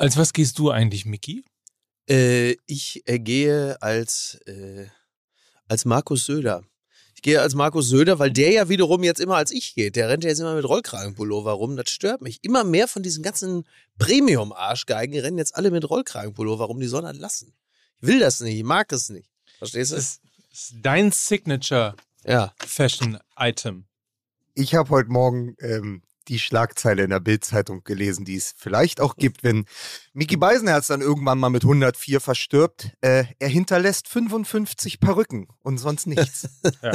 [0.00, 1.44] Als was gehst du eigentlich, Mickey?
[2.08, 4.86] Äh, ich äh, gehe als, äh,
[5.68, 6.64] als Markus Söder.
[7.14, 9.96] Ich gehe als Markus Söder, weil der ja wiederum jetzt immer als ich geht.
[9.96, 11.76] Der rennt ja jetzt immer mit Rollkragenpullover rum.
[11.76, 12.42] Das stört mich.
[12.42, 13.66] Immer mehr von diesen ganzen
[13.98, 16.80] Premium-Arschgeigen rennen jetzt alle mit Rollkragenpullover rum.
[16.80, 17.52] Die sollen das lassen.
[18.00, 18.56] Ich will das nicht.
[18.56, 19.28] Ich mag das nicht.
[19.58, 19.96] Verstehst du?
[19.96, 20.20] Das
[20.50, 21.94] ist dein Signature
[22.24, 22.54] ja.
[22.56, 23.84] Fashion Item.
[24.54, 29.16] Ich habe heute Morgen ähm, die Schlagzeile in der Bildzeitung gelesen, die es vielleicht auch
[29.16, 29.66] gibt, wenn
[30.12, 32.92] Mickey Beisenherz dann irgendwann mal mit 104 verstirbt.
[33.00, 36.48] Äh, er hinterlässt 55 Perücken und sonst nichts.
[36.82, 36.92] ja.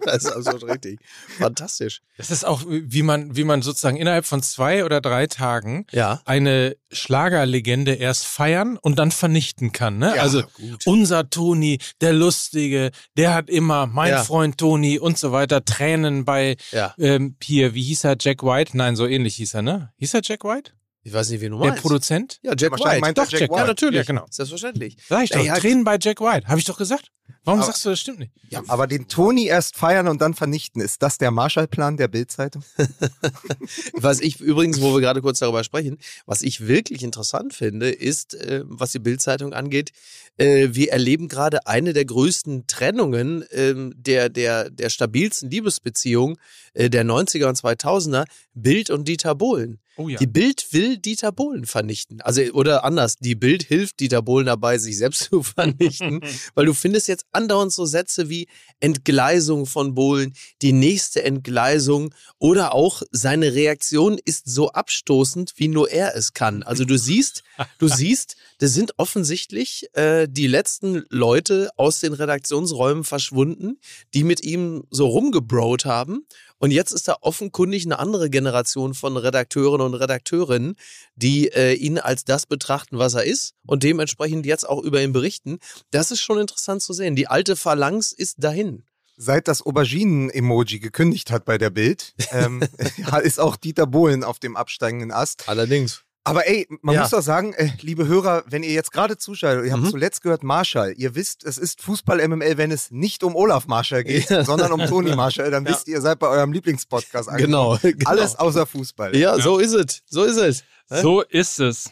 [0.00, 0.98] Das ist absolut richtig.
[1.38, 2.00] Fantastisch.
[2.16, 6.20] Das ist auch, wie man, wie man sozusagen innerhalb von zwei oder drei Tagen ja.
[6.24, 9.98] eine Schlagerlegende erst feiern und dann vernichten kann.
[9.98, 10.14] Ne?
[10.16, 10.86] Ja, also gut.
[10.86, 14.24] unser Toni, der Lustige, der hat immer, mein ja.
[14.24, 16.56] Freund Toni und so weiter, Tränen bei
[16.98, 18.69] ähm, hier, wie hieß er, Jack White?
[18.74, 19.92] Nein, so ähnlich hieß er, ne?
[19.96, 20.72] Hieß er Jack White?
[21.02, 21.76] Ich weiß nicht, wie du meinst.
[21.76, 22.38] Der Produzent?
[22.42, 23.00] Ja, Jack White.
[23.00, 23.60] Meint doch, Jack, Jack White.
[23.60, 23.96] Ja, natürlich.
[23.96, 24.26] Ja, genau.
[24.30, 24.96] Selbstverständlich.
[25.08, 25.40] Sag ich doch.
[25.40, 26.46] Ey, Tränen bei Jack White.
[26.46, 27.10] Habe ich doch gesagt.
[27.44, 28.32] Warum aber, sagst du, das stimmt nicht?
[28.48, 32.64] Ja, aber den Toni erst feiern und dann vernichten, ist das der Marshallplan der Bildzeitung?
[33.94, 38.34] was ich übrigens, wo wir gerade kurz darüber sprechen, was ich wirklich interessant finde, ist,
[38.34, 39.92] äh, was die Bildzeitung angeht,
[40.36, 46.36] äh, wir erleben gerade eine der größten Trennungen äh, der, der, der stabilsten Liebesbeziehungen
[46.74, 49.80] äh, der 90er und 2000er, Bild und Dieter Bohlen.
[49.96, 50.18] Oh ja.
[50.18, 52.22] Die Bild will Dieter Bohlen vernichten.
[52.22, 56.20] Also, oder anders, die Bild hilft Dieter Bohlen dabei, sich selbst zu vernichten.
[56.54, 58.48] weil du findest jetzt andauernd so Sätze wie
[58.80, 65.90] Entgleisung von Bohlen, die nächste Entgleisung oder auch seine Reaktion ist so abstoßend, wie nur
[65.90, 66.62] er es kann.
[66.62, 67.42] Also du siehst,
[67.78, 73.78] du siehst, das sind offensichtlich äh, die letzten Leute aus den Redaktionsräumen verschwunden,
[74.14, 76.26] die mit ihm so rumgebrot haben.
[76.60, 80.76] Und jetzt ist da offenkundig eine andere Generation von Redakteuren und Redakteurinnen,
[81.16, 85.12] die äh, ihn als das betrachten, was er ist und dementsprechend jetzt auch über ihn
[85.12, 85.58] berichten.
[85.90, 87.16] Das ist schon interessant zu sehen.
[87.16, 88.84] Die alte Phalanx ist dahin
[89.22, 92.62] seit das Auberginen-Emoji gekündigt hat bei der Bild, ähm,
[93.22, 95.46] ist auch Dieter Bohlen auf dem absteigenden Ast.
[95.46, 96.04] Allerdings.
[96.30, 97.00] Aber ey, man ja.
[97.02, 99.82] muss doch sagen, äh, liebe Hörer, wenn ihr jetzt gerade zuschaltet, ihr mhm.
[99.82, 104.04] habt zuletzt gehört Marshall, ihr wisst, es ist Fußball-MML, wenn es nicht um Olaf Marshall
[104.04, 104.44] geht, ja.
[104.44, 105.72] sondern um Toni Marshall, dann ja.
[105.72, 107.52] wisst ihr, ihr seid bei eurem Lieblingspodcast angekommen.
[107.52, 108.10] Genau, genau.
[108.10, 109.16] Alles außer Fußball.
[109.16, 110.02] Ja, so ist es.
[110.06, 110.64] So ist es.
[110.88, 111.90] So ist es.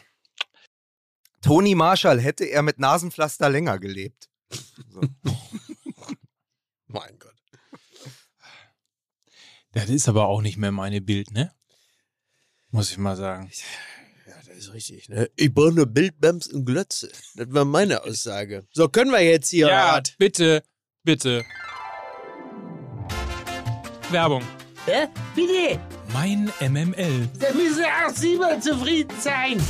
[1.41, 4.29] Toni Marshall hätte er mit Nasenpflaster länger gelebt.
[4.89, 5.01] So.
[6.87, 7.35] mein Gott.
[9.73, 11.53] Das ist aber auch nicht mehr meine Bild, ne?
[12.71, 13.51] Muss ich mal sagen
[14.59, 15.09] ist richtig.
[15.09, 15.29] Ne?
[15.35, 17.09] Ich brauche nur Bildbams und Glötze.
[17.35, 18.67] Das war meine Aussage.
[18.71, 19.67] So, können wir jetzt hier.
[19.67, 20.15] Ja, Art.
[20.17, 20.63] bitte,
[21.03, 21.45] bitte.
[24.11, 24.43] Werbung.
[24.85, 25.07] Hä?
[25.35, 25.79] Bitte?
[26.11, 27.29] Mein MML.
[27.39, 29.61] Da müssen auch Sie mal zufrieden sein.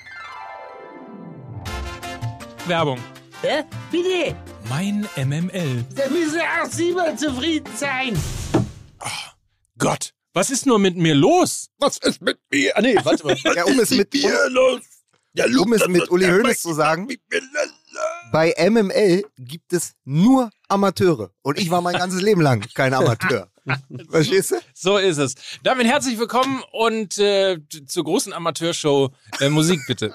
[2.67, 2.99] Werbung.
[3.45, 4.35] Ja, bitte.
[4.69, 5.85] Mein MML.
[5.95, 8.19] Da müssen auch Sie mal zufrieden sein.
[8.99, 9.31] Oh,
[9.79, 11.69] Gott, was ist nur mit mir los?
[11.79, 12.77] Was ist mit mir?
[12.77, 13.37] Ah, nee, warte mal.
[13.55, 14.81] ja, um es mit, mir los.
[15.35, 17.07] Ja, um es mit Uli Hoeneß zu sagen,
[18.33, 21.31] bei MML gibt es nur Amateure.
[21.43, 23.49] Und ich war mein ganzes Leben lang kein Amateur.
[24.11, 24.57] Verstehst du?
[24.75, 25.35] So ist es.
[25.63, 29.11] Damit herzlich willkommen und äh, zur großen Amateurshow
[29.41, 30.15] äh, Musik bitte.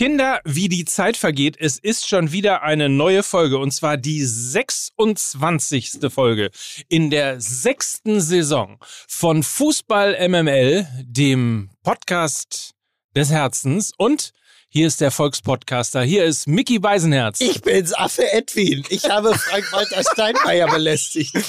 [0.00, 4.24] Kinder, wie die Zeit vergeht, es ist schon wieder eine neue Folge und zwar die
[4.24, 5.98] 26.
[6.08, 6.50] Folge
[6.88, 12.72] in der sechsten Saison von Fußball MML, dem Podcast
[13.14, 13.92] des Herzens.
[13.96, 14.32] Und
[14.68, 16.02] hier ist der Volkspodcaster.
[16.02, 17.40] Hier ist Mickey Beisenherz.
[17.40, 18.84] Ich bin's, Affe Edwin.
[18.88, 21.34] Ich habe Frank-Walter Steinmeier belästigt.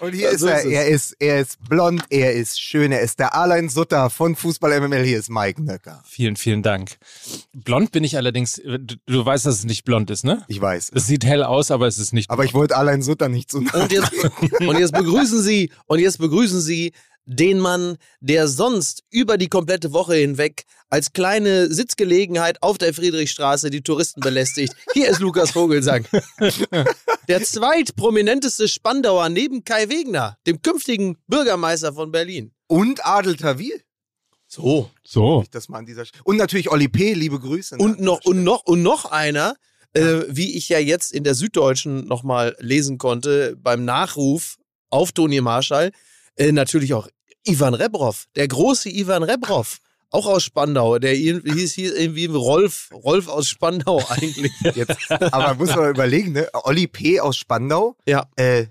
[0.00, 0.62] Und hier ist er.
[0.62, 4.36] Ist er ist, er ist blond, er ist schön, er ist der Alain Sutter von
[4.36, 5.04] Fußball MML.
[5.04, 6.02] Hier ist Mike Nöcker.
[6.06, 6.96] Vielen, vielen Dank.
[7.52, 10.44] Blond bin ich allerdings, du, du weißt, dass es nicht blond ist, ne?
[10.48, 10.92] Ich weiß.
[10.94, 12.38] Es sieht hell aus, aber es ist nicht blond.
[12.38, 14.12] Aber ich wollte Alain Sutter nicht zu so und jetzt,
[14.60, 16.92] und jetzt begrüßen Sie, und jetzt begrüßen Sie
[17.26, 23.70] den Mann, der sonst über die komplette Woche hinweg als kleine Sitzgelegenheit auf der Friedrichstraße
[23.70, 24.74] die Touristen belästigt.
[24.94, 26.06] Hier ist Lukas Vogelsang.
[27.28, 32.52] Der zweitprominenteste Spandauer neben Kai Wegner, dem künftigen Bürgermeister von Berlin.
[32.68, 33.82] Und Adel Tawil.
[34.46, 34.90] So.
[35.02, 35.44] So.
[35.50, 37.76] Das mal an dieser und natürlich Olli P., liebe Grüße.
[37.78, 39.56] Und noch, und noch, und noch einer,
[39.92, 44.56] äh, wie ich ja jetzt in der Süddeutschen nochmal lesen konnte, beim Nachruf
[44.88, 45.90] auf Toni Marschall,
[46.36, 47.08] äh, natürlich auch
[47.46, 49.78] Ivan Rebrov, der große Ivan Rebrov.
[50.10, 51.42] Auch aus Spandau, der hieß,
[51.74, 54.52] hieß irgendwie Rolf, Rolf aus Spandau eigentlich.
[54.74, 56.48] Jetzt, aber muss man überlegen, ne?
[56.52, 57.20] Olli P.
[57.20, 57.96] aus Spandau.
[58.06, 58.26] Ja.
[58.36, 58.66] Äh,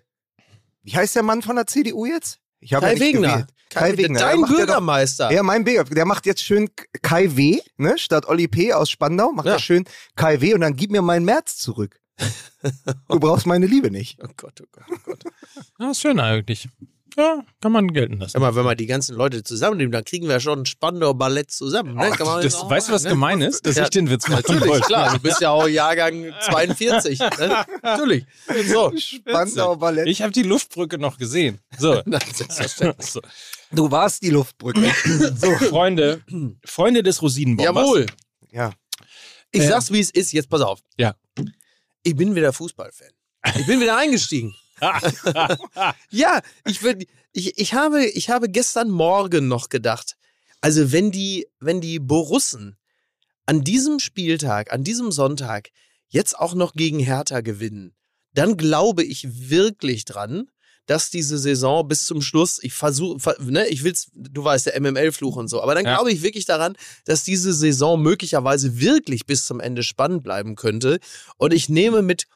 [0.83, 2.39] wie heißt der Mann von der CDU jetzt?
[2.59, 3.47] Ich Kai ja Wegner.
[3.69, 4.19] Kai, Kai Wegner.
[4.19, 5.31] Dein Bürgermeister.
[5.31, 5.95] Ja, mein Bürgermeister.
[5.95, 6.69] Der macht jetzt schön
[7.01, 7.59] Kai W.
[7.77, 7.97] Ne?
[7.97, 8.71] Statt Olli P.
[8.73, 9.53] aus Spandau macht ja.
[9.53, 9.85] er schön
[10.15, 10.53] Kai W.
[10.53, 11.99] und dann gib mir meinen März zurück.
[13.09, 14.19] du brauchst meine Liebe nicht.
[14.23, 15.23] Oh Gott, oh Gott, oh Gott.
[15.77, 16.69] Das ist schön eigentlich.
[17.17, 18.39] Ja, kann man gelten lassen.
[18.39, 21.95] Sag wenn wir die ganzen Leute zusammennehmen, dann kriegen wir schon ein Spandauer Ballett zusammen.
[21.95, 22.11] Ne?
[22.11, 23.11] Oh, das, auch, weißt du, was ne?
[23.11, 23.65] gemein ist?
[23.65, 24.87] Dass ja, ich den Witz machen Natürlich, wollte.
[24.87, 25.13] klar.
[25.13, 27.19] Du bist ja auch Jahrgang 42.
[27.19, 27.65] ne?
[27.81, 28.25] Natürlich.
[28.67, 28.91] So.
[28.97, 30.07] Spandauer Ballett.
[30.07, 31.59] Ich habe die Luftbrücke noch gesehen.
[31.77, 32.01] So.
[32.99, 33.21] so.
[33.71, 34.91] Du warst die Luftbrücke.
[35.35, 36.21] so, Freunde.
[36.65, 37.83] Freunde des Rosinenbombers.
[37.83, 38.05] Jawohl.
[38.51, 38.73] Ja.
[39.51, 40.33] Ich äh, sag's, wie es ist.
[40.33, 40.81] Jetzt pass auf.
[40.97, 41.15] Ja.
[42.03, 43.09] Ich bin wieder Fußballfan.
[43.57, 44.53] Ich bin wieder eingestiegen.
[46.09, 50.15] ja, ich, würd, ich, ich, habe, ich habe gestern Morgen noch gedacht,
[50.61, 52.77] also wenn die, wenn die Borussen
[53.45, 55.69] an diesem Spieltag, an diesem Sonntag
[56.09, 57.93] jetzt auch noch gegen Hertha gewinnen,
[58.33, 60.49] dann glaube ich wirklich dran,
[60.85, 65.35] dass diese Saison bis zum Schluss, ich versuche, ne, ich will's, du weißt, der MML-Fluch
[65.35, 65.95] und so, aber dann ja.
[65.95, 70.99] glaube ich wirklich daran, dass diese Saison möglicherweise wirklich bis zum Ende spannend bleiben könnte.
[71.37, 72.27] Und ich nehme mit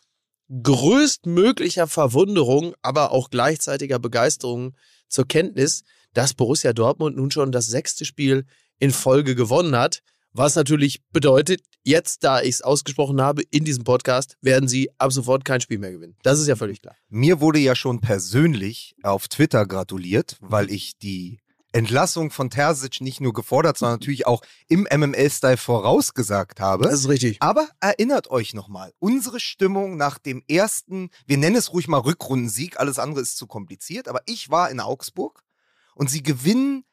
[0.49, 4.75] größtmöglicher Verwunderung, aber auch gleichzeitiger Begeisterung
[5.07, 8.45] zur Kenntnis, dass Borussia Dortmund nun schon das sechste Spiel
[8.79, 10.01] in Folge gewonnen hat.
[10.31, 15.11] Was natürlich bedeutet, jetzt, da ich es ausgesprochen habe, in diesem Podcast werden sie ab
[15.11, 16.15] sofort kein Spiel mehr gewinnen.
[16.23, 16.95] Das ist ja völlig klar.
[17.09, 21.39] Mir wurde ja schon persönlich auf Twitter gratuliert, weil ich die
[21.71, 26.85] Entlassung von Terzic nicht nur gefordert, sondern natürlich auch im MML-Style vorausgesagt habe.
[26.85, 27.37] Das ist richtig.
[27.41, 32.79] Aber erinnert euch nochmal, unsere Stimmung nach dem ersten, wir nennen es ruhig mal Rückrundensieg,
[32.79, 35.43] alles andere ist zu kompliziert, aber ich war in Augsburg
[35.93, 36.85] und sie gewinnen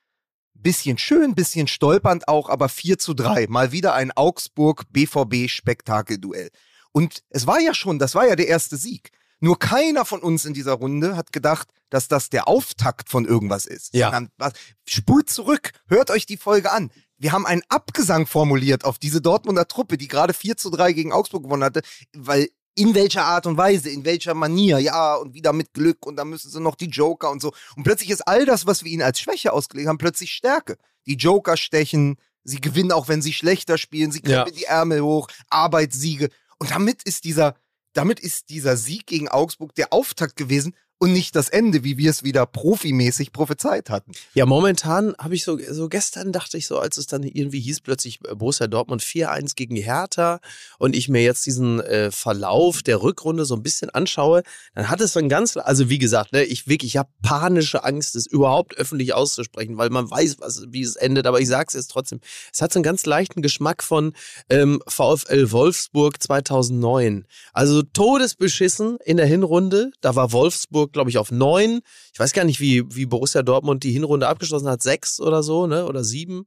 [0.62, 3.46] bisschen schön, bisschen stolpernd auch, aber 4 zu 3.
[3.48, 6.50] Mal wieder ein Augsburg-BVB-Spektakelduell.
[6.92, 9.10] Und es war ja schon, das war ja der erste Sieg.
[9.38, 13.66] Nur keiner von uns in dieser Runde hat gedacht, dass das der Auftakt von irgendwas
[13.66, 13.94] ist.
[13.94, 14.10] Ja.
[14.10, 14.52] Sondern,
[14.88, 16.90] spult zurück, hört euch die Folge an.
[17.18, 21.12] Wir haben einen Abgesang formuliert auf diese Dortmunder Truppe, die gerade 4 zu 3 gegen
[21.12, 21.82] Augsburg gewonnen hatte,
[22.14, 26.16] weil in welcher Art und Weise, in welcher Manier, ja, und wieder mit Glück und
[26.16, 27.52] dann müssen sie noch die Joker und so.
[27.74, 30.76] Und plötzlich ist all das, was wir ihnen als Schwäche ausgelegt haben, plötzlich Stärke.
[31.06, 34.60] Die Joker stechen, sie gewinnen auch, wenn sie schlechter spielen, sie krempeln ja.
[34.60, 36.28] die Ärmel hoch, Arbeitssiege.
[36.58, 37.54] Und damit ist dieser,
[37.94, 42.10] damit ist dieser Sieg gegen Augsburg der Auftakt gewesen und nicht das Ende, wie wir
[42.10, 44.12] es wieder profimäßig prophezeit hatten.
[44.34, 47.82] Ja, momentan habe ich so, so gestern dachte ich so, als es dann irgendwie hieß,
[47.82, 50.40] plötzlich äh, Borussia Dortmund 4-1 gegen Hertha
[50.78, 54.42] und ich mir jetzt diesen äh, Verlauf der Rückrunde so ein bisschen anschaue,
[54.74, 58.16] dann hat es dann ganz, also wie gesagt, ne, ich wirklich, ich habe panische Angst,
[58.16, 61.74] es überhaupt öffentlich auszusprechen, weil man weiß, was, wie es endet, aber ich sage es
[61.74, 62.20] jetzt trotzdem.
[62.52, 64.14] Es hat so einen ganz leichten Geschmack von
[64.48, 67.26] ähm, VfL Wolfsburg 2009.
[67.52, 71.80] Also todesbeschissen in der Hinrunde, da war Wolfsburg Wolfsburg, glaube ich, auf neun.
[72.12, 75.66] Ich weiß gar nicht, wie, wie Borussia Dortmund die Hinrunde abgeschlossen hat, sechs oder so,
[75.66, 75.86] ne?
[75.86, 76.44] Oder sieben.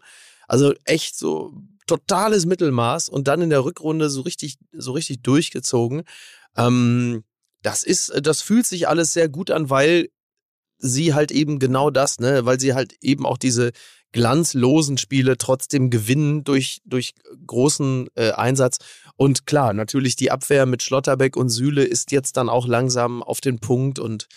[0.47, 1.53] Also echt so
[1.85, 6.03] totales Mittelmaß und dann in der Rückrunde so richtig, so richtig durchgezogen.
[6.55, 7.23] Ähm,
[7.61, 10.09] das ist, das fühlt sich alles sehr gut an, weil
[10.77, 13.71] sie halt eben genau das, ne, weil sie halt eben auch diese
[14.11, 17.13] glanzlosen Spiele trotzdem gewinnen durch, durch
[17.45, 18.77] großen äh, Einsatz.
[19.19, 23.41] Und klar, natürlich die Abwehr mit Schlotterbeck und Süle ist jetzt dann auch langsam auf
[23.41, 24.29] den Punkt und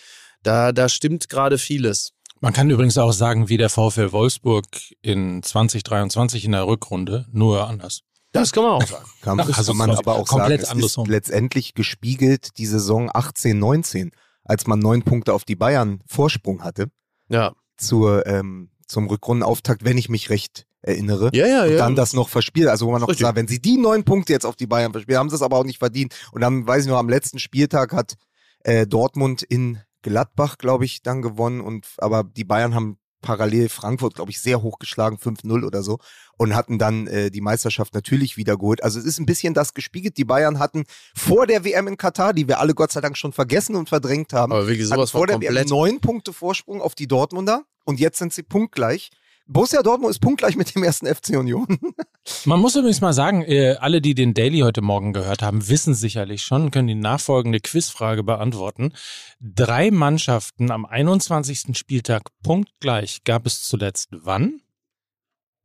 [0.43, 2.11] da, da stimmt gerade vieles.
[2.41, 4.65] Man kann übrigens auch sagen, wie der VfL Wolfsburg
[5.01, 8.01] in 2023 in der Rückrunde, nur anders.
[8.33, 9.05] Das kann man auch sagen.
[9.21, 14.11] Kann, also man aber auch sagen, es ist letztendlich gespiegelt die Saison 18, 19,
[14.43, 16.87] als man neun Punkte auf die Bayern Vorsprung hatte.
[17.29, 17.53] Ja.
[17.77, 21.31] Zur ähm, zum Rückrundenauftakt, wenn ich mich recht erinnere.
[21.33, 21.71] Ja, ja, ja.
[21.71, 22.67] Und dann das noch verspielt.
[22.67, 23.25] Also wo man noch Richtig.
[23.25, 25.57] sagt, wenn sie die neun Punkte jetzt auf die Bayern verspielen, haben sie es aber
[25.57, 26.13] auch nicht verdient.
[26.31, 28.15] Und dann, weiß ich noch, am letzten Spieltag hat
[28.63, 31.61] äh, Dortmund in Gladbach, glaube ich, dann gewonnen.
[31.61, 35.97] Und aber die Bayern haben parallel Frankfurt, glaube ich, sehr hoch geschlagen, 5-0 oder so,
[36.37, 38.83] und hatten dann äh, die Meisterschaft natürlich wiedergeholt.
[38.83, 40.17] Also es ist ein bisschen das gespiegelt.
[40.17, 40.83] Die Bayern hatten
[41.15, 44.33] vor der WM in Katar, die wir alle Gott sei Dank schon vergessen und verdrängt
[44.33, 48.19] haben, aber wirklich sowas vor der WM neun Punkte Vorsprung auf die Dortmunder und jetzt
[48.19, 49.09] sind sie punktgleich.
[49.45, 51.67] Borussia Dortmund ist punktgleich mit dem ersten FC Union.
[52.45, 55.93] Man muss übrigens mal sagen, äh, alle, die den Daily heute Morgen gehört haben, wissen
[55.93, 58.93] sicherlich schon, können die nachfolgende Quizfrage beantworten.
[59.41, 61.77] Drei Mannschaften am 21.
[61.77, 64.61] Spieltag punktgleich gab es zuletzt wann?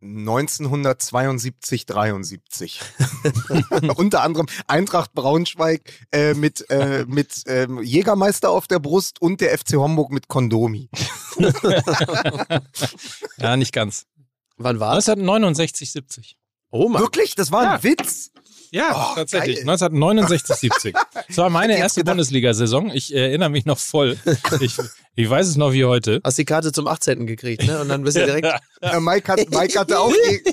[0.00, 2.80] 1972, 73.
[3.96, 9.56] Unter anderem Eintracht Braunschweig äh, mit, äh, mit ähm, Jägermeister auf der Brust und der
[9.58, 10.88] FC Homburg mit Kondomi.
[13.38, 14.06] ja, nicht ganz.
[14.56, 15.08] Wann war es?
[15.08, 16.36] 1969, 70.
[16.70, 17.02] Oh Mann.
[17.02, 17.34] Wirklich?
[17.34, 17.82] Das war ein ja.
[17.82, 18.30] Witz?
[18.70, 19.56] Ja, oh, tatsächlich.
[19.56, 19.70] Geil.
[19.70, 20.94] 1969, 70.
[21.28, 22.90] Das war meine erste Bundesliga-Saison.
[22.90, 24.16] Ich erinnere mich noch voll.
[24.60, 24.76] Ich,
[25.14, 26.20] ich weiß es noch wie heute.
[26.24, 27.26] Hast die Karte zum 18.
[27.26, 27.80] gekriegt, ne?
[27.80, 28.46] Und dann bist du direkt.
[28.82, 30.12] ja, Mike, hat, Mike, hatte auch,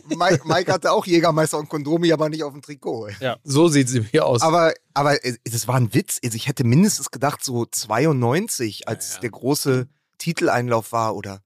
[0.09, 3.09] Mike, Mike, hatte auch Jägermeister und Kondomi, aber nicht auf dem Trikot.
[3.21, 4.41] Ja, so sieht sie mir aus.
[4.41, 6.19] Aber, aber das war ein Witz.
[6.23, 9.21] Also ich hätte mindestens gedacht, so 92, als ja, ja.
[9.21, 11.41] der große Titeleinlauf war oder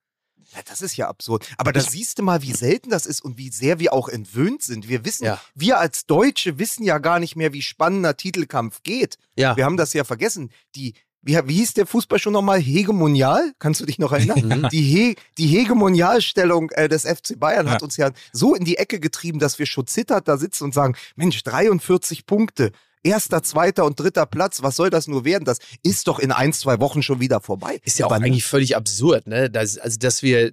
[0.54, 1.48] ja, das ist ja absurd.
[1.58, 4.64] Aber da siehst du mal, wie selten das ist und wie sehr wir auch entwöhnt
[4.64, 4.90] sind.
[4.90, 5.40] Wir wissen, ja.
[5.54, 9.18] wir als Deutsche wissen ja gar nicht mehr, wie spannender Titelkampf geht.
[9.36, 9.56] Ja.
[9.56, 10.50] Wir haben das ja vergessen.
[10.76, 12.60] Die, wie, wie hieß der Fußball schon nochmal?
[12.60, 13.54] Hegemonial?
[13.60, 14.62] Kannst du dich noch erinnern?
[14.62, 14.70] Mhm.
[14.70, 17.74] die, He, die Hegemonialstellung äh, des FC Bayern ja.
[17.74, 20.74] hat uns ja so in die Ecke getrieben, dass wir schon zittert da sitzen und
[20.74, 22.72] sagen, Mensch, 43 Punkte
[23.04, 25.46] erster, zweiter und dritter Platz, was soll das nur werden?
[25.46, 27.80] Das ist doch in ein, zwei Wochen schon wieder vorbei.
[27.84, 29.50] Ist ja auch Aber eigentlich völlig absurd, ne?
[29.50, 30.52] Das, also, dass wir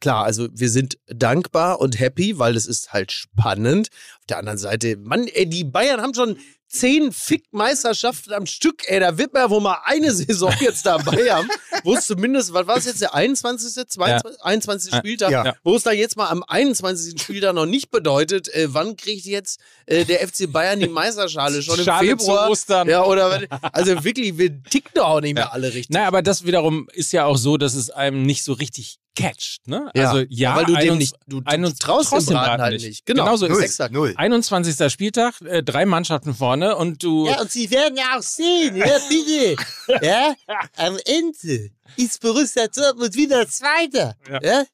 [0.00, 3.88] klar, also wir sind dankbar und happy, weil es ist halt spannend.
[4.20, 6.36] Auf der anderen Seite, Mann, ey, die Bayern haben schon
[6.72, 11.30] zehn Fick-Meisterschaften am Stück, ey, da wird man ja wohl mal eine Saison jetzt dabei
[11.30, 11.48] haben,
[11.84, 14.44] wo es zumindest, was war es jetzt, der 21., 22, ja.
[14.44, 14.94] 21.
[14.94, 15.54] Spieltag, ja.
[15.62, 17.20] wo es da jetzt mal am 21.
[17.20, 21.62] Spieltag noch nicht bedeutet, äh, wann kriegt jetzt äh, der FC Bayern die Meisterschale?
[21.62, 22.48] Schon im Schale Februar?
[22.48, 22.88] Ostern.
[22.88, 25.90] Ja, oder, also wirklich, wir ticken doch auch nicht mehr alle richtig.
[25.90, 29.66] Naja, aber das wiederum ist ja auch so, dass es einem nicht so richtig catcht,
[29.66, 29.90] ne?
[29.94, 30.10] Ja.
[30.10, 32.86] Also ja, weil du dem nicht, du, du traust dem Braten halt nicht.
[32.86, 33.06] nicht.
[33.06, 33.92] Genau, genau so null, ist exakt.
[33.92, 34.14] Null.
[34.16, 34.92] 21.
[34.92, 37.26] Spieltag, äh, drei Mannschaften vorne und du.
[37.26, 39.56] Ja, und sie werden ja auch sehen, ja, bitte.
[40.02, 40.34] ja,
[40.76, 44.16] am Ende ist Borussia Dortmund wieder Zweiter.
[44.28, 44.40] Ja.
[44.42, 44.64] ja?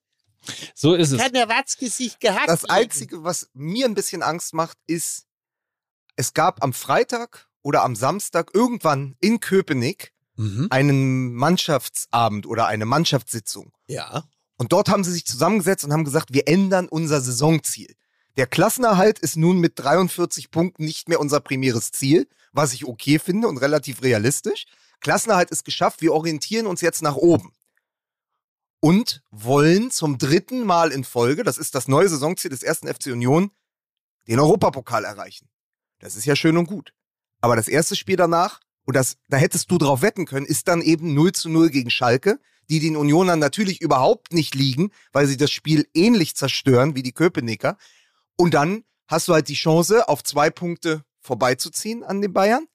[0.75, 1.21] So ist es.
[1.21, 5.27] Kann der Watzgesicht gehackt Das Einzige, was mir ein bisschen Angst macht, ist,
[6.17, 10.69] es gab am Freitag oder am Samstag irgendwann in Köpenick mhm.
[10.71, 13.73] einen Mannschaftsabend oder eine Mannschaftssitzung.
[13.87, 14.25] Ja.
[14.57, 17.95] Und dort haben sie sich zusammengesetzt und haben gesagt, wir ändern unser Saisonziel.
[18.37, 23.19] Der Klassenerhalt ist nun mit 43 Punkten nicht mehr unser primäres Ziel, was ich okay
[23.19, 24.67] finde und relativ realistisch.
[25.01, 27.53] Klassenerhalt ist geschafft, wir orientieren uns jetzt nach oben.
[28.81, 33.07] Und wollen zum dritten Mal in Folge, das ist das neue Saisonziel des ersten FC
[33.07, 33.51] Union,
[34.29, 35.49] den Europapokal erreichen.
[35.99, 36.93] Das ist ja schön und gut.
[37.41, 40.81] Aber das erste Spiel danach, und das, da hättest du drauf wetten können, ist dann
[40.81, 42.41] eben 0 zu 0 gegen Schalke,
[42.71, 47.13] die den Unionern natürlich überhaupt nicht liegen, weil sie das Spiel ähnlich zerstören wie die
[47.13, 47.77] Köpenicker.
[48.39, 52.67] Und dann hast du halt die Chance, auf zwei Punkte vorbeizuziehen an den Bayern.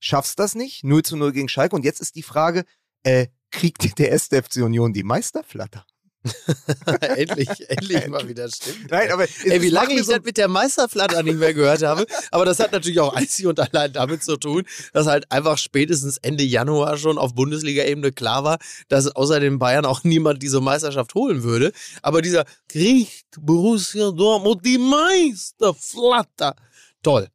[0.00, 1.76] Schaffst das nicht, 0 zu 0 gegen Schalke.
[1.76, 2.64] Und jetzt ist die Frage,
[3.04, 5.86] äh, kriegt der SFC Union die Meisterflatter?
[7.16, 8.90] endlich, endlich mal wieder stimmt.
[8.90, 12.06] Nein, aber Ey, wie lange ich so das mit der Meisterflatter nicht mehr gehört habe.
[12.30, 16.18] Aber das hat natürlich auch einzig und allein damit zu tun, dass halt einfach spätestens
[16.18, 18.58] Ende Januar schon auf Bundesliga-Ebene klar war,
[18.88, 21.72] dass außer den Bayern auch niemand diese Meisterschaft holen würde.
[22.02, 26.54] Aber dieser kriegt Borussia Dortmund die Meisterflatter.
[27.02, 27.28] Toll.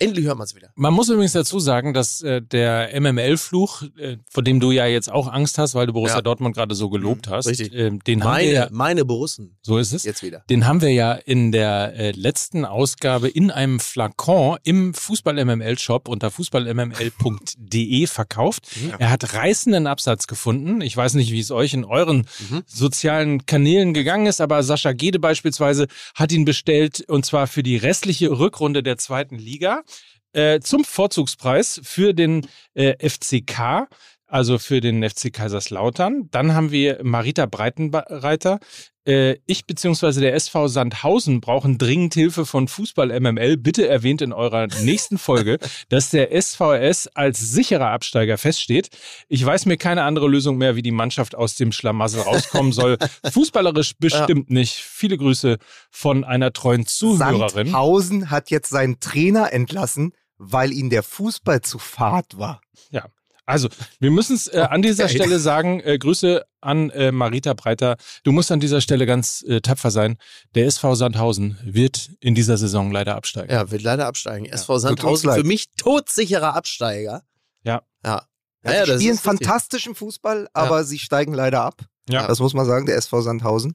[0.00, 0.70] Endlich hört man es wieder.
[0.76, 5.12] Man muss übrigens dazu sagen, dass äh, der MML-Fluch, äh, vor dem du ja jetzt
[5.12, 6.22] auch Angst hast, weil du Borussia ja.
[6.22, 7.74] Dortmund gerade so gelobt hast, Richtig.
[7.74, 9.58] Äh, den meine, haben wir ja, meine Borussen.
[9.60, 10.04] So ist es.
[10.04, 10.42] Jetzt wieder.
[10.48, 16.30] Den haben wir ja in der äh, letzten Ausgabe in einem Flakon im Fußball-MML-Shop unter
[16.30, 18.68] fußballmml.de verkauft.
[18.88, 18.96] Ja.
[18.96, 20.80] Er hat reißenden Absatz gefunden.
[20.80, 22.62] Ich weiß nicht, wie es euch in euren mhm.
[22.64, 27.76] sozialen Kanälen gegangen ist, aber Sascha Gede beispielsweise hat ihn bestellt und zwar für die
[27.76, 29.82] restliche Rückrunde der zweiten Liga
[30.32, 33.88] äh, zum Vorzugspreis für den äh, FCK,
[34.26, 36.28] also für den FC Kaiserslautern.
[36.30, 38.60] Dann haben wir Marita Breitenreiter.
[39.06, 40.20] Äh, ich bzw.
[40.20, 43.56] der SV Sandhausen brauchen dringend Hilfe von Fußball MML.
[43.56, 45.58] Bitte erwähnt in eurer nächsten Folge,
[45.88, 48.90] dass der SVS als sicherer Absteiger feststeht.
[49.28, 52.98] Ich weiß mir keine andere Lösung mehr, wie die Mannschaft aus dem Schlamassel rauskommen soll.
[53.32, 54.54] Fußballerisch bestimmt ja.
[54.54, 54.74] nicht.
[54.74, 55.58] Viele Grüße
[55.90, 57.66] von einer treuen Zuhörerin.
[57.66, 62.62] Sandhausen hat jetzt seinen Trainer entlassen, weil ihnen der Fußball zu fad war.
[62.90, 63.06] Ja.
[63.44, 63.68] Also,
[63.98, 67.96] wir müssen es äh, an dieser Stelle sagen, äh, Grüße an äh, Marita Breiter.
[68.22, 70.18] Du musst an dieser Stelle ganz äh, tapfer sein.
[70.54, 73.52] Der SV Sandhausen wird in dieser Saison leider absteigen.
[73.52, 74.44] Ja, wird leider absteigen.
[74.44, 74.52] Ja.
[74.54, 77.24] SV Sandhausen für mich todsicherer Absteiger.
[77.64, 77.82] Ja.
[78.04, 78.24] Ja.
[78.64, 80.84] ja, ja sie spielen fantastischen Fußball, aber ja.
[80.84, 81.82] sie steigen leider ab.
[82.08, 82.26] Ja.
[82.26, 83.74] Das muss man sagen, der SV Sandhausen.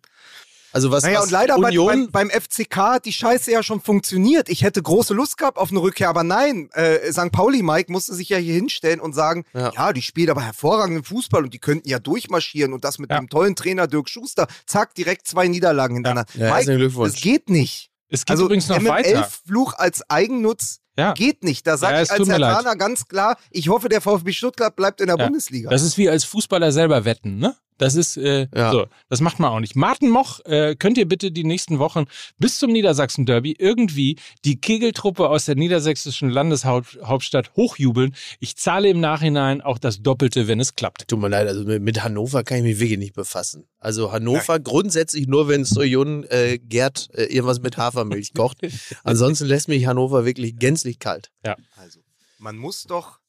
[0.76, 3.80] Also was, naja, was und leider Union beim, beim, FCK hat die Scheiße ja schon
[3.80, 4.50] funktioniert.
[4.50, 7.32] Ich hätte große Lust gehabt auf eine Rückkehr, aber nein, äh, St.
[7.32, 11.06] Pauli Mike musste sich ja hier hinstellen und sagen, ja, ja die spielt aber hervorragenden
[11.06, 13.18] Fußball und die könnten ja durchmarschieren und das mit ja.
[13.18, 14.48] dem tollen Trainer Dirk Schuster.
[14.66, 16.30] Zack, direkt zwei Niederlagen hintereinander.
[16.34, 16.54] Ja.
[16.54, 17.90] Mike, das geht nicht.
[18.10, 19.30] Es geht also, übrigens noch MML weiter.
[19.48, 21.14] Fluch als Eigennutz ja.
[21.14, 21.68] Geht nicht.
[21.68, 25.08] Da sage ja, ich als Herr ganz klar, ich hoffe, der VfB Stuttgart bleibt in
[25.08, 25.26] der ja.
[25.26, 25.70] Bundesliga.
[25.70, 27.56] Das ist wie als Fußballer selber wetten, ne?
[27.78, 28.72] Das ist äh, ja.
[28.72, 29.76] so, das macht man auch nicht.
[29.76, 32.06] Martin Moch, äh, könnt ihr bitte die nächsten Wochen
[32.38, 38.16] bis zum Niedersachsen-Derby irgendwie die Kegeltruppe aus der niedersächsischen Landeshauptstadt hochjubeln?
[38.40, 41.08] Ich zahle im Nachhinein auch das Doppelte, wenn es klappt.
[41.10, 43.68] Tut mir leid, also mit, mit Hannover kann ich mich wirklich nicht befassen.
[43.78, 44.64] Also Hannover Nein.
[44.64, 48.60] grundsätzlich nur, wenn Sojon äh, Gerd äh, irgendwas mit Hafermilch kocht.
[49.04, 51.30] Ansonsten lässt mich Hannover wirklich gänzlich kalt.
[51.46, 51.58] Ja.
[51.76, 52.00] Also,
[52.40, 53.20] man muss doch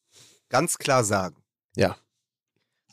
[0.48, 1.36] ganz klar sagen.
[1.74, 1.96] Ja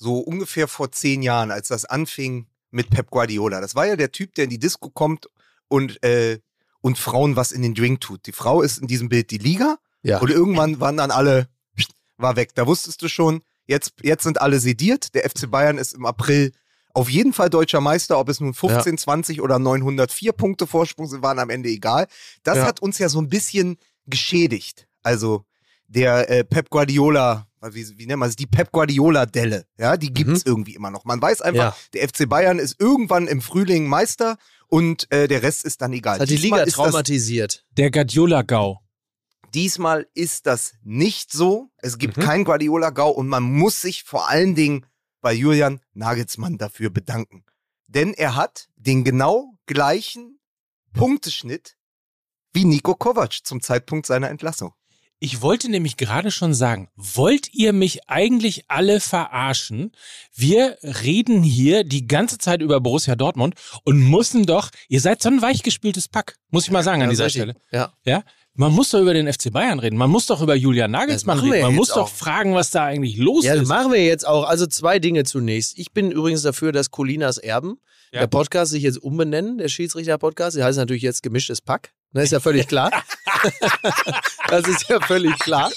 [0.03, 3.61] so ungefähr vor zehn Jahren, als das anfing mit Pep Guardiola.
[3.61, 5.29] Das war ja der Typ, der in die Disco kommt
[5.69, 6.39] und, äh,
[6.81, 8.25] und Frauen was in den Drink tut.
[8.27, 10.19] Die Frau ist in diesem Bild die Liga ja.
[10.19, 11.47] und irgendwann waren dann alle,
[12.17, 12.51] war weg.
[12.55, 15.15] Da wusstest du schon, jetzt, jetzt sind alle sediert.
[15.15, 16.51] Der FC Bayern ist im April
[16.93, 18.97] auf jeden Fall deutscher Meister, ob es nun 15, ja.
[18.97, 22.07] 20 oder 904 Punkte Vorsprung sind, waren am Ende egal.
[22.43, 22.65] Das ja.
[22.65, 24.87] hat uns ja so ein bisschen geschädigt.
[25.01, 25.45] Also
[25.87, 30.45] der äh, Pep Guardiola wie, wie nennt man es, die Pep Guardiola-Delle, ja, die gibt's
[30.45, 30.51] mhm.
[30.51, 31.05] irgendwie immer noch.
[31.05, 31.75] Man weiß einfach, ja.
[31.93, 36.17] der FC Bayern ist irgendwann im Frühling Meister und äh, der Rest ist dann egal.
[36.17, 37.65] Das hat die Liga traumatisiert.
[37.71, 38.79] der Guardiola-Gau.
[39.53, 41.69] Diesmal ist das nicht so.
[41.77, 42.21] Es gibt mhm.
[42.21, 44.85] kein Guardiola-Gau und man muss sich vor allen Dingen
[45.21, 47.45] bei Julian Nagelsmann dafür bedanken.
[47.87, 50.39] Denn er hat den genau gleichen
[50.93, 51.77] Punkteschnitt
[52.51, 54.73] wie Nico Kovac zum Zeitpunkt seiner Entlassung.
[55.23, 59.93] Ich wollte nämlich gerade schon sagen, wollt ihr mich eigentlich alle verarschen?
[60.35, 63.55] Wir reden hier die ganze Zeit über Borussia Dortmund
[63.85, 67.29] und müssen doch, ihr seid so ein weichgespieltes Pack, muss ich mal sagen an dieser
[67.29, 67.55] Stelle.
[67.71, 67.93] Ja.
[68.03, 68.25] Ja?
[68.53, 69.95] Man muss doch über den FC Bayern reden.
[69.95, 71.61] Man muss doch über Julian Nagelsmann reden.
[71.61, 72.09] Man muss doch auch.
[72.09, 73.55] fragen, was da eigentlich los ja, ist.
[73.55, 74.43] Ja, das machen wir jetzt auch.
[74.43, 75.79] Also zwei Dinge zunächst.
[75.79, 77.77] Ich bin übrigens dafür, dass Colinas Erben,
[78.11, 78.19] ja.
[78.19, 80.57] der Podcast, sich jetzt umbenennen, der Schiedsrichter-Podcast.
[80.57, 81.93] Der heißt natürlich jetzt gemischtes Pack.
[82.11, 82.91] Das ne, ist ja völlig klar.
[84.47, 85.71] das ist ja völlig klar.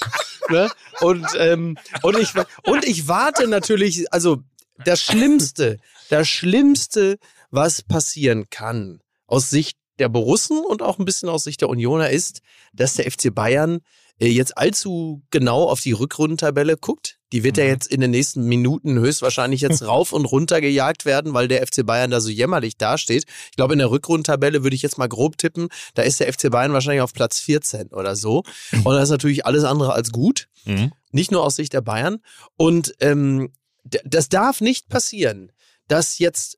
[0.49, 0.69] Ne?
[1.01, 4.43] Und, ähm, und, ich, und ich warte natürlich, also
[4.83, 5.77] das Schlimmste,
[6.09, 7.17] das Schlimmste,
[7.51, 12.09] was passieren kann, aus Sicht der Borussen und auch ein bisschen aus Sicht der Unioner,
[12.09, 12.41] ist,
[12.73, 13.79] dass der FC Bayern
[14.19, 17.63] äh, jetzt allzu genau auf die Rückrundentabelle guckt Die wird mhm.
[17.63, 21.65] ja jetzt in den nächsten Minuten höchstwahrscheinlich jetzt rauf und runter gejagt werden, weil der
[21.65, 23.25] FC Bayern da so jämmerlich dasteht.
[23.49, 26.49] Ich glaube, in der Rückrundentabelle würde ich jetzt mal grob tippen, da ist der FC
[26.49, 28.43] Bayern wahrscheinlich auf Platz 14 oder so.
[28.83, 30.47] Und das ist natürlich alles andere als gut.
[30.65, 30.91] Mhm.
[31.11, 32.19] Nicht nur aus Sicht der Bayern.
[32.57, 33.51] Und ähm,
[33.83, 35.51] das darf nicht passieren,
[35.87, 36.57] dass jetzt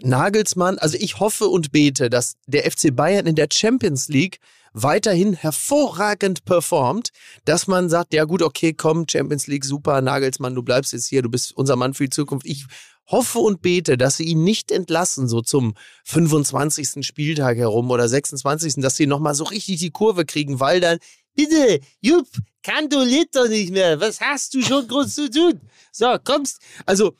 [0.00, 4.40] Nagelsmann, also ich hoffe und bete, dass der FC Bayern in der Champions League
[4.74, 7.10] weiterhin hervorragend performt,
[7.44, 11.22] dass man sagt, ja gut, okay, komm, Champions League, super, Nagelsmann, du bleibst jetzt hier,
[11.22, 12.44] du bist unser Mann für die Zukunft.
[12.44, 12.66] Ich
[13.06, 17.06] hoffe und bete, dass sie ihn nicht entlassen, so zum 25.
[17.06, 20.98] Spieltag herum oder 26., dass sie nochmal so richtig die Kurve kriegen, weil dann,
[21.34, 22.28] bitte, Jupp,
[22.62, 25.60] kanduliert doch nicht mehr, was hast du schon groß zu tun?
[25.92, 27.14] So, kommst, also,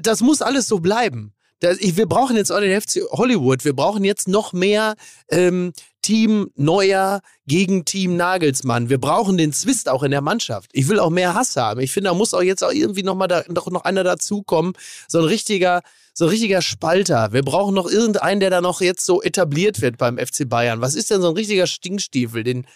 [0.00, 1.32] das muss alles so bleiben.
[1.60, 3.64] Wir brauchen jetzt auch den FC Hollywood.
[3.64, 4.94] Wir brauchen jetzt noch mehr
[5.28, 8.88] ähm, Team Neuer gegen Team Nagelsmann.
[8.88, 10.70] Wir brauchen den Zwist auch in der Mannschaft.
[10.72, 11.80] Ich will auch mehr Hass haben.
[11.80, 14.72] Ich finde, da muss auch jetzt auch irgendwie noch mal da, noch, noch einer dazukommen.
[15.08, 15.82] So ein richtiger,
[16.14, 17.32] so ein richtiger Spalter.
[17.32, 20.80] Wir brauchen noch irgendeinen, der da noch jetzt so etabliert wird beim FC Bayern.
[20.80, 22.42] Was ist denn so ein richtiger Stinkstiefel?
[22.44, 22.66] Den,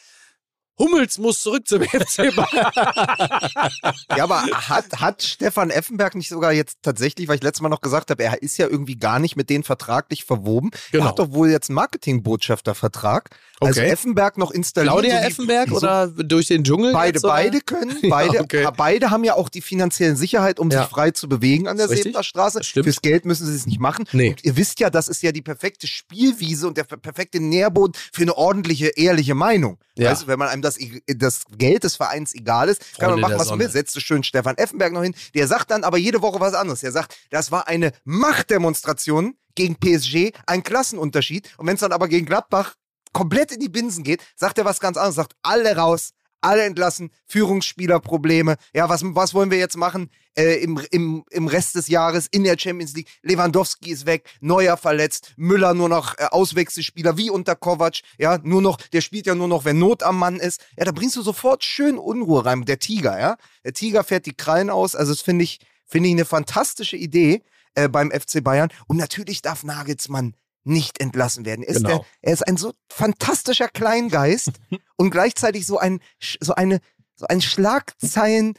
[0.79, 2.73] Hummels muss zurück zum FC Bayern.
[4.17, 7.81] ja, aber hat, hat Stefan Effenberg nicht sogar jetzt tatsächlich, weil ich letztes Mal noch
[7.81, 10.71] gesagt habe, er ist ja irgendwie gar nicht mit denen vertraglich verwoben.
[10.91, 11.05] Genau.
[11.05, 13.31] Er hat doch wohl jetzt einen Marketingbotschaftervertrag.
[13.61, 13.81] Also okay.
[13.81, 14.93] Also Effenberg noch installiert.
[14.93, 16.93] Claudia so Effenberg so oder durch den Dschungel?
[16.93, 17.97] Beide, jetzt, beide können.
[18.09, 18.69] Beide, ja, okay.
[18.77, 20.83] beide haben ja auch die finanziellen Sicherheit, um ja.
[20.83, 21.89] sich frei zu bewegen an der
[22.23, 22.61] Straße.
[22.63, 24.05] Fürs Geld müssen sie es nicht machen.
[24.13, 24.31] Nee.
[24.31, 28.23] Und ihr wisst ja, das ist ja die perfekte Spielwiese und der perfekte Nährboden für
[28.23, 29.79] eine ordentliche, ehrliche Meinung.
[29.97, 30.11] Ja.
[30.11, 33.21] Weißt du, wenn man einem das, das Geld des Vereins egal ist, Freunde kann man
[33.21, 33.71] machen, was man will.
[33.71, 35.15] Setzt du schön Stefan Effenberg noch hin.
[35.35, 36.83] Der sagt dann aber jede Woche was anderes.
[36.83, 41.51] Er sagt, das war eine Machtdemonstration gegen PSG, ein Klassenunterschied.
[41.57, 42.75] Und wenn es dann aber gegen Gladbach
[43.13, 46.11] komplett in die Binsen geht, sagt er was ganz anderes, sagt alle raus,
[46.45, 48.57] alle entlassen, Führungsspielerprobleme.
[48.75, 52.45] Ja, was, was wollen wir jetzt machen äh, im, im, im Rest des Jahres in
[52.45, 53.09] der Champions League?
[53.23, 58.01] Lewandowski ist weg, Neuer verletzt, Müller nur noch äh, Auswechselspieler wie unter Kovac.
[58.19, 60.61] Ja, nur noch, der spielt ja nur noch, wenn Not am Mann ist.
[60.77, 62.65] Ja, da bringst du sofort schön Unruhe rein.
[62.65, 63.37] Der Tiger, ja.
[63.65, 64.95] Der Tiger fährt die Krallen aus.
[64.95, 67.43] Also, das finde ich, finde ich eine fantastische Idee
[67.75, 68.69] äh, beim FC Bayern.
[68.87, 71.63] Und natürlich darf Nagelsmann nicht entlassen werden.
[71.63, 71.89] Er ist, genau.
[71.89, 74.53] der, er ist ein so fantastischer Kleingeist
[74.97, 76.01] und gleichzeitig so ein,
[76.41, 76.81] so eine,
[77.15, 78.55] so ein Schlagzeilen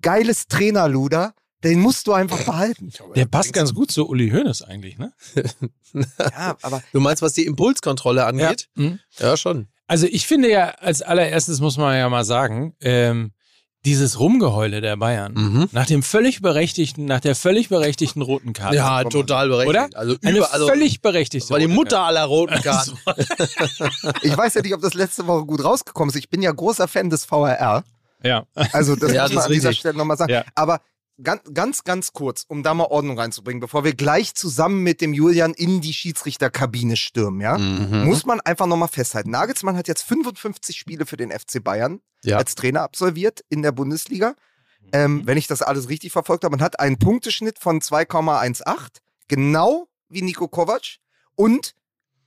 [0.00, 1.34] geiles Trainerluder.
[1.64, 2.92] Den musst du einfach behalten.
[3.16, 5.12] Der passt ganz gut zu Uli Hoeneß eigentlich, ne?
[5.92, 6.84] ja, aber.
[6.92, 8.68] Du meinst, was die Impulskontrolle angeht?
[8.76, 8.98] Ja, mhm.
[9.18, 9.66] ja schon.
[9.88, 13.32] Also ich finde ja, als allererstes muss man ja mal sagen, ähm,
[13.88, 15.68] dieses Rumgeheule der Bayern mhm.
[15.72, 18.76] nach dem völlig berechtigten, nach der völlig berechtigten roten Karte.
[18.76, 19.70] Ja, total berechtigt.
[19.70, 19.88] Oder?
[19.98, 21.48] Also Eine über, also völlig berechtigte.
[21.48, 22.98] War die Mutter aller roten Karten.
[24.22, 26.16] ich weiß ja nicht, ob das letzte Woche gut rausgekommen ist.
[26.16, 27.82] Ich bin ja großer Fan des VRR.
[28.22, 28.44] Ja.
[28.72, 30.32] Also das ja, muss man an dieser Stelle nochmal sagen.
[30.32, 30.44] Ja.
[30.54, 30.80] Aber
[31.22, 35.12] ganz, ganz, ganz kurz, um da mal Ordnung reinzubringen, bevor wir gleich zusammen mit dem
[35.12, 38.04] Julian in die Schiedsrichterkabine stürmen, ja, mhm.
[38.04, 39.30] muss man einfach nochmal festhalten.
[39.30, 42.36] Nagelsmann hat jetzt 55 Spiele für den FC Bayern ja.
[42.36, 44.34] als Trainer absolviert in der Bundesliga.
[44.92, 45.26] Ähm, mhm.
[45.26, 48.88] wenn ich das alles richtig verfolgt habe, man hat einen Punkteschnitt von 2,18,
[49.28, 50.98] genau wie Nico Kovac
[51.34, 51.74] und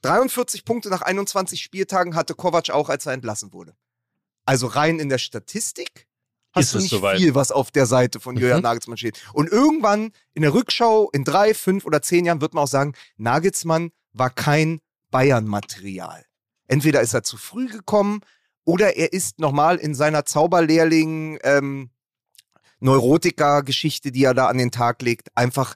[0.04, 3.76] 43 Punkte nach 21 Spieltagen hatte Kovac auch, als er entlassen wurde.
[4.46, 6.08] Also rein in der Statistik
[6.54, 7.18] hast ist du nicht soweit?
[7.18, 8.64] viel, was auf der Seite von Julian mhm.
[8.64, 9.22] Nagelsmann steht.
[9.34, 12.94] Und irgendwann in der Rückschau in drei, fünf oder zehn Jahren wird man auch sagen,
[13.18, 16.26] Nagelsmann war kein Bayern-Material.
[16.68, 18.22] Entweder ist er zu früh gekommen
[18.64, 21.90] oder er ist nochmal in seiner Zauberlehrling ähm,
[22.80, 25.76] Neurotiker-Geschichte, die er da an den Tag legt, einfach,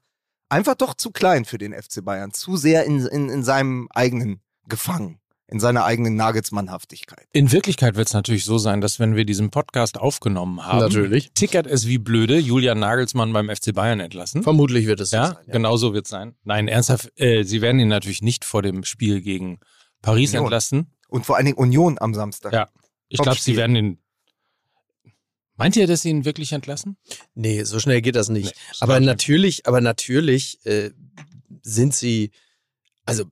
[0.50, 2.32] einfach doch zu klein für den FC Bayern.
[2.34, 7.28] Zu sehr in, in, in seinem eigenen Gefangen in seiner eigenen Nagelsmannhaftigkeit.
[7.32, 11.32] In Wirklichkeit wird es natürlich so sein, dass wenn wir diesen Podcast aufgenommen haben, natürlich.
[11.34, 14.42] tickert es wie blöde, Julian Nagelsmann beim FC Bayern entlassen.
[14.42, 15.38] Vermutlich wird es so ja, sein.
[15.46, 16.36] Ja, genau so wird es sein.
[16.44, 19.60] Nein, ernsthaft, äh, sie werden ihn natürlich nicht vor dem Spiel gegen
[20.02, 20.46] Paris Union.
[20.46, 20.92] entlassen.
[21.10, 22.52] Und vor allen Dingen Union am Samstag.
[22.52, 22.70] Ja,
[23.08, 24.00] ich glaube, sie werden ihn
[25.58, 26.98] Meint ihr, dass sie ihn wirklich entlassen?
[27.34, 28.48] Nee, so schnell geht das nicht.
[28.48, 30.92] Nee, aber natürlich, aber natürlich äh,
[31.62, 32.32] sind sie,
[33.06, 33.24] also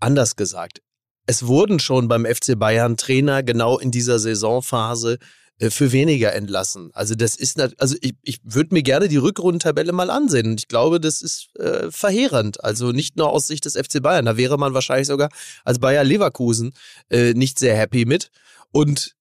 [0.00, 0.82] anders gesagt,
[1.26, 5.18] es wurden schon beim FC Bayern Trainer genau in dieser Saisonphase
[5.60, 6.90] äh, für weniger entlassen.
[6.94, 10.52] Also das ist, also ich, ich würde mir gerne die Rückrundentabelle mal ansehen.
[10.52, 12.64] Und ich glaube, das ist äh, verheerend.
[12.64, 14.24] Also nicht nur aus Sicht des FC Bayern.
[14.24, 15.28] Da wäre man wahrscheinlich sogar
[15.64, 16.72] als Bayer Leverkusen
[17.10, 18.30] äh, nicht sehr happy mit.
[18.72, 19.14] Und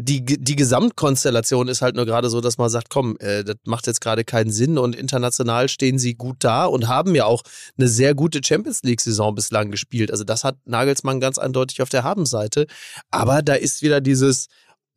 [0.00, 3.86] die, die Gesamtkonstellation ist halt nur gerade so, dass man sagt, komm, äh, das macht
[3.86, 7.42] jetzt gerade keinen Sinn und international stehen sie gut da und haben ja auch
[7.76, 10.10] eine sehr gute Champions League-Saison bislang gespielt.
[10.10, 12.66] Also das hat Nagelsmann ganz eindeutig auf der Habenseite.
[13.10, 14.48] Aber da ist wieder dieses,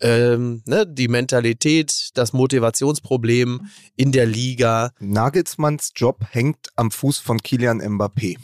[0.01, 4.91] ähm, ne, die Mentalität, das Motivationsproblem in der Liga.
[4.99, 8.37] Nagelsmanns Job hängt am Fuß von Kilian Mbappé.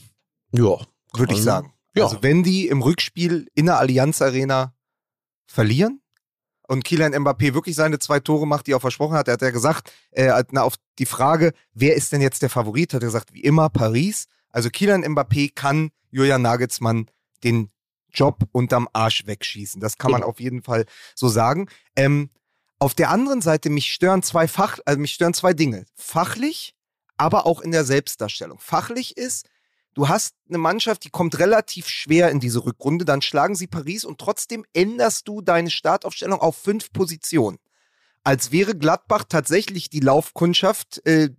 [0.51, 0.77] Ja.
[1.13, 1.73] Würde ich sagen.
[1.95, 2.05] Ja.
[2.05, 4.73] Also wenn die im Rückspiel in der Allianz Arena
[5.47, 6.01] verlieren
[6.69, 9.49] und Kilian Mbappé wirklich seine zwei Tore macht, die er versprochen hat, er hat ja
[9.49, 13.33] gesagt, äh, na, auf die Frage, wer ist denn jetzt der Favorit, hat er gesagt,
[13.33, 14.27] wie immer Paris.
[14.51, 17.09] Also Kilian Mbappé kann Julian Nagelsmann
[17.43, 17.71] den
[18.11, 19.81] Job unterm Arsch wegschießen.
[19.81, 21.69] Das kann man auf jeden Fall so sagen.
[21.95, 22.29] Ähm,
[22.77, 25.85] auf der anderen Seite, mich stören zwei Fach, also mich stören zwei Dinge.
[25.95, 26.75] Fachlich,
[27.17, 28.59] aber auch in der Selbstdarstellung.
[28.59, 29.47] Fachlich ist,
[29.93, 34.05] du hast eine Mannschaft, die kommt relativ schwer in diese Rückrunde, dann schlagen sie Paris
[34.05, 37.57] und trotzdem änderst du deine Startaufstellung auf fünf Positionen.
[38.23, 41.29] Als wäre Gladbach tatsächlich die Laufkundschaft, äh,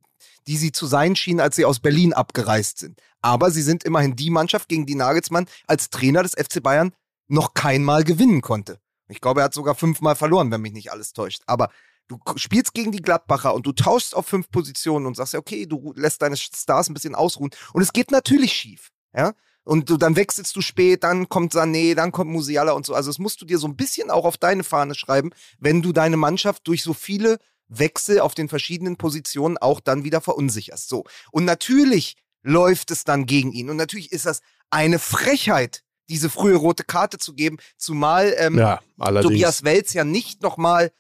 [0.47, 3.01] die sie zu sein schienen, als sie aus Berlin abgereist sind.
[3.21, 6.93] Aber sie sind immerhin die Mannschaft, gegen die Nagelsmann als Trainer des FC Bayern
[7.29, 8.81] noch keinmal gewinnen konnte.
[9.09, 11.43] Ich glaube, er hat sogar fünfmal verloren, wenn mich nicht alles täuscht.
[11.47, 11.71] Aber
[12.11, 15.67] du spielst gegen die Gladbacher und du tauschst auf fünf Positionen und sagst ja, okay,
[15.67, 17.51] du lässt deine Stars ein bisschen ausruhen.
[17.73, 18.91] Und es geht natürlich schief.
[19.15, 19.33] Ja?
[19.63, 22.95] Und du, dann wechselst du spät, dann kommt Sané, dann kommt Musiala und so.
[22.95, 25.93] Also das musst du dir so ein bisschen auch auf deine Fahne schreiben, wenn du
[25.93, 30.89] deine Mannschaft durch so viele Wechsel auf den verschiedenen Positionen auch dann wieder verunsicherst.
[30.89, 31.05] So.
[31.31, 33.71] Und natürlich läuft es dann gegen ihn.
[33.71, 38.81] Und natürlich ist das eine Frechheit, diese frühe rote Karte zu geben, zumal ähm, ja,
[38.99, 40.91] Tobias Welz ja nicht nochmal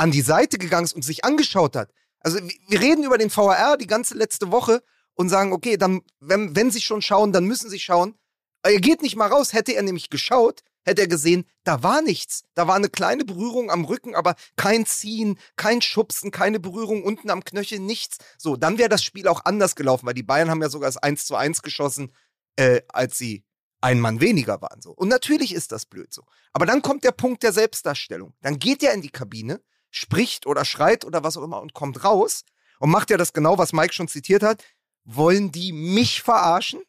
[0.00, 1.92] an die Seite gegangen ist und sich angeschaut hat.
[2.20, 4.82] Also wir reden über den VAR die ganze letzte Woche
[5.12, 8.14] und sagen, okay, dann, wenn, wenn sie schon schauen, dann müssen sie schauen.
[8.62, 9.52] Er geht nicht mal raus.
[9.52, 12.44] Hätte er nämlich geschaut, hätte er gesehen, da war nichts.
[12.54, 17.28] Da war eine kleine Berührung am Rücken, aber kein Ziehen, kein Schubsen, keine Berührung unten
[17.28, 18.16] am Knöchel, nichts.
[18.38, 20.96] So, dann wäre das Spiel auch anders gelaufen, weil die Bayern haben ja sogar das
[20.96, 22.10] 1 zu 1 geschossen,
[22.56, 23.44] äh, als sie
[23.82, 24.80] ein Mann weniger waren.
[24.80, 24.92] So.
[24.92, 26.22] Und natürlich ist das blöd so.
[26.54, 28.32] Aber dann kommt der Punkt der Selbstdarstellung.
[28.40, 29.60] Dann geht er in die Kabine,
[29.90, 32.44] spricht oder schreit oder was auch immer und kommt raus
[32.78, 34.64] und macht ja das genau, was Mike schon zitiert hat.
[35.04, 36.80] Wollen die mich verarschen?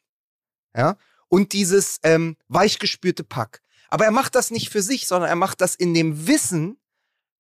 [0.75, 0.97] Ja.
[1.27, 3.61] Und dieses ähm, weichgespürte Pack.
[3.89, 6.77] Aber er macht das nicht für sich, sondern er macht das in dem Wissen,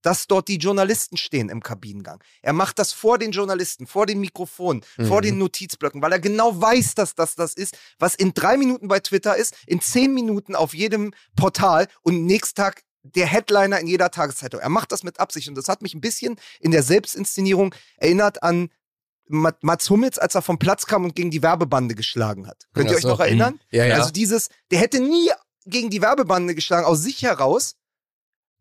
[0.01, 2.23] dass dort die Journalisten stehen im Kabinengang.
[2.41, 5.05] Er macht das vor den Journalisten, vor den Mikrofonen, mhm.
[5.05, 8.87] vor den Notizblöcken, weil er genau weiß, dass das das ist, was in drei Minuten
[8.87, 13.87] bei Twitter ist, in zehn Minuten auf jedem Portal und nächsten Tag der Headliner in
[13.87, 14.59] jeder Tageszeitung.
[14.59, 18.43] Er macht das mit Absicht und das hat mich ein bisschen in der Selbstinszenierung erinnert
[18.43, 18.69] an
[19.27, 22.67] Mats Hummels, als er vom Platz kam und gegen die Werbebande geschlagen hat.
[22.73, 23.59] Könnt ihr euch noch erinnern?
[23.71, 23.95] Ja, ja.
[23.95, 25.29] Also dieses, der hätte nie
[25.65, 27.75] gegen die Werbebande geschlagen, aus sich heraus.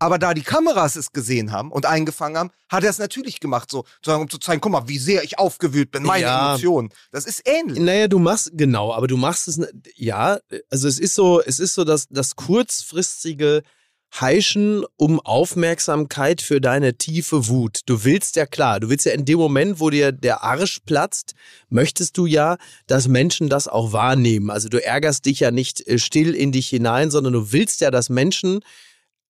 [0.02, 3.70] Aber da die Kameras es gesehen haben und eingefangen haben, hat er es natürlich gemacht,
[3.70, 6.52] so, um zu zeigen, guck mal, wie sehr ich aufgewühlt bin, meine ja.
[6.52, 6.88] Emotionen.
[7.10, 7.78] Das ist ähnlich.
[7.78, 9.60] Naja, du machst, genau, aber du machst es,
[9.96, 10.38] ja,
[10.70, 13.62] also es ist so, es ist so, dass das kurzfristige
[14.12, 17.80] heischen um Aufmerksamkeit für deine tiefe Wut.
[17.86, 21.34] Du willst ja klar, du willst ja in dem Moment, wo dir der Arsch platzt,
[21.68, 24.50] möchtest du ja, dass Menschen das auch wahrnehmen.
[24.50, 27.90] Also du ärgerst dich ja nicht äh, still in dich hinein, sondern du willst ja,
[27.90, 28.60] dass Menschen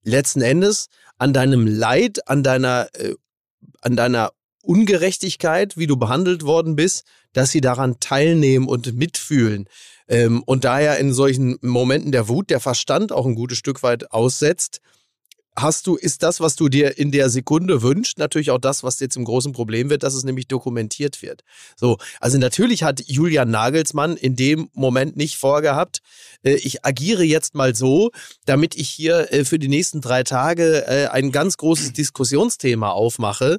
[0.02, 0.88] letzten Endes
[1.18, 3.14] an deinem Leid, an deiner, äh,
[3.82, 4.32] an deiner
[4.62, 9.68] Ungerechtigkeit, wie du behandelt worden bist, dass sie daran teilnehmen und mitfühlen.
[10.08, 14.10] Ähm, und daher in solchen Momenten der Wut der Verstand auch ein gutes Stück weit
[14.12, 14.80] aussetzt,
[15.56, 18.96] hast du, ist das, was du dir in der Sekunde wünschst, natürlich auch das, was
[18.96, 21.42] dir zum großen Problem wird, dass es nämlich dokumentiert wird.
[21.76, 26.00] So, also natürlich hat Julian Nagelsmann in dem Moment nicht vorgehabt,
[26.42, 28.10] äh, ich agiere jetzt mal so,
[28.46, 33.58] damit ich hier äh, für die nächsten drei Tage äh, ein ganz großes Diskussionsthema aufmache.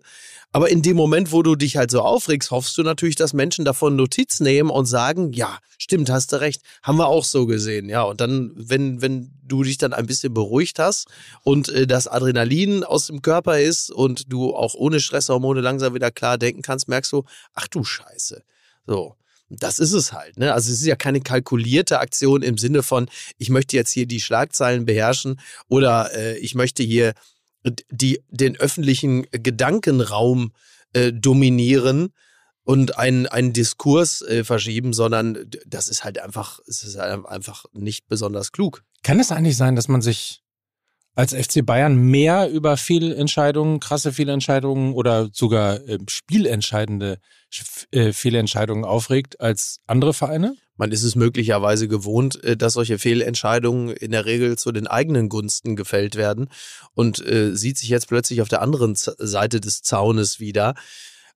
[0.54, 3.64] Aber in dem Moment, wo du dich halt so aufregst, hoffst du natürlich, dass Menschen
[3.64, 7.88] davon Notiz nehmen und sagen, ja, stimmt, hast du recht, haben wir auch so gesehen.
[7.88, 11.08] Ja, und dann, wenn, wenn du dich dann ein bisschen beruhigt hast
[11.44, 16.12] und äh, das Adrenalin aus dem Körper ist und du auch ohne Stresshormone langsam wieder
[16.12, 18.44] klar denken kannst, merkst du, ach du Scheiße.
[18.86, 19.16] So.
[19.54, 20.38] Das ist es halt.
[20.38, 20.54] Ne?
[20.54, 24.22] Also es ist ja keine kalkulierte Aktion im Sinne von, ich möchte jetzt hier die
[24.22, 27.14] Schlagzeilen beherrschen oder äh, ich möchte hier
[27.90, 30.54] die, den öffentlichen Gedankenraum
[30.94, 32.14] äh, dominieren
[32.64, 37.66] und einen, einen Diskurs äh, verschieben, sondern das ist halt einfach, es ist halt einfach
[37.74, 38.84] nicht besonders klug.
[39.04, 40.44] Kann es eigentlich sein, dass man sich
[41.16, 47.18] als FC Bayern mehr über Fehlentscheidungen, krasse Fehlentscheidungen oder sogar äh, spielentscheidende
[47.92, 50.56] äh, Fehlentscheidungen aufregt als andere Vereine?
[50.78, 55.28] Man ist es möglicherweise gewohnt, äh, dass solche Fehlentscheidungen in der Regel zu den eigenen
[55.28, 56.50] Gunsten gefällt werden
[56.94, 60.76] und äh, sieht sich jetzt plötzlich auf der anderen Seite des Zaunes wieder.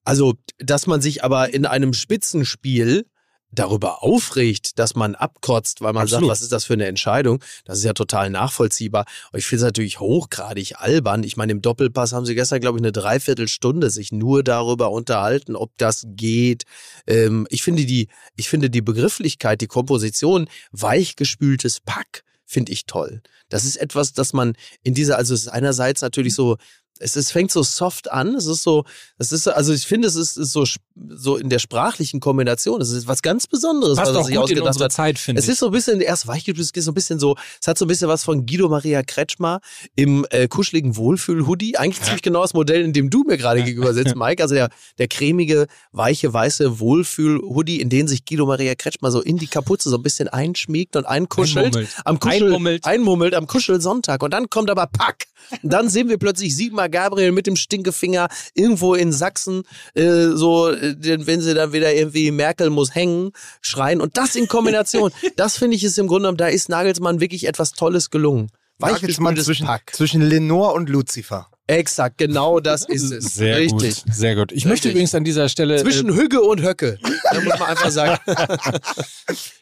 [0.04, 3.08] Also, dass man sich aber in einem Spitzenspiel
[3.52, 6.24] darüber aufregt, dass man abkotzt, weil man Absolut.
[6.24, 7.42] sagt, was ist das für eine Entscheidung?
[7.64, 9.06] Das ist ja total nachvollziehbar.
[9.32, 11.24] Und ich finde es natürlich hochgradig albern.
[11.24, 15.56] Ich meine, im Doppelpass haben sie gestern, glaube ich, eine Dreiviertelstunde sich nur darüber unterhalten,
[15.56, 16.64] ob das geht.
[17.08, 23.22] Ähm, ich finde die, ich finde die Begrifflichkeit, die Komposition, weichgespültes Pack finde ich toll.
[23.50, 24.54] Das ist etwas, das man
[24.84, 26.58] in dieser, also es ist einerseits natürlich so
[27.00, 28.36] es, es fängt so soft an.
[28.36, 28.86] Es ist so,
[29.18, 30.66] es ist, also ich finde, es ist, ist so,
[31.10, 32.82] so in der sprachlichen Kombination.
[32.82, 34.92] Es ist was ganz Besonderes, Passt was er sich ausgedacht hat.
[34.92, 37.36] Zeit, finde es ist so ein bisschen, erst weichgespült, es ist so ein bisschen so,
[37.60, 39.60] es hat so ein bisschen was von Guido Maria Kretschmer
[39.96, 41.78] im äh, kuscheligen Wohlfühl-Hoodie.
[41.78, 44.42] Eigentlich ziemlich genau das Modell, in dem du mir gerade gegenüber sitzt, Mike.
[44.42, 49.38] Also der, der cremige, weiche, weiße Wohlfühl-Hoodie, in den sich Guido Maria Kretschmer so in
[49.38, 51.76] die Kapuze so ein bisschen einschmiegt und einkuschelt.
[51.76, 51.90] Einmummelt.
[52.06, 52.86] Am Kuschel, einmummelt.
[52.86, 54.24] einmummelt am Kuschelsonntag.
[54.24, 55.26] Und dann kommt aber Pack.
[55.62, 60.70] Und dann sehen wir plötzlich Sigmar Gabriel mit dem Stinkefinger irgendwo in Sachsen, äh, so,
[60.70, 60.96] äh,
[61.26, 64.02] wenn sie dann wieder irgendwie Merkel muss hängen, schreien.
[64.02, 67.48] Und das in Kombination, das finde ich ist im Grunde genommen, da ist Nagelsmann wirklich
[67.48, 68.52] etwas Tolles gelungen.
[68.80, 69.94] Nagelsmann zwischen, Pack.
[69.94, 71.48] zwischen Lenore und Lucifer.
[71.68, 73.34] Exakt, genau das ist es.
[73.36, 74.04] Sehr Richtig.
[74.04, 74.52] Gut, sehr gut.
[74.52, 74.70] Ich Richtig.
[74.70, 75.78] möchte übrigens an dieser Stelle.
[75.78, 77.00] Zwischen äh, Hügge und Höcke.
[77.32, 78.20] Da muss man einfach sagen.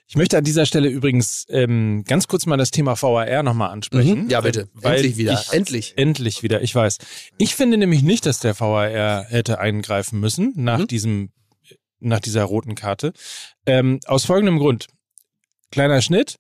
[0.08, 4.26] ich möchte an dieser Stelle übrigens ähm, ganz kurz mal das Thema VAR nochmal ansprechen.
[4.26, 4.30] Mhm.
[4.30, 4.68] Ja, bitte.
[4.82, 5.34] endlich wieder.
[5.34, 5.94] Ich, endlich.
[5.96, 6.98] Endlich wieder, ich weiß.
[7.38, 10.88] Ich finde nämlich nicht, dass der VAR hätte eingreifen müssen nach mhm.
[10.88, 11.30] diesem,
[12.00, 13.14] nach dieser roten Karte.
[13.66, 14.88] Ähm, aus folgendem Grund.
[15.72, 16.36] Kleiner Schnitt.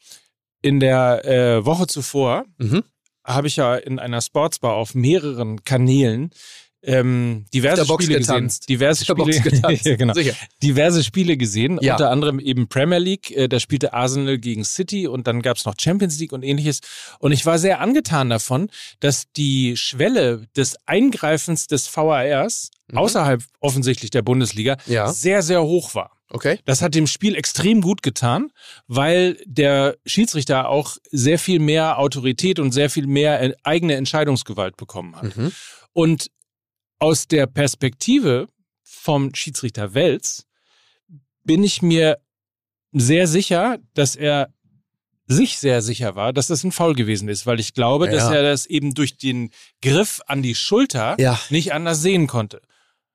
[0.61, 2.83] In der äh, Woche zuvor mhm
[3.23, 6.31] habe ich ja in einer Sportsbar auf mehreren Kanälen
[6.85, 8.51] ähm, diverse Spiele gesehen.
[8.67, 9.31] Diverse Spiele,
[9.83, 10.13] ja, genau.
[10.61, 11.93] diverse Spiele gesehen, ja.
[11.93, 13.31] unter anderem eben Premier League.
[13.31, 16.81] Äh, da spielte Arsenal gegen City und dann gab es noch Champions League und ähnliches.
[17.19, 22.97] Und ich war sehr angetan davon, dass die Schwelle des Eingreifens des VARs mhm.
[22.97, 25.07] außerhalb offensichtlich der Bundesliga ja.
[25.07, 26.11] sehr, sehr hoch war.
[26.33, 26.59] Okay.
[26.65, 28.51] Das hat dem Spiel extrem gut getan,
[28.87, 34.75] weil der Schiedsrichter auch sehr viel mehr Autorität und sehr viel mehr äh, eigene Entscheidungsgewalt
[34.75, 35.37] bekommen hat.
[35.37, 35.51] Mhm.
[35.93, 36.31] Und
[36.97, 38.47] aus der Perspektive
[38.83, 40.45] vom Schiedsrichter Welz
[41.43, 42.17] bin ich mir
[42.93, 44.53] sehr sicher, dass er
[45.27, 48.11] sich sehr sicher war, dass das ein Foul gewesen ist, weil ich glaube, ja.
[48.11, 51.39] dass er das eben durch den Griff an die Schulter ja.
[51.49, 52.61] nicht anders sehen konnte.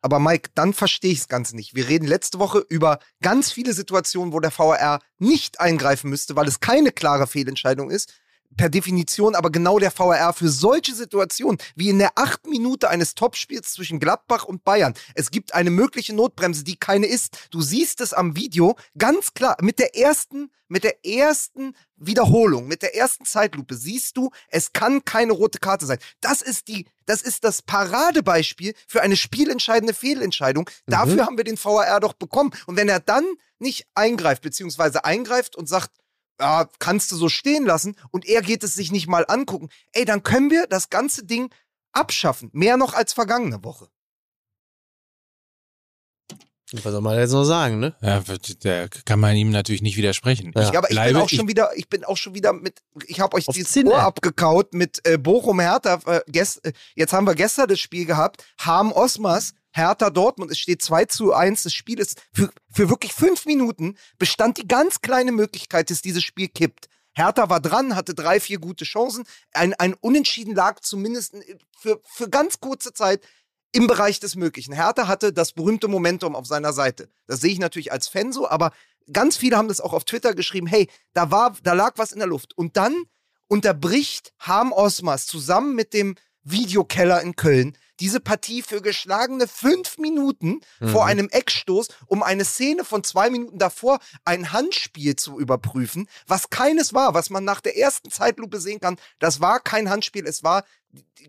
[0.00, 1.74] Aber Mike, dann verstehe ich es ganz nicht.
[1.74, 6.46] Wir reden letzte Woche über ganz viele Situationen, wo der VAR nicht eingreifen müsste, weil
[6.46, 8.14] es keine klare Fehlentscheidung ist
[8.56, 13.14] per Definition aber genau der VAR für solche Situationen, wie in der achten Minute eines
[13.14, 14.94] Topspiels zwischen Gladbach und Bayern.
[15.14, 17.48] Es gibt eine mögliche Notbremse, die keine ist.
[17.50, 19.56] Du siehst es am Video ganz klar.
[19.60, 25.04] Mit der ersten, mit der ersten Wiederholung, mit der ersten Zeitlupe siehst du, es kann
[25.04, 25.98] keine rote Karte sein.
[26.20, 30.68] Das ist die, das ist das Paradebeispiel für eine spielentscheidende Fehlentscheidung.
[30.86, 30.90] Mhm.
[30.90, 32.50] Dafür haben wir den VAR doch bekommen.
[32.66, 33.24] Und wenn er dann
[33.58, 35.90] nicht eingreift, beziehungsweise eingreift und sagt,
[36.40, 40.04] ja, kannst du so stehen lassen und er geht es sich nicht mal angucken, ey,
[40.04, 41.50] dann können wir das ganze Ding
[41.92, 42.50] abschaffen.
[42.52, 43.88] Mehr noch als vergangene Woche.
[46.70, 47.94] Was soll man jetzt noch sagen, ne?
[48.02, 48.22] Ja,
[48.62, 50.52] da kann man ihm natürlich nicht widersprechen.
[50.54, 50.68] Ja.
[50.68, 53.36] Ich, aber ich bin auch schon wieder, ich bin auch schon wieder mit, ich habe
[53.36, 53.92] euch dieses Zinne.
[53.92, 55.98] Ohr abgekaut mit äh, Bochum Hertha.
[56.04, 58.44] Äh, gest, äh, jetzt haben wir gestern das Spiel gehabt.
[58.58, 60.50] Harm Osmas Hertha Dortmund.
[60.50, 61.62] Es steht 2 zu 1.
[61.62, 66.22] Das Spiel ist für, für wirklich fünf Minuten bestand die ganz kleine Möglichkeit, dass dieses
[66.22, 66.88] Spiel kippt.
[67.14, 69.24] Hertha war dran, hatte drei, vier gute Chancen.
[69.52, 71.34] Ein, ein Unentschieden lag zumindest
[71.78, 73.22] für, für ganz kurze Zeit
[73.72, 74.72] im Bereich des Möglichen.
[74.72, 77.08] Hertha hatte das berühmte Momentum auf seiner Seite.
[77.26, 78.72] Das sehe ich natürlich als Fan so, aber
[79.12, 80.66] ganz viele haben das auch auf Twitter geschrieben.
[80.66, 82.56] Hey, da war, da lag was in der Luft.
[82.56, 82.94] Und dann
[83.48, 86.14] unterbricht Harm Osmas zusammen mit dem
[86.44, 90.88] Videokeller in Köln diese Partie für geschlagene fünf Minuten mhm.
[90.88, 96.50] vor einem Eckstoß, um eine Szene von zwei Minuten davor ein Handspiel zu überprüfen, was
[96.50, 98.96] keines war, was man nach der ersten Zeitlupe sehen kann.
[99.18, 100.64] Das war kein Handspiel, es war,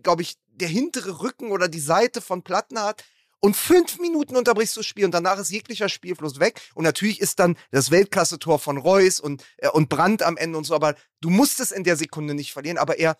[0.02, 3.04] glaube ich, der hintere Rücken oder die Seite von Plattenhardt.
[3.42, 6.60] Und fünf Minuten unterbrichst du das Spiel und danach ist jeglicher Spielfluss weg.
[6.74, 10.64] Und natürlich ist dann das Weltklasse-Tor von Reus und, äh, und Brandt am Ende und
[10.64, 10.74] so.
[10.74, 12.76] Aber du musst es in der Sekunde nicht verlieren.
[12.76, 13.16] Aber er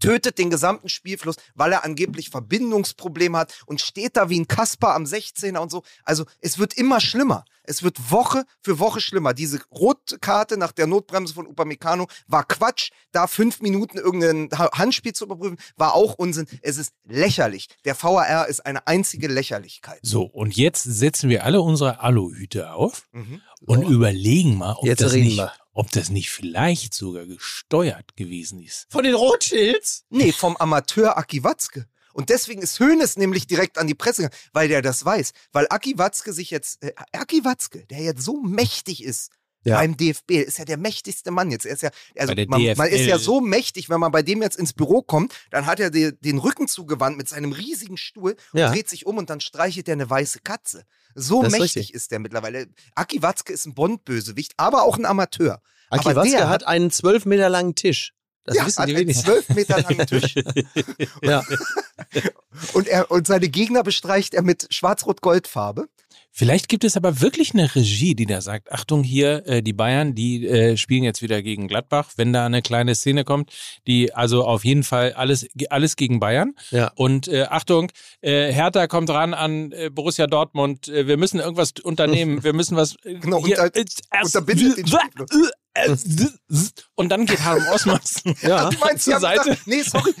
[0.00, 4.94] tötet den gesamten Spielfluss, weil er angeblich Verbindungsprobleme hat und steht da wie ein Kasper
[4.94, 5.82] am 16er und so.
[6.04, 7.44] Also es wird immer schlimmer.
[7.62, 9.32] Es wird Woche für Woche schlimmer.
[9.32, 12.90] Diese Rotkarte nach der Notbremse von Upamecano war Quatsch.
[13.12, 16.46] Da fünf Minuten irgendein Handspiel zu überprüfen, war auch Unsinn.
[16.62, 17.68] Es ist lächerlich.
[17.84, 20.00] Der VAR ist eine einzige Lächerlichkeit.
[20.02, 23.40] So, und jetzt setzen wir alle unsere Aluhüte auf mhm.
[23.66, 23.88] und oh.
[23.88, 28.86] überlegen mal, ob jetzt das nicht, wir ob das nicht vielleicht sogar gesteuert gewesen ist.
[28.90, 30.04] Von den Rothschilds?
[30.10, 31.86] Nee, vom Amateur Aki Watzke.
[32.12, 35.32] Und deswegen ist Hoeneß nämlich direkt an die Presse gegangen, weil der das weiß.
[35.52, 39.30] Weil Aki Watzke sich jetzt, äh, Aki Watzke, der jetzt so mächtig ist,
[39.64, 39.76] ja.
[39.76, 40.30] beim DFB.
[40.32, 41.66] Ist ja der mächtigste Mann jetzt.
[41.66, 44.58] Er ist ja, also man, man, ist ja so mächtig, wenn man bei dem jetzt
[44.58, 48.66] ins Büro kommt, dann hat er die, den Rücken zugewandt mit seinem riesigen Stuhl ja.
[48.66, 50.84] und dreht sich um und dann streichelt er eine weiße Katze.
[51.14, 51.94] So mächtig richtig.
[51.94, 52.68] ist der mittlerweile.
[52.94, 55.60] Aki Watzke ist ein Bond-Bösewicht, aber auch ein Amateur.
[55.90, 58.14] Aki aber Watzke hat einen zwölf Meter langen Tisch.
[58.44, 59.24] Das ja, wissen die wenigsten.
[59.24, 60.34] Zwölf Meter langen Tisch.
[61.22, 61.44] ja.
[62.72, 65.88] und, er, und seine Gegner bestreicht er mit Schwarz-Rot-Gold-Farbe.
[66.32, 70.14] Vielleicht gibt es aber wirklich eine Regie, die da sagt, Achtung hier, äh, die Bayern,
[70.14, 73.52] die äh, spielen jetzt wieder gegen Gladbach, wenn da eine kleine Szene kommt,
[73.86, 76.54] die also auf jeden Fall alles, alles gegen Bayern.
[76.70, 76.92] Ja.
[76.94, 81.72] Und äh, Achtung, äh, Hertha kommt ran an äh, Borussia Dortmund, äh, wir müssen irgendwas
[81.82, 82.94] unternehmen, wir müssen was...
[83.02, 83.82] Äh, genau, hier, unter,
[84.22, 85.50] unterbindet den Spiel.
[86.94, 88.68] Und dann geht Harm Osmas ja.
[88.70, 89.50] du meinst, zur Seite.
[89.50, 90.14] Gesagt, nee, sorry.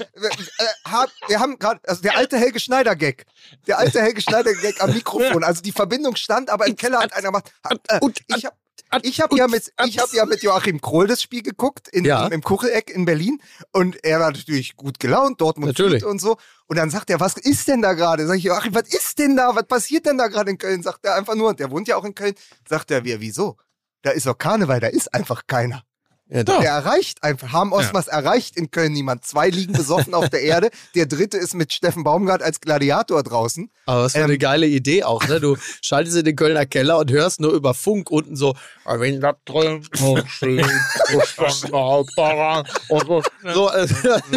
[1.26, 3.26] Wir haben gerade, also der alte Helge Schneider-Gag.
[3.66, 5.42] Der alte Helge Schneider-Gag am Mikrofon.
[5.42, 7.52] Also die Verbindung stand, aber im Keller hat einer gemacht.
[7.88, 8.00] Äh,
[8.36, 8.56] ich habe
[9.02, 12.26] ich habe ja, mit, hab ja mit Joachim Krohl das Spiel geguckt in, ja.
[12.26, 13.40] im Kucheleck in Berlin
[13.72, 16.04] und er war natürlich gut gelaunt, Dortmund natürlich.
[16.04, 16.36] und so.
[16.66, 18.26] Und dann sagt er, was ist denn da gerade?
[18.26, 19.54] Sag ich, Joachim, was ist denn da?
[19.54, 20.82] Was passiert denn da gerade in Köln?
[20.82, 22.34] Sagt er einfach nur, und der wohnt ja auch in Köln.
[22.68, 23.56] Sagt er, wir, wieso?
[24.02, 25.84] Da ist doch Karneval, da ist einfach keiner.
[26.32, 27.52] Ja, der erreicht einfach.
[27.52, 28.12] Harm Osmas ja.
[28.12, 29.24] erreicht in Köln niemand.
[29.24, 30.70] Zwei liegen besoffen auf der Erde.
[30.94, 33.70] Der dritte ist mit Steffen Baumgart als Gladiator draußen.
[33.86, 35.40] Aber was für ähm, eine geile Idee auch, ne?
[35.40, 38.54] Du schaltest in den Kölner Keller und hörst nur über Funk unten so,
[38.84, 40.18] wenn da drüben so,
[43.70, 43.88] äh,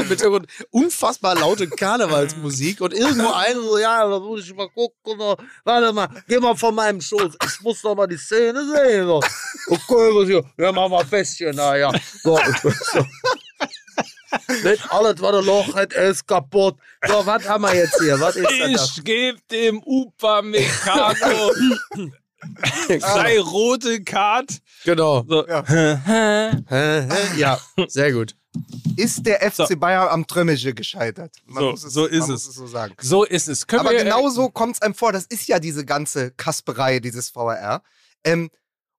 [0.10, 0.24] mit
[0.72, 6.10] unfassbar laute Karnevalsmusik und irgendwo ein so, ja, da muss ich mal gucken, warte mal,
[6.28, 9.06] geh mal von meinem Schoß, ich muss doch mal die Szene sehen.
[9.06, 9.22] So.
[9.70, 12.00] Okay, ja, machen wir Festchen, naja ja.
[12.22, 12.38] So,
[12.92, 13.06] so.
[14.64, 16.78] Nicht alles, was ein Loch hat, ist kaputt.
[17.08, 18.20] So, was haben wir jetzt hier?
[18.20, 21.52] Was ist ich gebe dem Upamecano
[22.88, 24.60] drei rote Kart.
[24.84, 25.24] Genau.
[25.28, 25.48] So.
[25.48, 25.64] Ja.
[27.38, 28.36] ja, sehr gut.
[28.98, 29.78] Ist der FC so.
[29.78, 31.36] Bayern am Trömmische gescheitert?
[31.46, 32.48] Man so, es, so ist es.
[32.48, 32.56] es.
[32.56, 32.94] so sagen.
[33.02, 33.66] So ist es.
[33.66, 35.12] Können Aber wir, genau so kommt es einem vor.
[35.12, 37.82] Das ist ja diese ganze Kasperei, dieses VRR.
[38.24, 38.52] Ähm,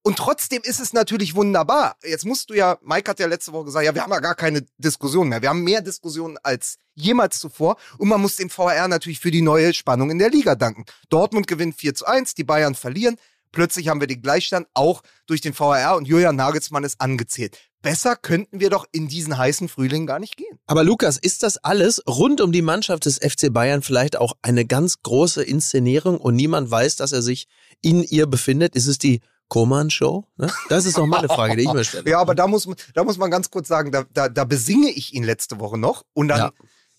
[0.05, 1.97] und trotzdem ist es natürlich wunderbar.
[2.03, 4.35] Jetzt musst du ja, Mike hat ja letzte Woche gesagt, ja, wir haben ja gar
[4.35, 5.41] keine Diskussion mehr.
[5.41, 7.75] Wir haben mehr Diskussionen als jemals zuvor.
[7.97, 10.85] Und man muss dem VR natürlich für die neue Spannung in der Liga danken.
[11.09, 13.15] Dortmund gewinnt 4 zu 1, die Bayern verlieren.
[13.51, 17.57] Plötzlich haben wir den Gleichstand auch durch den VR und Julian Nagelsmann ist angezählt.
[17.81, 20.59] Besser könnten wir doch in diesen heißen Frühling gar nicht gehen.
[20.67, 24.65] Aber Lukas, ist das alles rund um die Mannschaft des FC Bayern vielleicht auch eine
[24.65, 27.47] ganz große Inszenierung und niemand weiß, dass er sich
[27.81, 28.75] in ihr befindet?
[28.75, 30.25] Ist es die Koman-Show?
[30.37, 30.51] Ne?
[30.69, 32.09] Das ist doch mal eine Frage, die ich mir stelle.
[32.09, 35.13] Ja, aber da muss, da muss man ganz kurz sagen, da, da, da besinge ich
[35.13, 36.51] ihn letzte Woche noch und dann ja.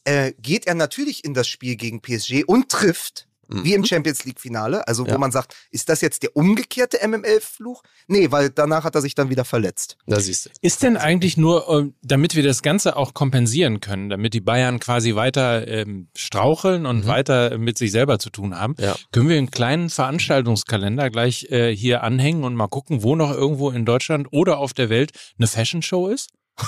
[0.05, 3.65] äh, geht er natürlich in das Spiel gegen PSG und trifft Mhm.
[3.65, 5.19] Wie im Champions League-Finale, also wo ja.
[5.19, 7.83] man sagt, ist das jetzt der umgekehrte MML-Fluch?
[8.09, 9.97] Nee, weil danach hat er sich dann wieder verletzt.
[10.07, 10.51] Da siehst du.
[10.63, 14.81] Ist denn eigentlich nur, ähm, damit wir das Ganze auch kompensieren können, damit die Bayern
[14.81, 17.09] quasi weiter ähm, straucheln und mhm.
[17.09, 18.97] weiter mit sich selber zu tun haben, ja.
[19.13, 23.71] können wir einen kleinen Veranstaltungskalender gleich äh, hier anhängen und mal gucken, wo noch irgendwo
[23.71, 26.31] in Deutschland oder auf der Welt eine Fashion-Show ist?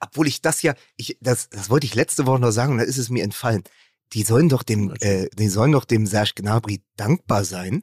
[0.00, 2.84] Obwohl ich das ja, ich, das, das wollte ich letzte Woche noch sagen und da
[2.84, 3.64] ist es mir entfallen
[4.12, 7.82] die sollen doch dem, äh, die sollen doch dem Serge Gnabry dankbar sein.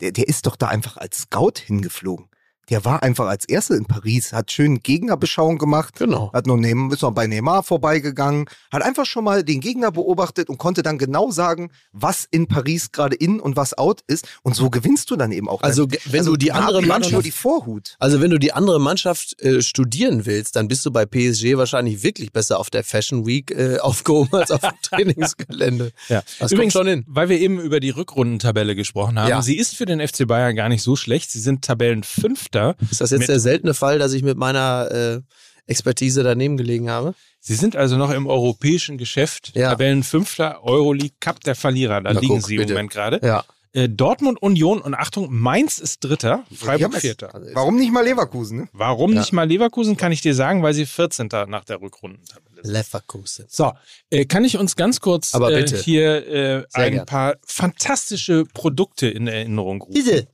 [0.00, 2.31] Der, der ist doch da einfach als Scout hingeflogen
[2.70, 6.32] der war einfach als Erster in Paris, hat schön Gegnerbeschauung gemacht, genau.
[6.32, 10.48] hat nur neben, ist noch bei Neymar vorbeigegangen, hat einfach schon mal den Gegner beobachtet
[10.48, 14.28] und konnte dann genau sagen, was in Paris gerade in und was out ist.
[14.42, 15.62] Und so gewinnst du dann eben auch.
[15.62, 15.98] Also dann.
[16.06, 17.96] wenn also, du die andere Mannschaft nur die Vorhut.
[17.98, 22.02] Also wenn du die andere Mannschaft äh, studieren willst, dann bist du bei PSG wahrscheinlich
[22.02, 25.92] wirklich besser auf der Fashion Week äh, aufgehoben als auf dem Trainingsgelände.
[26.08, 26.22] ja.
[26.38, 27.04] Das Übrigens schon hin.
[27.08, 29.42] Weil wir eben über die Rückrundentabelle gesprochen haben, ja.
[29.42, 31.30] sie ist für den FC Bayern gar nicht so schlecht.
[31.30, 32.76] Sie sind Tabellen 5 Töchter.
[32.90, 35.20] Ist das jetzt der seltene Fall, dass ich mit meiner äh,
[35.66, 37.14] Expertise daneben gelegen habe?
[37.40, 39.52] Sie sind also noch im europäischen Geschäft.
[39.54, 39.70] Ja.
[39.70, 42.00] Tabellenfünfter, Euroleague Cup der Verlierer.
[42.00, 42.72] Da Na, liegen guck, Sie bitte.
[42.72, 43.20] im Moment gerade.
[43.22, 43.44] Ja.
[43.74, 47.34] Äh, Dortmund Union und Achtung, Mainz ist Dritter, Freiburg Vierter.
[47.34, 48.58] Also Warum nicht mal Leverkusen?
[48.58, 48.68] Ne?
[48.74, 49.20] Warum ja.
[49.20, 51.28] nicht mal Leverkusen, kann ich dir sagen, weil sie 14.
[51.48, 52.70] nach der Rückrundentabelle sind.
[52.70, 53.46] Leverkusen.
[53.48, 53.72] So,
[54.10, 57.06] äh, kann ich uns ganz kurz äh, hier äh, ein gern.
[57.06, 59.94] paar fantastische Produkte in Erinnerung rufen?
[59.94, 60.28] Diese.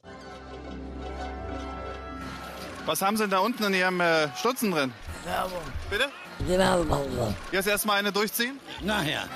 [2.88, 4.94] Was haben Sie denn da unten in Ihrem äh, Stutzen drin?
[5.26, 5.60] Werbung.
[5.90, 6.08] Bitte?
[6.40, 7.34] Die Werbung.
[7.52, 8.58] Jetzt erstmal eine durchziehen?
[8.80, 9.28] Nachher.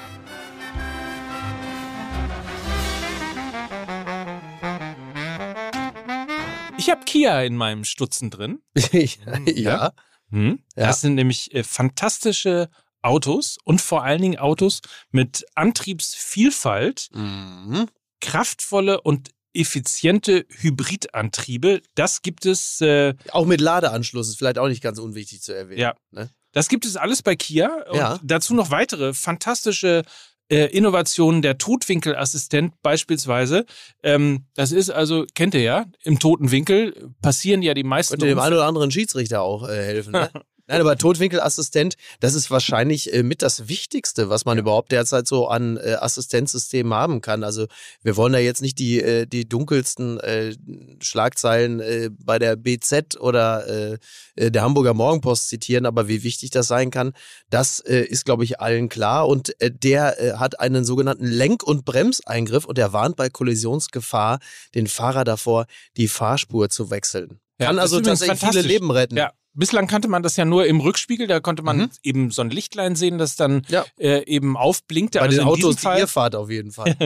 [6.79, 8.63] Ich habe Kia in meinem Stutzen drin.
[8.91, 9.13] ja.
[9.45, 9.93] ja.
[10.31, 10.63] Hm?
[10.75, 12.71] Das sind nämlich äh, fantastische
[13.03, 14.81] Autos und vor allen Dingen Autos
[15.11, 17.87] mit Antriebsvielfalt, mhm.
[18.23, 21.83] kraftvolle und effiziente Hybridantriebe.
[21.95, 22.81] Das gibt es.
[22.81, 25.81] Äh, auch mit Ladeanschluss ist vielleicht auch nicht ganz unwichtig zu erwähnen.
[25.81, 25.95] Ja.
[26.11, 26.31] Ne?
[26.53, 27.71] Das gibt es alles bei Kia.
[27.89, 28.21] Und ja.
[28.23, 30.03] dazu noch weitere fantastische
[30.51, 31.43] äh, Innovationen.
[31.43, 33.65] Der Totwinkelassistent beispielsweise.
[34.03, 38.15] Ähm, das ist also, kennt ihr ja, im toten Winkel passieren ja die meisten.
[38.15, 40.13] Könnte dem einen oder anderen Schiedsrichter auch äh, helfen.
[40.13, 40.31] Ne?
[40.73, 44.63] Nein, aber Totwinkelassistent, das ist wahrscheinlich äh, mit das Wichtigste, was man ja.
[44.63, 47.45] überhaupt derzeit so an äh, Assistenzsystemen haben kann.
[47.45, 47.67] Also
[48.03, 50.55] wir wollen da jetzt nicht die, äh, die dunkelsten äh,
[51.03, 53.99] Schlagzeilen äh, bei der BZ oder äh,
[54.39, 57.13] der Hamburger Morgenpost zitieren, aber wie wichtig das sein kann,
[57.51, 59.29] das ist, glaube ich, allen klar.
[59.29, 64.39] Und der hat einen sogenannten Lenk- und Bremseingriff und er warnt bei Kollisionsgefahr
[64.75, 65.67] den Fahrer davor,
[65.99, 67.41] die Fahrspur zu wechseln.
[67.61, 69.19] Ja, kann also tatsächlich viele Leben retten.
[69.19, 71.91] Ja, Bislang kannte man das ja nur im Rückspiegel, da konnte man mhm.
[72.03, 73.85] eben so ein Lichtlein sehen, das dann ja.
[73.99, 75.19] äh, eben aufblinkte.
[75.19, 76.97] Bei also den Autos Fall, die ihr fahrt auf jeden Fall.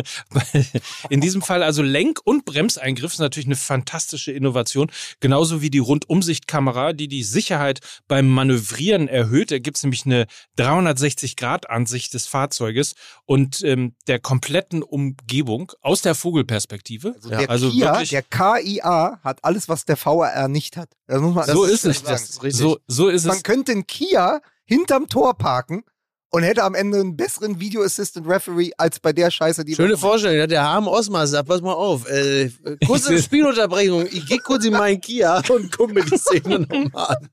[1.11, 4.90] in diesem Fall also Lenk- und Bremseingriff ist natürlich eine fantastische Innovation,
[5.20, 9.51] genauso wie die Rundumsichtkamera, die die Sicherheit beim Manövrieren erhöht.
[9.51, 10.26] Da gibt es nämlich eine
[10.59, 12.94] 360-Grad-Ansicht des Fahrzeuges
[13.24, 17.14] und ähm, der kompletten Umgebung aus der Vogelperspektive.
[17.16, 20.90] Also der, also Kia, wirklich, der KIA hat alles, was der VRR nicht hat.
[21.09, 22.03] so ist es
[22.43, 22.61] richtig.
[22.61, 23.43] So, so ist Man es.
[23.43, 25.84] könnte einen Kia hinterm Tor parken
[26.30, 29.97] und hätte am Ende einen besseren Video Assistant Referee als bei der Scheiße, die Schöne
[29.97, 32.51] Vorstellung, der Harm Osmar sagt, pass mal auf, äh,
[32.87, 37.28] kurze Spielunterbrechung, ich gehe kurz in meinen Kia und gucke mir die Szene nochmal an.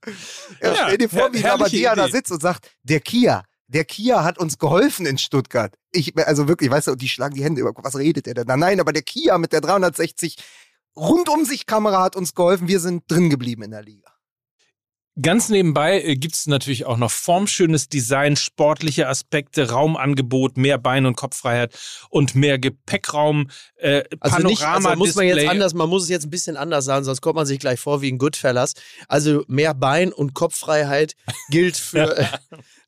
[0.62, 4.38] Ja, stell dir vor, wie Labadia da sitzt und sagt, der Kia, der Kia hat
[4.38, 5.76] uns geholfen in Stuttgart.
[5.92, 8.60] Ich, also wirklich, weißt du, die schlagen die Hände über, was redet der denn?
[8.60, 10.38] Nein, aber der Kia mit der 360
[10.96, 14.03] rundum sich Kamera hat uns geholfen, wir sind drin geblieben in der Liga.
[15.22, 21.06] Ganz nebenbei äh, gibt es natürlich auch noch formschönes Design, sportliche Aspekte, Raumangebot, mehr Bein-
[21.06, 21.78] und Kopffreiheit
[22.10, 23.50] und mehr Gepäckraum.
[23.76, 26.86] Äh, also nicht, also muss man jetzt anders, man muss es jetzt ein bisschen anders
[26.86, 28.74] sagen, sonst kommt man sich gleich vor wie ein Goodfellas.
[29.08, 31.16] Also mehr Bein- und Kopffreiheit
[31.50, 32.28] gilt für, äh,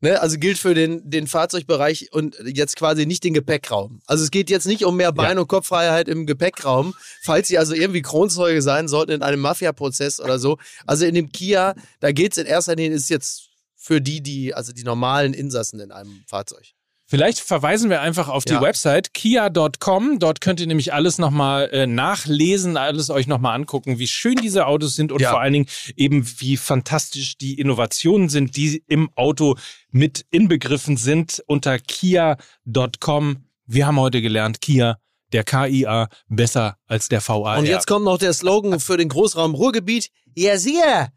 [0.02, 4.02] ne, also gilt für den, den Fahrzeugbereich und jetzt quasi nicht den Gepäckraum.
[4.06, 5.41] Also es geht jetzt nicht um mehr Bein- ja.
[5.41, 10.39] und Kopffreiheit im Gepäckraum, falls Sie also irgendwie Kronzeuge sein sollten in einem Mafia-Prozess oder
[10.39, 10.58] so.
[10.86, 14.54] Also in dem Kia, da geht es in erster Linie, ist jetzt für die, die,
[14.54, 16.74] also die normalen Insassen in einem Fahrzeug.
[17.08, 18.62] Vielleicht verweisen wir einfach auf die ja.
[18.62, 20.18] Website kia.com.
[20.18, 24.66] Dort könnt ihr nämlich alles nochmal äh, nachlesen, alles euch nochmal angucken, wie schön diese
[24.66, 25.30] Autos sind und ja.
[25.30, 29.56] vor allen Dingen eben, wie fantastisch die Innovationen sind, die im Auto
[29.91, 33.45] mit inbegriffen sind unter kia.com.
[33.68, 34.97] Wir haben heute gelernt, Kia,
[35.32, 37.58] der KIA, besser als der VA.
[37.58, 40.10] Und jetzt kommt noch der Slogan für den Großraum Ruhrgebiet.
[40.34, 41.10] Ja, sicher,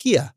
[0.00, 0.34] Kia.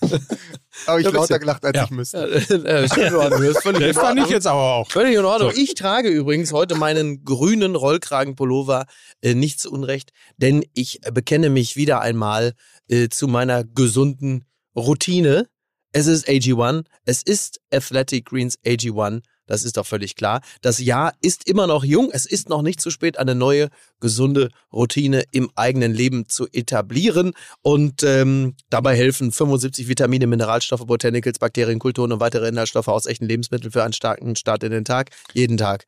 [0.86, 1.84] Aber ich lauter gelacht, als ja.
[1.84, 2.18] ich müsste.
[2.18, 4.90] Ja, das fand ich jetzt aber auch.
[4.90, 5.50] Völlig in Ordnung.
[5.52, 5.56] So.
[5.56, 8.86] Ich trage übrigens heute meinen grünen Rollkragenpullover
[9.22, 12.54] äh, nicht zu Unrecht, denn ich bekenne mich wieder einmal
[12.88, 14.44] äh, zu meiner gesunden
[14.76, 15.48] Routine.
[15.92, 20.40] Es ist AG1, es ist Athletic Greens AG1 das ist doch völlig klar.
[20.62, 22.10] Das Jahr ist immer noch jung.
[22.12, 23.68] Es ist noch nicht zu spät, eine neue,
[24.00, 27.32] gesunde Routine im eigenen Leben zu etablieren.
[27.62, 33.26] Und ähm, dabei helfen 75 Vitamine, Mineralstoffe, Botanicals, Bakterien, Kulturen und weitere Inhaltsstoffe aus echten
[33.26, 35.10] Lebensmitteln für einen starken Start in den Tag.
[35.32, 35.86] Jeden Tag.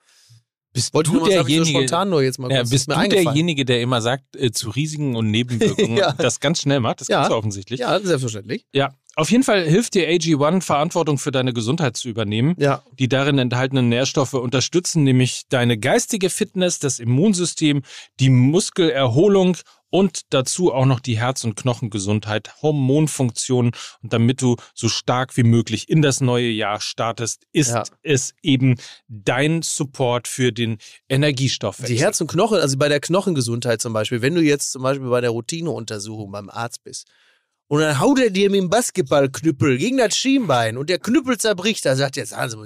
[0.76, 4.02] Bist Wollte du derjenige, so spontan nur jetzt mal ja, bist du derjenige, der immer
[4.02, 6.12] sagt, äh, zu Risiken und Nebenwirkungen ja.
[6.12, 7.00] das ganz schnell macht?
[7.00, 7.20] Das ja.
[7.20, 7.80] kannst du offensichtlich.
[7.80, 8.66] Ja, selbstverständlich.
[8.74, 12.54] Ja, auf jeden Fall hilft dir AG1, Verantwortung für deine Gesundheit zu übernehmen.
[12.58, 12.82] Ja.
[12.98, 17.82] Die darin enthaltenen Nährstoffe unterstützen nämlich deine geistige Fitness, das Immunsystem,
[18.20, 19.56] die Muskelerholung
[19.88, 23.72] und dazu auch noch die Herz- und Knochengesundheit, Hormonfunktionen.
[24.02, 27.84] Und damit du so stark wie möglich in das neue Jahr startest, ist ja.
[28.02, 28.76] es eben
[29.08, 30.76] dein Support für den
[31.08, 31.78] Energiestoff.
[31.86, 35.08] Die Herz- und Knochen, also bei der Knochengesundheit zum Beispiel, wenn du jetzt zum Beispiel
[35.08, 37.06] bei der Routineuntersuchung beim Arzt bist
[37.68, 41.84] und dann haut er dir mit dem Basketballknüppel gegen das Schienbein und der Knüppel zerbricht.
[41.84, 42.56] Da sagt jetzt Hans,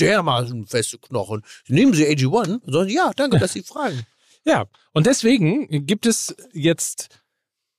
[0.00, 1.42] dermaßen feste Knochen.
[1.68, 2.60] Nehmen Sie AG1?
[2.60, 4.02] Und sagen, ja, danke, dass Sie fragen.
[4.44, 7.08] Ja, und deswegen gibt es jetzt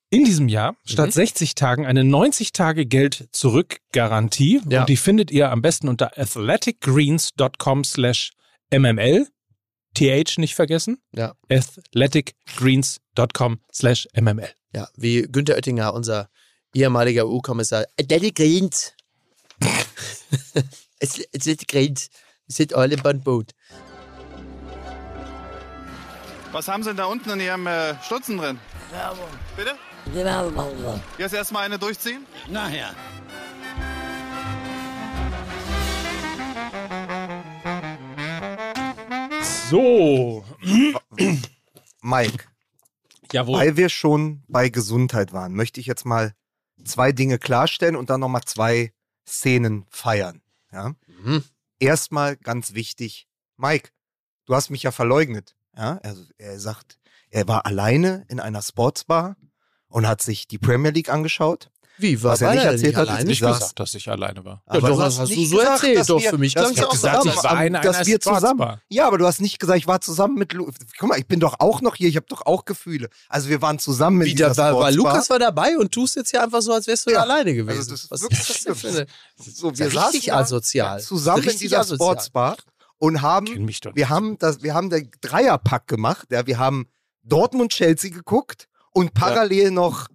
[0.09, 1.11] in diesem Jahr statt mhm.
[1.11, 4.81] 60 Tagen eine 90 Tage Geld zurück Garantie ja.
[4.81, 8.31] und die findet ihr am besten unter athleticgreens.com slash
[8.71, 9.27] mml
[9.95, 10.97] TH nicht vergessen.
[11.13, 11.33] Ja.
[11.49, 14.49] athleticgreens.com slash mml.
[14.77, 16.29] Ja, wie Günter Oettinger, unser
[16.71, 17.85] ehemaliger EU-Kommissar.
[17.95, 18.95] Äh, Daddy Grint.
[20.99, 22.09] es, es ist Grint.
[22.47, 23.55] Es sind alle beim Boot.
[26.51, 28.59] Was haben Sie denn da unten in Ihrem äh, Stutzen drin?
[28.91, 29.25] Werbung.
[29.55, 29.71] Bitte?
[30.13, 31.01] Generalpause.
[31.17, 32.27] Jetzt erstmal eine durchziehen?
[32.47, 32.93] Nachher.
[39.71, 40.45] So.
[42.03, 42.45] Mike.
[43.33, 43.59] Jawohl.
[43.59, 46.33] Weil wir schon bei Gesundheit waren, möchte ich jetzt mal
[46.83, 48.93] zwei Dinge klarstellen und dann nochmal zwei
[49.27, 50.41] Szenen feiern.
[50.71, 50.93] Ja?
[51.07, 51.43] Mhm.
[51.79, 53.89] Erstmal ganz wichtig, Mike,
[54.45, 55.55] du hast mich ja verleugnet.
[55.75, 55.99] Ja?
[56.03, 56.99] Also er sagt,
[57.29, 59.35] er war alleine in einer Sportsbar
[59.87, 61.71] und hat sich die Premier League angeschaut.
[61.99, 63.31] Wie, was er nicht erzählt hat, alleine?
[63.31, 64.61] Ich gesagt, dass ich alleine war.
[64.71, 66.91] Ja, doch, hast, hast du so gesagt, erzählt, doch, wir, für mich klang es auch
[66.91, 68.79] gesagt, ich war eine dass wir zusammen.
[68.89, 70.69] Ja, aber du hast nicht gesagt, ich war zusammen mit Lu
[70.99, 73.09] Guck mal, ich bin doch auch noch hier, ich habe doch auch Gefühle.
[73.29, 76.43] Also wir waren zusammen mit Wieder, dieser weil Lukas war dabei und tust jetzt hier
[76.43, 77.21] einfach so, als wärst du ja.
[77.21, 77.79] alleine also gewesen.
[77.79, 80.99] Also das ist was wirklich ist das denn so, wir saßen ja asozial.
[81.01, 81.97] zusammen in dieser asozial.
[81.97, 82.57] Sportsbar
[82.99, 86.87] und haben wir haben das wir haben den Dreierpack gemacht, ja, wir haben
[87.23, 89.71] Dortmund Chelsea geguckt und parallel ja.
[89.71, 90.07] noch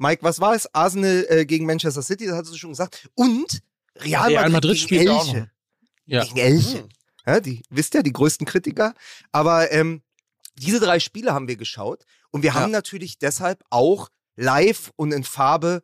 [0.00, 0.74] Mike, was war es?
[0.74, 3.08] Arsenal äh, gegen Manchester City, das hattest du schon gesagt.
[3.14, 3.60] Und
[3.96, 5.12] Real Madrid, Real Madrid gegen Elche.
[5.12, 5.46] Auch noch.
[6.06, 6.24] Ja.
[6.24, 6.78] Gegen Elche.
[6.78, 6.88] Hm.
[7.26, 8.94] Ja, die, wisst ihr, die größten Kritiker.
[9.30, 10.00] Aber ähm,
[10.56, 12.06] diese drei Spiele haben wir geschaut.
[12.30, 12.54] Und wir ja.
[12.54, 15.82] haben natürlich deshalb auch live und in Farbe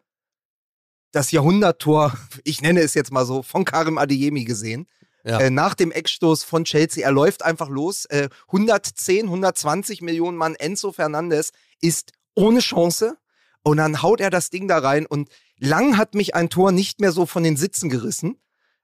[1.13, 4.89] das Jahrhunderttor, ich nenne es jetzt mal so, von Karim Adeyemi gesehen.
[5.25, 5.41] Ja.
[5.41, 7.05] Äh, nach dem Eckstoß von Chelsea.
[7.05, 8.07] Er läuft einfach los.
[8.07, 10.55] Äh, 110, 120 Millionen Mann.
[10.55, 11.51] Enzo Fernandes
[11.83, 13.19] ist ohne Chance.
[13.67, 17.01] Und dann haut er das Ding da rein und lang hat mich ein Tor nicht
[17.01, 18.37] mehr so von den Sitzen gerissen.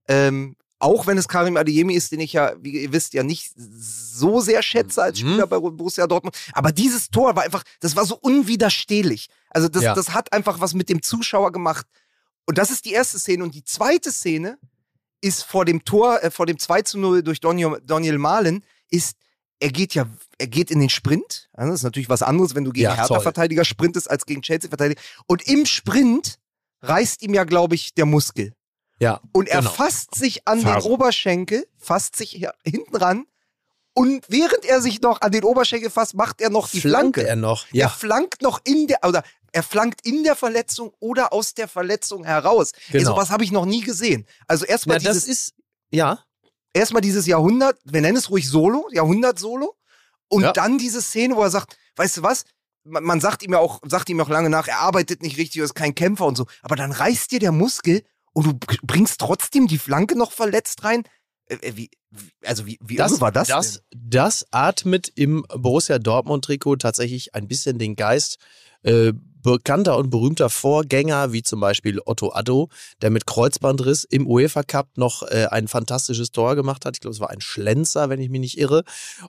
[0.09, 3.53] Ähm, auch wenn es Karim Adeyemi ist, den ich ja, wie ihr wisst, ja nicht
[3.55, 5.29] so sehr schätze als mhm.
[5.29, 5.51] Spieler mhm.
[5.51, 6.37] bei Borussia Dortmund.
[6.53, 9.29] Aber dieses Tor war einfach, das war so unwiderstehlich.
[9.51, 9.95] Also das, ja.
[9.95, 11.87] das hat einfach was mit dem Zuschauer gemacht.
[12.45, 13.45] Und das ist die erste Szene.
[13.45, 14.59] Und die zweite Szene
[15.21, 19.15] ist vor dem Tor, äh, vor dem 2 zu 0 durch Daniel, Daniel Mahlen, ist
[19.61, 20.07] er geht ja,
[20.43, 21.49] er geht in den Sprint.
[21.53, 25.01] das ist natürlich was anderes, wenn du gegen ja, Hertha-Verteidiger sprintest, als gegen Chelsea-Verteidiger.
[25.27, 26.39] Und im Sprint
[26.81, 28.53] reißt ihm ja, glaube ich, der Muskel.
[28.99, 29.21] Ja.
[29.33, 29.71] Und er genau.
[29.71, 30.89] fasst sich an Phase.
[30.89, 33.25] den Oberschenkel, fasst sich hier hinten ran.
[33.95, 37.29] Und während er sich noch an den Oberschenkel fasst, macht er noch die Flankt Flanke.
[37.29, 37.67] er noch.
[37.71, 37.87] Ja.
[37.87, 39.23] Er flankt noch in der, oder
[39.53, 42.73] er flankt in der Verletzung oder aus der Verletzung heraus.
[42.91, 42.99] Genau.
[42.99, 44.27] Ey, sowas habe ich noch nie gesehen.
[44.49, 45.25] Also erstmal dieses.
[45.25, 45.55] Das ist,
[45.93, 46.19] ja
[46.73, 49.77] erstmal dieses Jahrhundert, wir nennen es ruhig Solo, Jahrhundert-Solo.
[50.33, 50.53] Und ja.
[50.53, 52.47] dann diese Szene, wo er sagt, weißt du was?
[52.85, 55.59] Man, man, sagt ihm ja auch, sagt ihm auch lange nach, er arbeitet nicht richtig,
[55.59, 56.47] er ist kein Kämpfer und so.
[56.63, 58.03] Aber dann reißt dir der Muskel
[58.33, 61.05] und du bringst trotzdem die Flanke noch verletzt rein.
[61.45, 61.91] Äh, äh, wie,
[62.47, 63.49] also wie, wie das, war das?
[63.49, 68.39] Das, das atmet im Borussia Dortmund-Trikot tatsächlich ein bisschen den Geist
[68.85, 69.13] äh,
[69.43, 72.69] bekannter und berühmter Vorgänger, wie zum Beispiel Otto Addo,
[73.01, 76.97] der mit Kreuzbandriss im UEFA Cup noch äh, ein fantastisches Tor gemacht hat.
[76.97, 78.85] Ich glaube, es war ein Schlenzer, wenn ich mich nicht irre.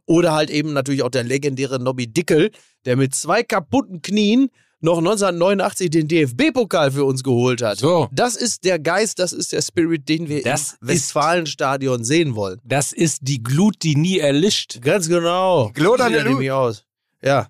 [0.06, 2.52] Oder halt eben natürlich auch der legendäre Nobby Dickel,
[2.86, 4.50] der mit zwei kaputten Knien
[4.84, 7.78] noch 1989 den DFB-Pokal für uns geholt hat.
[7.78, 8.10] So.
[8.12, 12.60] Das ist der Geist, das ist der Spirit, den wir das im Westfalenstadion sehen wollen.
[12.66, 14.82] Das ist die Glut, die nie erlischt.
[14.82, 15.72] Ganz genau.
[15.74, 16.50] Glut an der Glut.
[16.50, 16.84] aus.
[17.24, 17.48] Ja,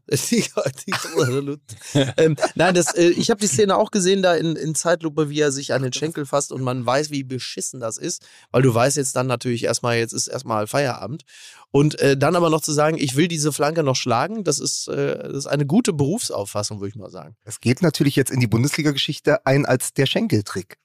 [2.18, 5.40] ähm, nein, das, äh, ich habe die Szene auch gesehen, da in, in Zeitlupe, wie
[5.40, 8.72] er sich an den Schenkel fasst und man weiß, wie beschissen das ist, weil du
[8.72, 11.24] weißt jetzt dann natürlich erstmal, jetzt ist erstmal Feierabend.
[11.72, 14.90] Und äh, dann aber noch zu sagen, ich will diese Flanke noch schlagen, das ist,
[14.90, 17.36] äh, das ist eine gute Berufsauffassung, würde ich mal sagen.
[17.44, 20.78] Es geht natürlich jetzt in die Bundesliga-Geschichte ein als der Schenkeltrick.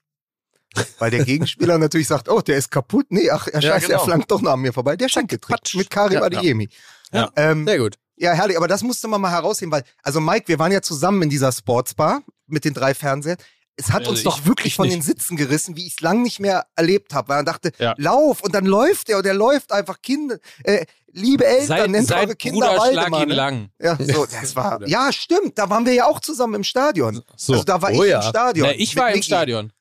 [0.97, 3.07] Weil der Gegenspieler natürlich sagt, oh, der ist kaputt.
[3.09, 3.99] Nee, ach, er, ja, scheiße, genau.
[3.99, 4.95] er flankt doch noch an mir vorbei.
[4.95, 6.69] Der Schenkeltrick mit Karim ja, Adeyemi.
[7.11, 7.29] Ja.
[7.35, 7.97] Ähm, Sehr gut.
[8.19, 11.21] Ja, herrlich, aber das musste man mal herausheben, weil, also Mike, wir waren ja zusammen
[11.21, 13.37] in dieser Sportsbar mit den drei Fernsehern.
[13.77, 14.97] Es hat also uns doch wirklich von nicht.
[14.97, 17.95] den Sitzen gerissen, wie ich es lang nicht mehr erlebt habe, weil man dachte, ja.
[17.97, 22.07] lauf und dann läuft er und er läuft einfach Kinder, äh, liebe Eltern, seit, nennt
[22.07, 23.07] seit eure Kinder Bruder Waldemar.
[23.07, 23.35] Schlag ihn ne?
[23.35, 23.69] lang.
[23.79, 27.21] Ja, so, das war, ja, stimmt, da waren wir ja auch zusammen im Stadion.
[27.35, 27.53] So.
[27.53, 28.17] Also da war oh, ich ja.
[28.17, 28.67] im Stadion.
[28.67, 29.71] Na, ich war im Stadion.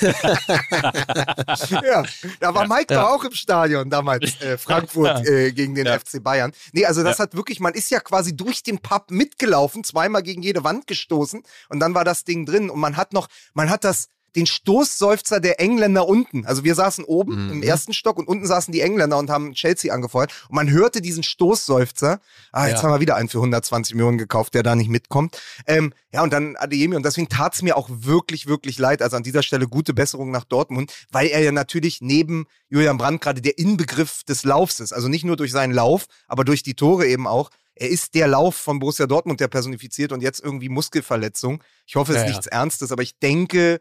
[1.70, 2.02] ja,
[2.40, 3.02] da war Mike ja.
[3.02, 6.52] doch auch im Stadion damals, äh, Frankfurt äh, gegen den FC Bayern.
[6.72, 10.42] Nee, also das hat wirklich, man ist ja quasi durch den Pub mitgelaufen, zweimal gegen
[10.42, 13.84] jede Wand gestoßen und dann war das Ding drin und man hat noch, man hat
[13.84, 16.46] das den Stoßseufzer der Engländer unten.
[16.46, 17.52] Also wir saßen oben mhm.
[17.52, 20.32] im ersten Stock und unten saßen die Engländer und haben Chelsea angefeuert.
[20.48, 22.20] Und man hörte diesen Stoßseufzer.
[22.52, 22.82] Ah, jetzt ja.
[22.84, 25.40] haben wir wieder einen für 120 Millionen gekauft, der da nicht mitkommt.
[25.66, 26.96] Ähm, ja, und dann Adeyemi.
[26.96, 29.02] Und deswegen tat es mir auch wirklich, wirklich leid.
[29.02, 33.20] Also an dieser Stelle gute Besserung nach Dortmund, weil er ja natürlich neben Julian Brandt
[33.20, 34.92] gerade der Inbegriff des Laufs ist.
[34.92, 37.50] Also nicht nur durch seinen Lauf, aber durch die Tore eben auch
[37.80, 41.64] er ist der Lauf von Borussia Dortmund, der personifiziert und jetzt irgendwie Muskelverletzung.
[41.86, 42.52] Ich hoffe, es ist ja, nichts ja.
[42.52, 43.80] Ernstes, aber ich denke,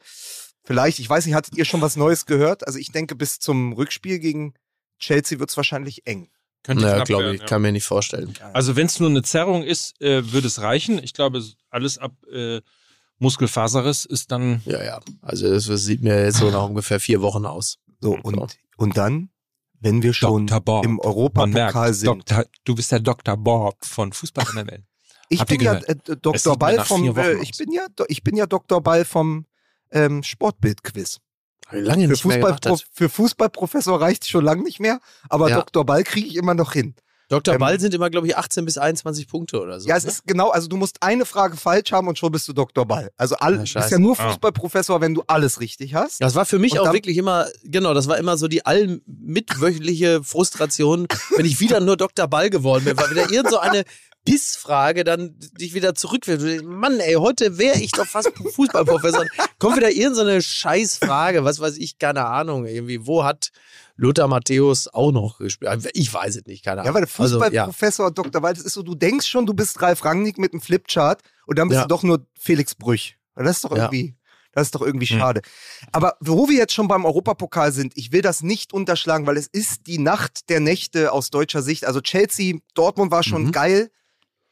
[0.64, 2.66] vielleicht, ich weiß nicht, hattet ihr schon was Neues gehört?
[2.66, 4.54] Also ich denke, bis zum Rückspiel gegen
[5.00, 6.30] Chelsea wird es wahrscheinlich eng.
[6.64, 7.48] Könnte naja, glaube ich, ja.
[7.48, 8.34] kann mir nicht vorstellen.
[8.54, 11.04] Also wenn es nur eine Zerrung ist, äh, würde es reichen.
[11.04, 12.62] Ich glaube, alles ab äh,
[13.18, 14.62] Muskelfaserriss ist dann.
[14.66, 15.00] Ja, ja.
[15.22, 17.80] Also das sieht mir jetzt so nach ungefähr vier Wochen aus.
[18.00, 19.30] So, und, und dann
[19.80, 20.48] wenn wir schon
[20.84, 22.08] im Europapokal sind.
[22.08, 23.38] Doktor, du bist der Dr.
[23.38, 24.84] Bob von Fußball NML.
[25.30, 26.58] Ich bin ja äh, Dr.
[26.58, 28.82] Ball vom äh, ich bin ja ich bin ja Dr.
[28.82, 29.46] Ball vom
[29.92, 31.20] ähm, Sportbild-Quiz.
[31.72, 32.58] Lange für, Fußball,
[32.92, 35.00] für Fußballprofessor reicht es schon lange nicht mehr,
[35.30, 35.58] aber ja.
[35.58, 35.86] Dr.
[35.86, 36.96] Ball kriege ich immer noch hin.
[37.30, 37.54] Dr.
[37.54, 39.88] Ähm, Ball sind immer, glaube ich, 18 bis 21 Punkte oder so.
[39.88, 40.12] Ja, es ne?
[40.12, 42.86] ist genau, also du musst eine Frage falsch haben und schon bist du Dr.
[42.86, 43.12] Ball.
[43.18, 44.30] Also all, ja, bist ja nur ah.
[44.30, 46.22] Fußballprofessor, wenn du alles richtig hast.
[46.22, 50.24] Das war für mich und auch wirklich immer, genau, das war immer so die allmitwöchentliche
[50.24, 51.08] Frustration,
[51.38, 52.28] wenn ich wieder nur Dr.
[52.28, 53.84] Ball geworden bin, weil wieder irgend so eine
[54.26, 56.64] Pissfrage dann dich wieder zurück will.
[56.64, 59.26] Mann, ey, heute wäre ich doch fast Fußballprofessor.
[59.60, 63.52] Kommt wieder irgendeine so Scheißfrage, was weiß ich, keine Ahnung, irgendwie, wo hat
[64.00, 65.90] Lothar Matthäus auch noch gespielt?
[65.94, 66.88] Ich weiß es nicht, keine Ahnung.
[66.88, 68.24] Ja, weil der Fußballprofessor also, ja.
[68.24, 68.42] Dr.
[68.42, 71.68] Wald, ist so, du denkst schon, du bist Ralf Rangnick mit einem Flipchart und dann
[71.68, 71.82] bist ja.
[71.84, 73.18] du doch nur Felix Brüch.
[73.36, 74.16] Das ist doch irgendwie,
[74.54, 75.20] das ist doch irgendwie hm.
[75.20, 75.42] schade.
[75.92, 79.48] Aber wo wir jetzt schon beim Europapokal sind, ich will das nicht unterschlagen, weil es
[79.48, 81.86] ist die Nacht der Nächte aus deutscher Sicht.
[81.86, 83.52] Also Chelsea, Dortmund war schon mhm.
[83.52, 83.92] geil.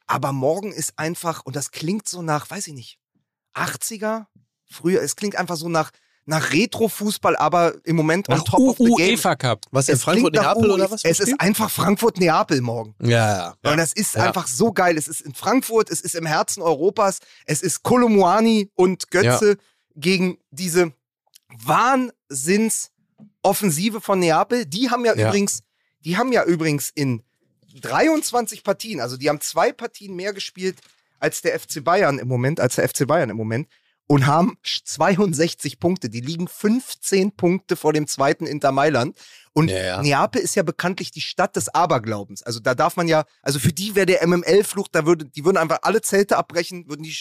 [0.07, 2.99] Aber morgen ist einfach, und das klingt so nach, weiß ich nicht,
[3.55, 4.25] 80er?
[4.69, 5.91] Früher, es klingt einfach so nach,
[6.27, 9.11] nach Retro-Fußball, aber im Moment on top of the game.
[9.11, 9.65] UEFA Cup.
[9.71, 11.05] Was in Frankfurt-Neapel oder was?
[11.05, 12.93] Es ist einfach Frankfurt-Neapel morgen.
[13.01, 13.71] Ja, ja.
[13.71, 14.23] Und das ist ja.
[14.23, 14.97] einfach so geil.
[14.97, 19.55] Es ist in Frankfurt, es ist im Herzen Europas, es ist Kolomuani und Götze ja.
[19.95, 20.91] gegen diese
[21.63, 24.65] Wahnsinns-Offensive von Neapel.
[24.65, 25.63] Die haben ja, ja, übrigens,
[26.03, 27.23] die haben ja übrigens in
[27.81, 30.79] 23 Partien, also die haben zwei Partien mehr gespielt
[31.19, 33.69] als der FC Bayern im Moment, als der FC Bayern im Moment
[34.07, 36.09] und haben 62 Punkte.
[36.09, 39.17] Die liegen 15 Punkte vor dem zweiten Inter Mailand.
[39.51, 40.01] Und ja, ja.
[40.01, 42.41] Neapel ist ja bekanntlich die Stadt des Aberglaubens.
[42.41, 45.57] Also da darf man ja, also für die wäre der MML-Fluch, da würde, die würden
[45.57, 47.15] einfach alle Zelte abbrechen, würden die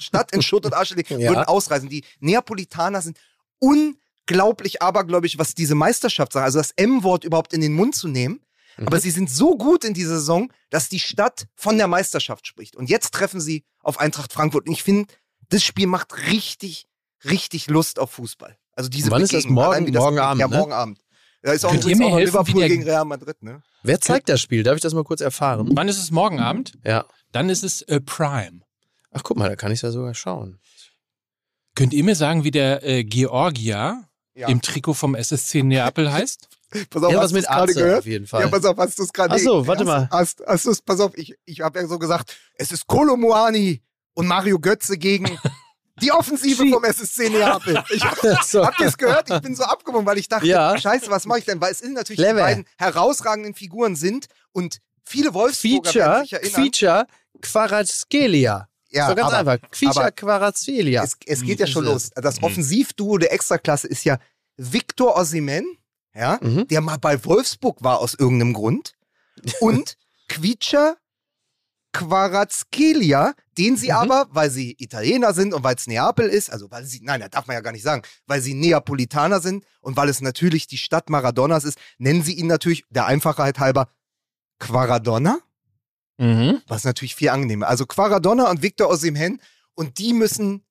[0.00, 1.30] Stadt in Schutt und Asche legen, ja.
[1.30, 1.90] würden ausreisen.
[1.90, 3.18] Die Neapolitaner sind
[3.58, 6.44] unglaublich abergläubig, was diese Meisterschaft sagt.
[6.44, 8.40] Also das M-Wort überhaupt in den Mund zu nehmen.
[8.78, 8.86] Mhm.
[8.86, 12.76] Aber sie sind so gut in dieser Saison, dass die Stadt von der Meisterschaft spricht.
[12.76, 14.66] Und jetzt treffen sie auf Eintracht Frankfurt.
[14.66, 15.12] Und ich finde,
[15.54, 16.86] das Spiel macht richtig,
[17.24, 18.56] richtig Lust auf Fußball.
[18.72, 19.92] Also diese Wann ist das morgen?
[19.92, 20.40] Das, morgen Abend.
[20.40, 20.76] Ja, morgen ne?
[20.76, 20.98] Abend.
[21.42, 23.62] Da ist auch, Könnt ihr mir helfen, Liverpool gegen Real Madrid, ne?
[23.82, 24.62] Wer zeigt das Spiel?
[24.62, 25.70] Darf ich das mal kurz erfahren?
[25.72, 26.72] Wann ist es morgen Abend?
[26.84, 27.04] Ja.
[27.32, 28.62] Dann ist es äh, Prime.
[29.12, 30.58] Ach, guck mal, da kann ich ja sogar schauen.
[31.76, 34.48] Könnt ihr mir sagen, wie der äh, Georgia ja.
[34.48, 36.48] im Trikot vom SSC Neapel heißt?
[36.90, 37.98] Pass auf, ja, hast du es gerade gehört?
[37.98, 38.40] Auf jeden Fall.
[38.40, 40.08] Ja, pass auf, hast du es gerade Achso, warte mal.
[40.10, 43.80] Hast, hast, hast pass auf, ich, ich habe ja so gesagt, es ist Kolomoani
[44.14, 45.38] und Mario Götze gegen
[46.02, 47.82] die Offensive vom SSC Neapel.
[47.90, 48.02] Ich,
[48.44, 48.64] so.
[48.64, 49.30] Habt ihr es gehört?
[49.30, 50.76] Ich bin so abgewogen, weil ich dachte, ja.
[50.76, 51.60] scheiße, was mache ich denn?
[51.60, 52.40] Weil es sind natürlich Clever.
[52.40, 56.52] die beiden herausragenden Figuren sind und viele Wolfsburger Feature, sich erinnern.
[56.52, 57.06] Feature
[57.40, 58.68] Quarazkelia.
[58.90, 59.68] Ja, so ganz aber, einfach.
[59.72, 61.02] Feature Quarazkelia.
[61.02, 62.10] Es, es geht ja schon los.
[62.14, 62.44] Das mhm.
[62.44, 64.18] Offensivduo der Extraklasse ist ja
[64.56, 65.78] Victor Osimen
[66.14, 66.68] ja, mhm.
[66.68, 68.92] der mal bei Wolfsburg war aus irgendeinem Grund,
[69.60, 69.96] und
[70.28, 70.96] Quietscher
[71.94, 73.94] Quarazkelia, den sie mhm.
[73.94, 77.30] aber, weil sie Italiener sind und weil es Neapel ist, also weil sie, nein, das
[77.30, 80.76] darf man ja gar nicht sagen, weil sie Neapolitaner sind und weil es natürlich die
[80.76, 83.88] Stadt Maradonas ist, nennen sie ihn natürlich der Einfachheit halber
[84.58, 85.38] Quaradonna.
[86.18, 86.60] Mhm.
[86.66, 87.68] Was natürlich viel angenehmer.
[87.68, 89.40] Also Quaradonna und Victor Osimhen
[89.74, 90.64] und die müssen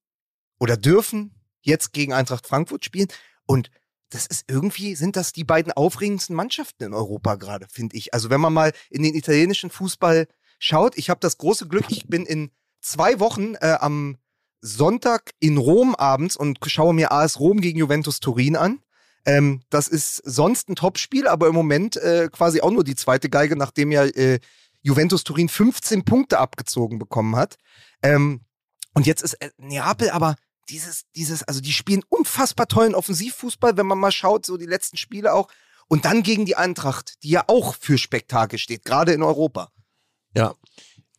[0.60, 3.08] oder dürfen jetzt gegen Eintracht Frankfurt spielen
[3.46, 3.72] und
[4.10, 8.14] das ist irgendwie, sind das die beiden aufregendsten Mannschaften in Europa gerade, finde ich.
[8.14, 10.28] Also wenn man mal in den italienischen Fußball
[10.64, 12.50] schaut, ich habe das große Glück, ich bin in
[12.82, 14.18] zwei Wochen äh, am
[14.62, 18.80] Sonntag in Rom abends und schaue mir AS Rom gegen Juventus Turin an.
[19.26, 23.30] Ähm, das ist sonst ein Topspiel, aber im Moment äh, quasi auch nur die zweite
[23.30, 24.40] Geige, nachdem ja äh,
[24.82, 27.58] Juventus Turin 15 Punkte abgezogen bekommen hat.
[28.02, 28.42] Ähm,
[28.94, 30.36] und jetzt ist äh, Neapel aber
[30.70, 34.96] dieses, dieses, also die spielen unfassbar tollen Offensivfußball, wenn man mal schaut, so die letzten
[34.96, 35.50] Spiele auch.
[35.90, 39.74] Und dann gegen die Eintracht, die ja auch für Spektakel steht, gerade in Europa.
[40.36, 40.56] Ja.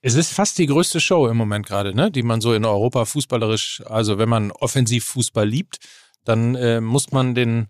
[0.02, 2.10] Es ist fast die größte Show im Moment gerade, ne?
[2.10, 5.78] Die man so in Europa fußballerisch, also wenn man Offensivfußball liebt,
[6.24, 7.68] dann äh, muss man den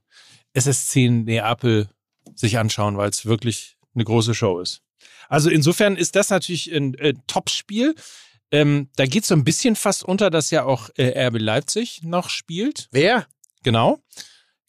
[0.53, 1.89] SSC Neapel
[2.35, 4.81] sich anschauen, weil es wirklich eine große Show ist.
[5.29, 7.95] Also insofern ist das natürlich ein äh, Top-Spiel.
[8.51, 12.31] Ähm, da geht so ein bisschen fast unter, dass ja auch äh, RB Leipzig noch
[12.31, 12.89] spielt.
[12.91, 13.27] Wer?
[13.63, 14.01] Genau.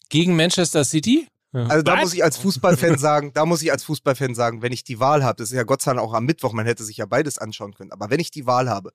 [0.08, 1.28] Gegen Manchester City.
[1.52, 2.00] Also da Was?
[2.00, 5.24] muss ich als Fußballfan sagen, da muss ich als Fußballfan sagen, wenn ich die Wahl
[5.24, 7.38] habe, das ist ja Gott sei Dank auch am Mittwoch, man hätte sich ja beides
[7.38, 8.92] anschauen können, aber wenn ich die Wahl habe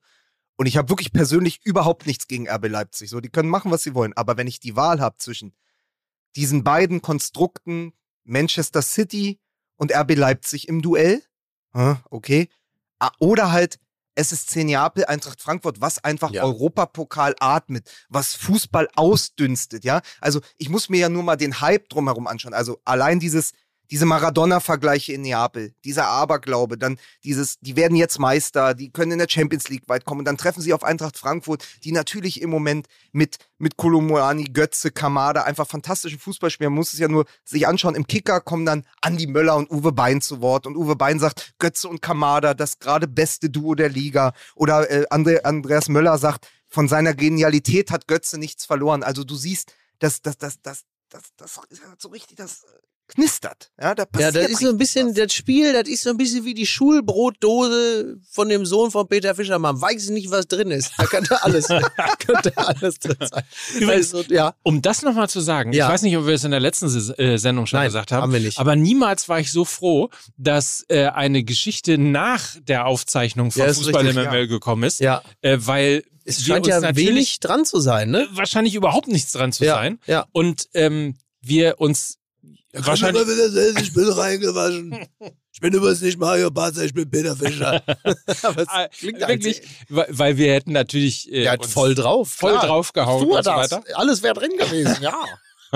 [0.56, 3.82] und ich habe wirklich persönlich überhaupt nichts gegen RB Leipzig, so die können machen, was
[3.82, 5.54] sie wollen, aber wenn ich die Wahl habe zwischen
[6.36, 7.92] diesen beiden Konstrukten
[8.24, 9.40] Manchester City
[9.76, 11.22] und RB Leipzig im Duell,
[12.10, 12.48] okay,
[13.18, 13.78] oder halt
[14.14, 16.44] SSC Neapel, Eintracht Frankfurt, was einfach ja.
[16.44, 20.00] Europapokal atmet, was Fußball ausdünstet, ja.
[20.20, 22.54] Also ich muss mir ja nur mal den Hype drumherum anschauen.
[22.54, 23.52] Also allein dieses,
[23.92, 29.18] diese Maradona-Vergleiche in Neapel, dieser Aberglaube, dann dieses, die werden jetzt Meister, die können in
[29.18, 32.86] der Champions League weit kommen, dann treffen sie auf Eintracht Frankfurt, die natürlich im Moment
[33.12, 36.70] mit, mit Kolomoani, Götze, Kamada einfach fantastischen Fußball spielen.
[36.70, 37.94] Man muss es ja nur sich anschauen.
[37.94, 41.52] Im Kicker kommen dann Andi Möller und Uwe Bein zu Wort und Uwe Bein sagt,
[41.58, 44.32] Götze und Kamada, das gerade beste Duo der Liga.
[44.54, 49.02] Oder äh, Andre, Andreas Möller sagt, von seiner Genialität hat Götze nichts verloren.
[49.02, 52.64] Also du siehst, dass das, das, das, das, das ist so richtig das
[53.14, 53.70] knistert.
[53.80, 55.14] Ja, da passiert ja, das ist so ein bisschen, was.
[55.14, 59.34] das Spiel, das ist so ein bisschen wie die Schulbrotdose von dem Sohn von Peter
[59.34, 59.58] Fischer.
[59.58, 60.92] Man weiß nicht, was drin ist.
[60.96, 61.68] Da könnte alles,
[62.26, 63.42] könnte alles drin sein.
[63.78, 64.54] Übrigens, also, ja.
[64.62, 65.86] Um das nochmal zu sagen, ja.
[65.86, 68.22] ich weiß nicht, ob wir es in der letzten äh, Sendung schon Nein, gesagt haben,
[68.22, 68.58] haben wir nicht.
[68.58, 73.72] aber niemals war ich so froh, dass äh, eine Geschichte nach der Aufzeichnung von ja,
[73.72, 74.46] Fußball richtig, MML ja.
[74.46, 75.22] gekommen ist, ja.
[75.42, 78.28] Äh, weil es scheint ja wenig dran zu sein, ne?
[78.32, 79.98] Wahrscheinlich überhaupt nichts dran zu ja, sein.
[80.06, 80.26] Ja.
[80.32, 82.18] Und ähm, wir uns
[82.72, 83.22] ja, wahrscheinlich.
[83.80, 85.06] Ich bin reingewaschen.
[85.54, 87.82] Ich bin übrigens nicht Mario Basler, ich bin Peter Fischer.
[88.42, 89.60] Aber es ah, klingt wirklich,
[89.90, 92.66] weil wir hätten natürlich äh, ja, voll drauf, voll klar.
[92.66, 93.84] draufgehauen und so weiter.
[93.94, 95.14] Alles wäre drin gewesen, ja.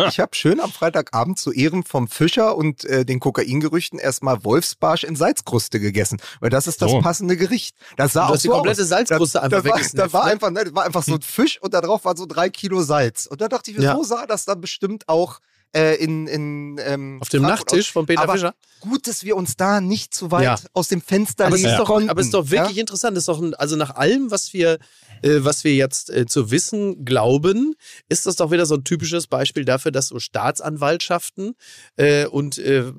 [0.08, 5.04] Ich habe schön am Freitagabend zu Ehren vom Fischer und äh, den Kokaingerüchten erstmal Wolfsbarsch
[5.04, 7.00] in Salzkruste gegessen, weil das ist das so.
[7.00, 7.76] passende Gericht.
[7.96, 8.88] Das sah du auch hast so die komplette aus.
[8.88, 10.30] Salzkruste da, einfach da war, da war ne?
[10.32, 13.26] einfach, ne, war einfach so ein Fisch und da drauf waren so drei Kilo Salz.
[13.26, 13.94] Und da dachte ich, ja.
[13.94, 15.40] so sah das dann bestimmt auch
[15.76, 18.54] äh, in, in ähm, auf dem Frankfurt Nachttisch von Peter aber Fischer.
[18.80, 20.56] Gut, dass wir uns da nicht zu weit ja.
[20.72, 22.80] aus dem Fenster aber es ist doch, Aber es ist doch wirklich ja?
[22.80, 23.16] interessant.
[23.16, 24.78] Das ist doch ein, also nach allem, was wir
[25.22, 27.74] äh, was wir jetzt äh, zu wissen glauben,
[28.08, 31.54] ist das doch wieder so ein typisches Beispiel dafür, dass so Staatsanwaltschaften
[31.96, 32.92] äh, und äh,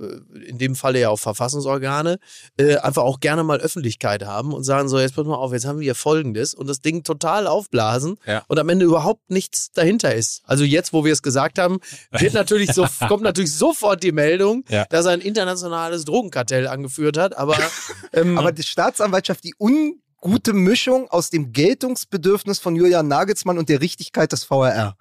[0.46, 2.20] in dem Falle ja auch Verfassungsorgane
[2.58, 5.66] äh, einfach auch gerne mal Öffentlichkeit haben und sagen so, jetzt pass mal auf, jetzt
[5.66, 8.44] haben wir hier Folgendes und das Ding total aufblasen ja.
[8.48, 10.42] und am Ende überhaupt nichts dahinter ist.
[10.46, 11.80] Also jetzt, wo wir es gesagt haben,
[12.12, 14.86] wird natürlich so, kommt natürlich sofort die Meldung, ja.
[14.86, 17.58] dass er ein internationales Drogenkartell angeführt hat, aber
[18.14, 23.70] ähm, aber die Staatsanwaltschaft, die un gute Mischung aus dem Geltungsbedürfnis von Julian Nagelsmann und
[23.70, 24.98] der Richtigkeit des VRR.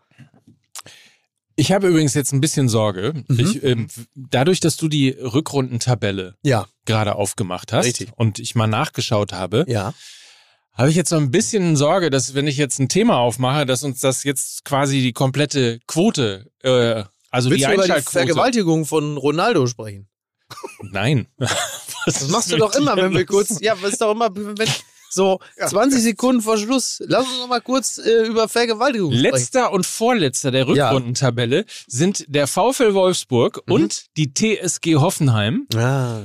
[1.57, 3.14] Ich habe übrigens jetzt ein bisschen Sorge.
[3.29, 3.41] Mhm.
[3.41, 6.67] Ich, ähm, dadurch, dass du die Rückrundentabelle ja.
[6.85, 8.11] gerade aufgemacht hast Richtig.
[8.14, 9.95] und ich mal nachgeschaut habe, ja.
[10.75, 13.85] habe ich jetzt so ein bisschen Sorge, dass wenn ich jetzt ein Thema aufmache, dass
[13.85, 18.85] uns das jetzt quasi die komplette Quote, äh, also Willst die du über die Vergewaltigung
[18.85, 20.09] von Ronaldo sprechen?
[20.83, 21.27] Nein.
[22.07, 24.69] das machst du doch immer, wenn wir kurz, ja, was ist doch immer, wenn,
[25.11, 25.67] so, ja.
[25.67, 27.03] 20 Sekunden vor Schluss.
[27.07, 29.35] Lass uns noch mal kurz äh, über Vergewaltigung sprechen.
[29.35, 31.65] Letzter und vorletzter der Rückrundentabelle ja.
[31.87, 33.73] sind der VfL Wolfsburg mhm.
[33.73, 35.67] und die TSG Hoffenheim.
[35.75, 36.21] Ah.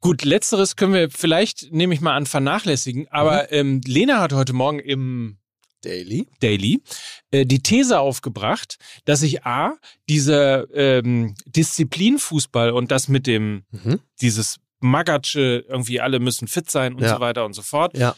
[0.00, 3.08] Gut, letzteres können wir vielleicht, nehme ich mal an, vernachlässigen.
[3.10, 3.48] Aber mhm.
[3.50, 5.38] ähm, Lena hat heute Morgen im
[5.84, 6.82] Daily, Daily
[7.30, 9.76] äh, die These aufgebracht, dass sich A,
[10.08, 14.00] dieser ähm, Disziplinfußball und das mit dem, mhm.
[14.20, 17.14] dieses Magatsche, irgendwie alle müssen fit sein und ja.
[17.14, 18.14] so weiter und so fort, ja.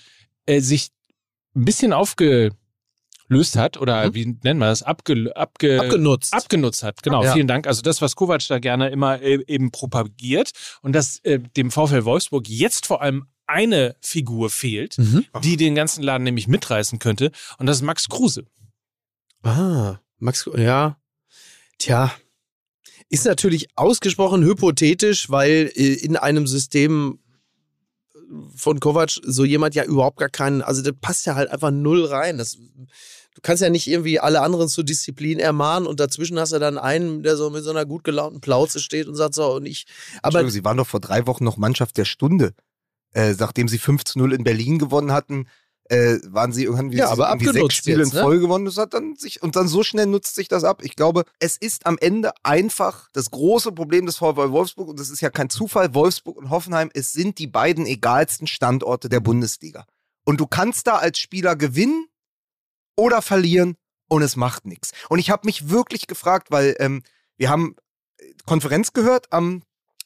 [0.47, 0.89] äh, sich
[1.55, 2.55] ein bisschen aufgelöst
[3.57, 4.15] hat oder mhm.
[4.15, 6.35] wie nennen wir das, Abge, abge, abgenutzt.
[6.35, 7.03] abgenutzt hat.
[7.03, 7.33] Genau, ja.
[7.33, 7.67] vielen Dank.
[7.67, 10.51] Also das, was Kovac da gerne immer äh, eben propagiert
[10.83, 15.25] und dass äh, dem VfL Wolfsburg jetzt vor allem eine Figur fehlt, mhm.
[15.43, 18.45] die den ganzen Laden nämlich mitreißen könnte und das ist Max Kruse.
[19.43, 20.99] Ah, Max, ja.
[21.79, 22.13] Tja,
[23.09, 27.19] ist natürlich ausgesprochen hypothetisch, weil äh, in einem System
[28.55, 32.05] von Kovac so jemand ja überhaupt gar keinen, also das passt ja halt einfach null
[32.05, 32.39] rein.
[32.39, 36.59] Das, du kannst ja nicht irgendwie alle anderen zur Disziplin ermahnen und dazwischen hast du
[36.59, 39.67] dann einen, der so mit so einer gut gelaunten Plauze steht und sagt so, und
[39.67, 39.87] ich.
[40.23, 42.55] Aber Sie waren doch vor drei Wochen noch Mannschaft der Stunde.
[43.13, 45.47] Äh, nachdem sie 5 zu 0 in Berlin gewonnen hatten,
[45.89, 48.23] äh, waren sie irgendwie, ja, aber irgendwie sechs Spiele jetzt, in ne?
[48.23, 48.65] Folge gewonnen.
[48.65, 50.83] Das hat dann sich, und dann so schnell nutzt sich das ab.
[50.83, 55.11] Ich glaube, es ist am Ende einfach das große Problem des VfL Wolfsburg, und das
[55.11, 59.87] ist ja kein Zufall, Wolfsburg und Hoffenheim, es sind die beiden egalsten Standorte der Bundesliga.
[60.25, 62.07] Und du kannst da als Spieler gewinnen
[62.97, 63.77] oder verlieren
[64.09, 64.91] und es macht nichts.
[65.09, 67.03] Und ich habe mich wirklich gefragt, weil ähm,
[67.37, 67.77] wir haben
[68.45, 69.63] Konferenz gehört am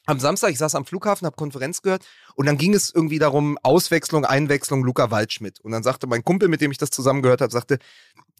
[0.06, 3.58] am Samstag, ich saß am Flughafen, habe Konferenz gehört und dann ging es irgendwie darum,
[3.62, 5.60] Auswechslung, Einwechslung, Luca Waldschmidt.
[5.60, 7.78] Und dann sagte mein Kumpel, mit dem ich das zusammen gehört habe, sagte,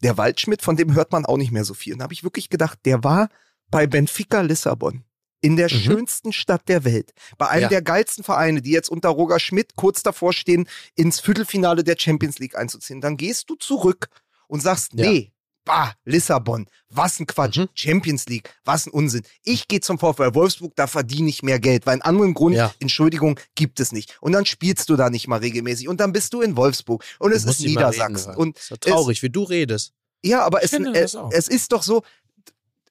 [0.03, 1.93] der Waldschmidt, von dem hört man auch nicht mehr so viel.
[1.93, 3.29] Und da habe ich wirklich gedacht, der war
[3.69, 5.03] bei Benfica Lissabon.
[5.43, 5.77] In der mhm.
[5.79, 7.13] schönsten Stadt der Welt.
[7.39, 7.69] Bei einem ja.
[7.69, 12.37] der geilsten Vereine, die jetzt unter Roger Schmidt kurz davor stehen, ins Viertelfinale der Champions
[12.37, 13.01] League einzuziehen.
[13.01, 14.09] Dann gehst du zurück
[14.47, 15.09] und sagst, ja.
[15.09, 15.31] nee,
[15.65, 17.69] bah, Lissabon, was ein Quatsch, mhm.
[17.73, 19.23] Champions League, was ein Unsinn.
[19.43, 22.73] Ich gehe zum VfL Wolfsburg, da verdiene ich mehr Geld, weil einen anderen Grund, ja.
[22.79, 24.17] Entschuldigung, gibt es nicht.
[24.21, 27.31] Und dann spielst du da nicht mal regelmäßig und dann bist du in Wolfsburg und
[27.31, 28.35] es ist Niedersachsen.
[28.35, 29.93] und ist traurig, es, wie du redest.
[30.23, 32.03] Ja, aber es, äh, es ist doch so,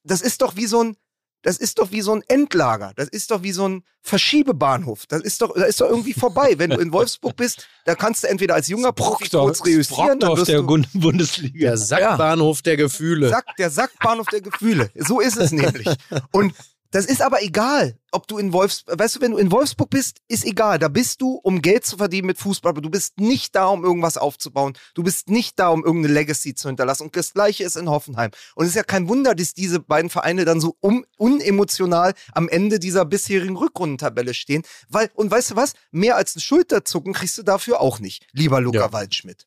[0.02, 0.96] das ist doch wie so ein,
[1.42, 2.92] das ist doch wie so ein Endlager.
[2.96, 5.06] Das ist doch wie so ein Verschiebebahnhof.
[5.06, 6.54] Das ist doch, das ist doch irgendwie vorbei.
[6.56, 10.20] Wenn du in Wolfsburg bist, da kannst du entweder als junger Profi kurz reüssieren.
[10.20, 11.68] Dann der Bundesliga.
[11.68, 12.62] Der Sackbahnhof ja.
[12.62, 13.28] der Gefühle.
[13.30, 14.90] Sack, der Sackbahnhof der Gefühle.
[14.96, 15.88] So ist es nämlich.
[16.32, 16.54] Und
[16.90, 20.18] das ist aber egal, ob du in Wolfsburg, weißt du, wenn du in Wolfsburg bist,
[20.26, 20.78] ist egal.
[20.80, 23.84] Da bist du, um Geld zu verdienen mit Fußball, aber du bist nicht da, um
[23.84, 24.76] irgendwas aufzubauen.
[24.94, 27.04] Du bist nicht da, um irgendeine Legacy zu hinterlassen.
[27.04, 28.32] Und das Gleiche ist in Hoffenheim.
[28.56, 32.48] Und es ist ja kein Wunder, dass diese beiden Vereine dann so um, unemotional am
[32.48, 34.62] Ende dieser bisherigen Rückrundentabelle stehen.
[34.88, 35.74] Weil, und weißt du was?
[35.92, 38.92] Mehr als ein Schulterzucken kriegst du dafür auch nicht, lieber Luca ja.
[38.92, 39.46] Waldschmidt.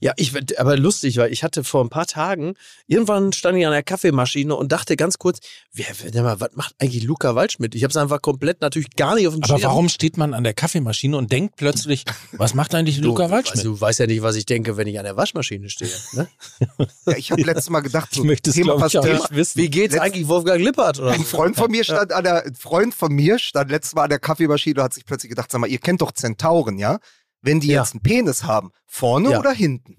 [0.00, 2.54] Ja, ich aber lustig, weil ich hatte vor ein paar Tagen,
[2.86, 5.40] irgendwann stand ich an der Kaffeemaschine und dachte ganz kurz,
[5.72, 7.74] wer, wer mal, was macht eigentlich Luca Waldschmidt?
[7.74, 9.56] Ich habe es einfach komplett natürlich gar nicht auf dem Schirm.
[9.56, 13.30] Aber warum steht man an der Kaffeemaschine und denkt plötzlich, was macht eigentlich Luca du,
[13.32, 13.58] Waldschmidt?
[13.58, 15.90] Also, du weißt ja nicht, was ich denke, wenn ich an der Waschmaschine stehe.
[16.12, 16.28] Ne?
[17.06, 19.60] ja, ich habe letztes Mal gedacht, so, ich möchte es Thema, ich, Thema, wissen.
[19.60, 20.98] Wie geht's Letzt, eigentlich Wolfgang Lippert?
[21.00, 24.04] Oder ein Freund von mir stand an der, ein Freund von mir stand letztes Mal
[24.04, 26.98] an der Kaffeemaschine und hat sich plötzlich gedacht, sag mal, ihr kennt doch Zentauren, ja?
[27.40, 27.82] Wenn die ja.
[27.82, 29.38] jetzt einen Penis haben, vorne ja.
[29.38, 29.98] oder hinten?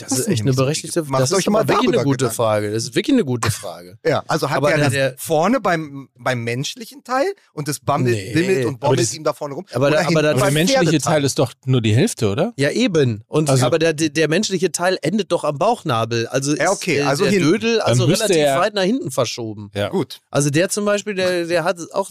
[0.00, 1.22] Das, ist echt eine berechtigte Frage.
[1.22, 2.34] Das ist mal wirklich eine gute Gedanken.
[2.34, 2.72] Frage.
[2.72, 3.98] Das ist wirklich eine gute Frage.
[4.04, 8.14] Ja, also hat aber er das der, vorne beim, beim menschlichen Teil und das bammelt,
[8.14, 9.66] nee, bimmelt und bommelt ihm da vorne rum.
[9.72, 12.52] Aber, da, aber, aber der menschliche Teil ist doch nur die Hälfte, oder?
[12.56, 13.22] Ja, eben.
[13.26, 16.26] Und, also, aber der, der menschliche Teil endet doch am Bauchnabel.
[16.28, 17.00] Also ja, okay.
[17.00, 19.70] ist also der Dödel also relativ weit nach hinten verschoben.
[19.74, 19.88] Ja.
[19.88, 20.20] Gut.
[20.30, 22.10] Also der zum Beispiel, der, der hat auch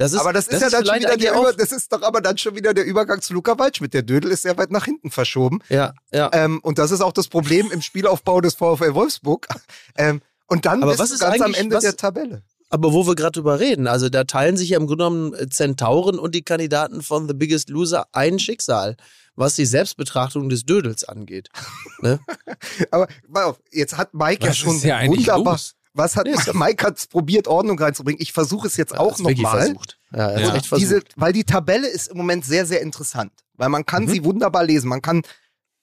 [0.00, 2.00] das ist, aber das, das ist ja dann schon wieder der Über, das ist doch
[2.00, 3.92] aber dann schon wieder der Übergang zu Luca Waldschmidt.
[3.92, 5.60] Der Dödel ist sehr weit nach hinten verschoben.
[5.68, 6.30] Ja, ja.
[6.32, 9.46] Ähm, und das ist auch das Problem im Spielaufbau des VfL Wolfsburg.
[9.96, 12.42] Ähm, und dann aber bist was ist ganz am Ende was, der Tabelle.
[12.70, 15.48] Aber wo wir gerade drüber reden, also da teilen sich ja im Grunde genommen äh,
[15.48, 18.96] Zentauren und die Kandidaten von The Biggest Loser ein Schicksal,
[19.34, 21.50] was die Selbstbetrachtung des Dödels angeht.
[22.00, 22.20] Ne?
[22.90, 23.08] aber
[23.72, 25.54] jetzt hat Mike was ja schon wunderbar.
[25.54, 25.74] Los?
[25.92, 28.20] Was hat nee, Mike hat's probiert, Ordnung reinzubringen?
[28.20, 29.74] Ich versuche es jetzt ja, auch nochmal.
[30.12, 30.58] Ja, ja.
[30.76, 33.32] Diese, weil die Tabelle ist im Moment sehr, sehr interessant.
[33.54, 34.10] Weil man kann mhm.
[34.10, 34.88] sie wunderbar lesen.
[34.88, 35.22] Man kann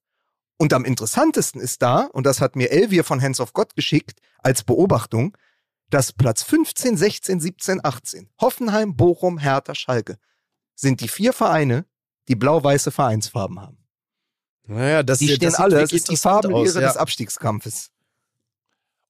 [0.57, 4.19] Und am interessantesten ist da, und das hat mir Elvier von Hands of God geschickt,
[4.39, 5.35] als Beobachtung,
[5.93, 10.17] dass Platz 15, 16, 17, 18, Hoffenheim, Bochum, Hertha, Schalke,
[10.73, 11.85] sind die vier Vereine,
[12.27, 13.77] die blau-weiße Vereinsfarben haben.
[14.65, 16.81] Naja, das, die stehen das alle, das ist die Farbe aus, ja.
[16.81, 17.91] des Abstiegskampfes.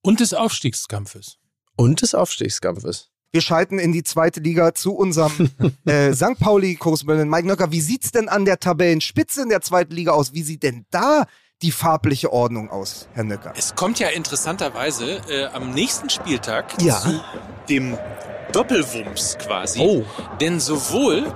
[0.02, 1.38] Und des Aufstiegskampfes.
[1.78, 3.12] Und des Aufstiegskampfes.
[3.32, 5.50] Wir schalten in die zweite Liga zu unserem
[5.86, 6.38] äh, St.
[6.38, 7.72] Pauli-Korrespondenten Mike Nöcker.
[7.72, 10.34] Wie sieht's denn an der Tabellenspitze in der zweiten Liga aus?
[10.34, 11.28] Wie sieht denn da
[11.64, 13.54] die farbliche Ordnung aus, Herr Nöcker?
[13.58, 17.00] Es kommt ja interessanterweise äh, am nächsten Spieltag ja.
[17.00, 17.22] zu
[17.70, 17.98] dem
[18.52, 19.80] Doppelwumms quasi.
[19.80, 20.04] Oh.
[20.40, 21.34] Denn sowohl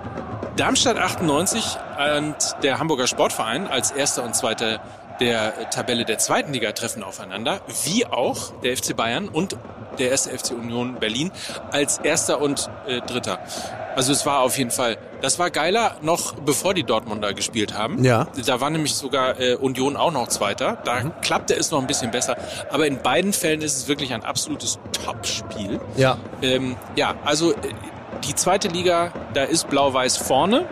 [0.57, 1.77] Darmstadt 98
[2.17, 4.81] und der Hamburger Sportverein als erster und zweiter
[5.19, 9.57] der Tabelle der zweiten Liga treffen aufeinander, wie auch der FC Bayern und
[9.97, 11.31] der erste FC Union Berlin
[11.71, 13.39] als erster und äh, dritter.
[13.95, 18.03] Also es war auf jeden Fall, das war geiler noch bevor die Dortmunder gespielt haben.
[18.03, 18.27] Ja.
[18.45, 20.77] Da war nämlich sogar äh, Union auch noch Zweiter.
[20.83, 21.11] Da mhm.
[21.21, 22.37] klappte es noch ein bisschen besser.
[22.69, 25.79] Aber in beiden Fällen ist es wirklich ein absolutes Top-Spiel.
[25.95, 26.17] Ja.
[26.41, 27.55] Ähm, ja, also äh,
[28.27, 30.65] die zweite Liga, da ist Blau-Weiß vorne,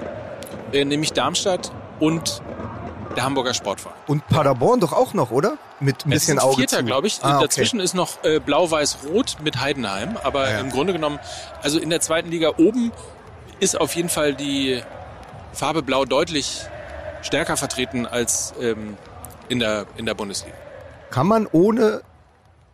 [0.72, 2.42] äh, nämlich Darmstadt und
[3.16, 3.96] der Hamburger Sportverein.
[4.08, 5.58] Und Paderborn doch auch noch, oder?
[5.80, 7.20] Mit ein bisschen Auge Vierter, glaube ich.
[7.22, 7.46] Ah, okay.
[7.46, 10.18] Dazwischen ist noch äh, Blau-Weiß-Rot mit Heidenheim.
[10.24, 10.60] Aber ja.
[10.60, 11.20] im Grunde genommen,
[11.62, 12.92] also in der zweiten Liga oben
[13.60, 14.82] ist auf jeden Fall die
[15.54, 16.62] Farbe Blau deutlich
[17.22, 18.98] stärker vertreten als ähm,
[19.50, 20.56] in, der, in der Bundesliga.
[21.10, 22.02] Kann man ohne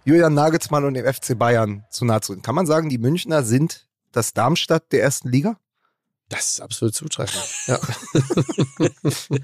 [0.03, 3.87] Julian Nagelsmann und dem FC Bayern zu nahe zu kann man sagen, die Münchner sind
[4.11, 5.57] das Darmstadt der ersten Liga?
[6.29, 7.43] Das ist absolut zutreffend.
[7.67, 7.79] Ja.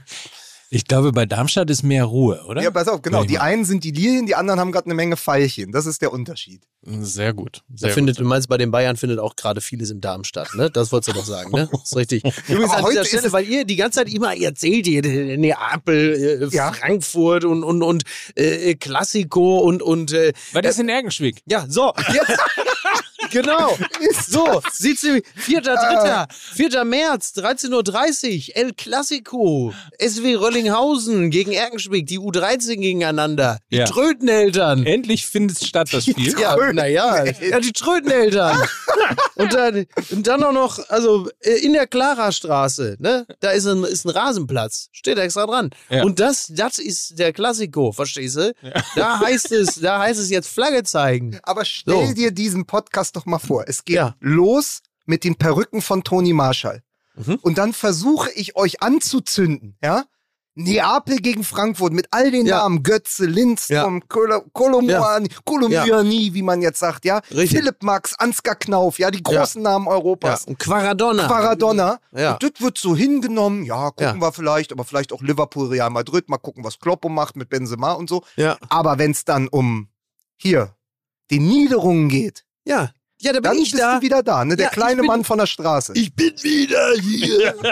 [0.69, 2.61] Ich glaube, bei Darmstadt ist mehr Ruhe, oder?
[2.61, 3.23] Ja, pass auf, genau.
[3.23, 5.71] Die einen sind die Lilien, die anderen haben gerade eine Menge Pfeilchen.
[5.71, 6.61] Das ist der Unterschied.
[6.83, 7.63] Sehr gut.
[7.73, 8.25] Sehr findet, gut.
[8.25, 10.69] Du meinst, bei den Bayern findet auch gerade vieles im Darmstadt, ne?
[10.69, 11.69] Das wolltest du doch sagen, ne?
[11.71, 12.23] Das ist richtig.
[12.49, 16.73] Übrigens an dieser Stelle, weil ihr die ganze Zeit immer erzählt, ihr Neapel, äh, ja.
[16.73, 18.03] Frankfurt und, und, und
[18.35, 21.41] äh, Klassiko und, und äh, Was ist in Ergenschwick?
[21.45, 22.37] Ja, so, jetzt.
[23.31, 23.77] Genau.
[24.27, 26.85] So, sieht sie, 4.3., 4.
[26.85, 33.85] März, 13.30 Uhr, El Clasico, SW Röllinghausen gegen Erkenschwick, die U13 gegeneinander, die ja.
[33.85, 34.85] Tröteneltern.
[34.85, 36.39] Endlich findet es statt, das Spiel.
[36.39, 38.57] Ja, naja, ja, die Tröteneltern.
[39.35, 43.83] und, dann, und dann auch noch, also äh, in der Clara-Straße, ne, da ist ein,
[43.83, 45.71] ist ein Rasenplatz, steht extra dran.
[45.89, 46.03] Ja.
[46.03, 48.53] Und das, das ist der Klassiko, verstehst du?
[48.61, 48.83] Ja.
[48.95, 51.39] Da heißt es, da heißt es jetzt Flagge zeigen.
[51.43, 52.13] Aber stell so.
[52.13, 53.65] dir diesen Podcast doch mal vor.
[53.67, 54.15] Es geht ja.
[54.19, 56.83] los mit den Perücken von Toni Marshall.
[57.15, 57.39] Mhm.
[57.41, 60.05] Und dann versuche ich euch anzuzünden, ja?
[60.59, 62.57] Neapel gegen Frankfurt mit all den ja.
[62.57, 64.41] Namen, Götze, Lindström, ja.
[64.53, 65.29] Kolomuani,
[65.69, 66.33] ja.
[66.33, 67.19] Wie man jetzt sagt, ja.
[67.29, 67.51] Richtig.
[67.51, 69.71] Philipp Max, Ansgar Knauf, ja, die großen ja.
[69.71, 70.45] Namen Europas.
[70.45, 71.27] Und Quaradonna.
[71.27, 71.99] Quaradonna.
[72.11, 72.33] Ja.
[72.33, 76.27] Und das wird so hingenommen, ja, gucken wir vielleicht, aber vielleicht auch Liverpool, Real Madrid,
[76.27, 78.23] mal gucken, was Kloppo macht mit Benzema und so.
[78.35, 78.57] Ja.
[78.67, 79.89] Aber wenn es dann um
[80.37, 80.73] hier
[81.29, 82.91] die Niederungen geht, ja.
[83.19, 83.95] Ja, da bin Dann ich bist da.
[83.95, 84.55] du wieder da, ne?
[84.55, 85.93] Der ja, kleine bin, Mann von der Straße.
[85.95, 87.49] Ich bin wieder hier.
[87.55, 87.63] in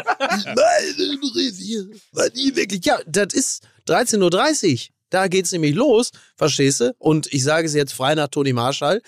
[0.56, 1.88] meinem Revier.
[2.14, 2.84] War nie wirklich.
[2.84, 4.96] Ja, das ist 13.30 Uhr.
[5.12, 6.96] Da geht's nämlich los, verstehst du?
[6.98, 9.02] Und ich sage es jetzt frei nach Toni Marschall.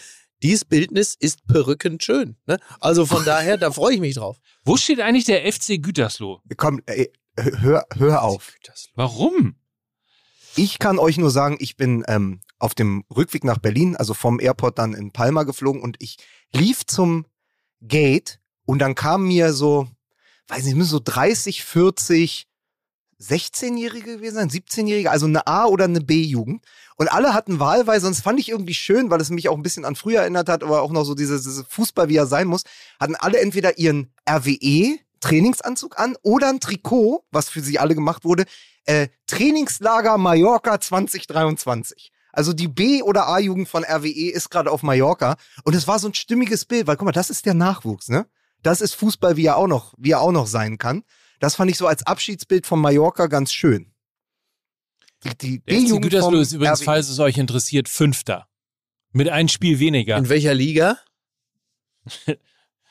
[0.43, 2.37] Dies Bildnis ist perückend schön.
[2.45, 2.59] Ne?
[2.79, 4.37] Also von daher, da freue ich mich drauf.
[4.63, 6.41] Wo steht eigentlich der FC Gütersloh?
[6.55, 8.53] Komm, ey, hör, hör auf.
[8.93, 9.55] Warum?
[10.55, 14.39] Ich kann euch nur sagen, ich bin ähm, auf dem Rückweg nach Berlin, also vom
[14.39, 16.17] Airport dann in Palma geflogen und ich
[16.51, 17.25] lief zum
[17.81, 19.87] Gate und dann kamen mir so,
[20.47, 22.47] weiß nicht, so 30, 40
[23.19, 26.63] 16-Jährige gewesen sein, 17-Jährige, also eine A- oder eine B-Jugend.
[26.97, 29.85] Und alle hatten wahlweise, sonst fand ich irgendwie schön, weil es mich auch ein bisschen
[29.85, 32.63] an früher erinnert hat, aber auch noch so dieses, dieses Fußball, wie er sein muss,
[32.99, 38.23] hatten alle entweder ihren RWE Trainingsanzug an oder ein Trikot, was für sie alle gemacht
[38.23, 38.45] wurde,
[38.85, 42.11] äh, Trainingslager Mallorca 2023.
[42.37, 46.07] Also die B- oder A-Jugend von RWE ist gerade auf Mallorca und es war so
[46.07, 48.27] ein stimmiges Bild, weil guck mal, das ist der Nachwuchs, ne?
[48.61, 51.03] Das ist Fußball, wie er auch noch, wie er auch noch sein kann.
[51.39, 53.91] Das fand ich so als Abschiedsbild von Mallorca ganz schön.
[55.23, 56.85] Die, die B-Jugend Gütersloh ist übrigens, RWE.
[56.85, 58.47] falls es euch interessiert, Fünfter.
[59.13, 60.17] Mit einem Spiel weniger.
[60.17, 60.99] In welcher Liga?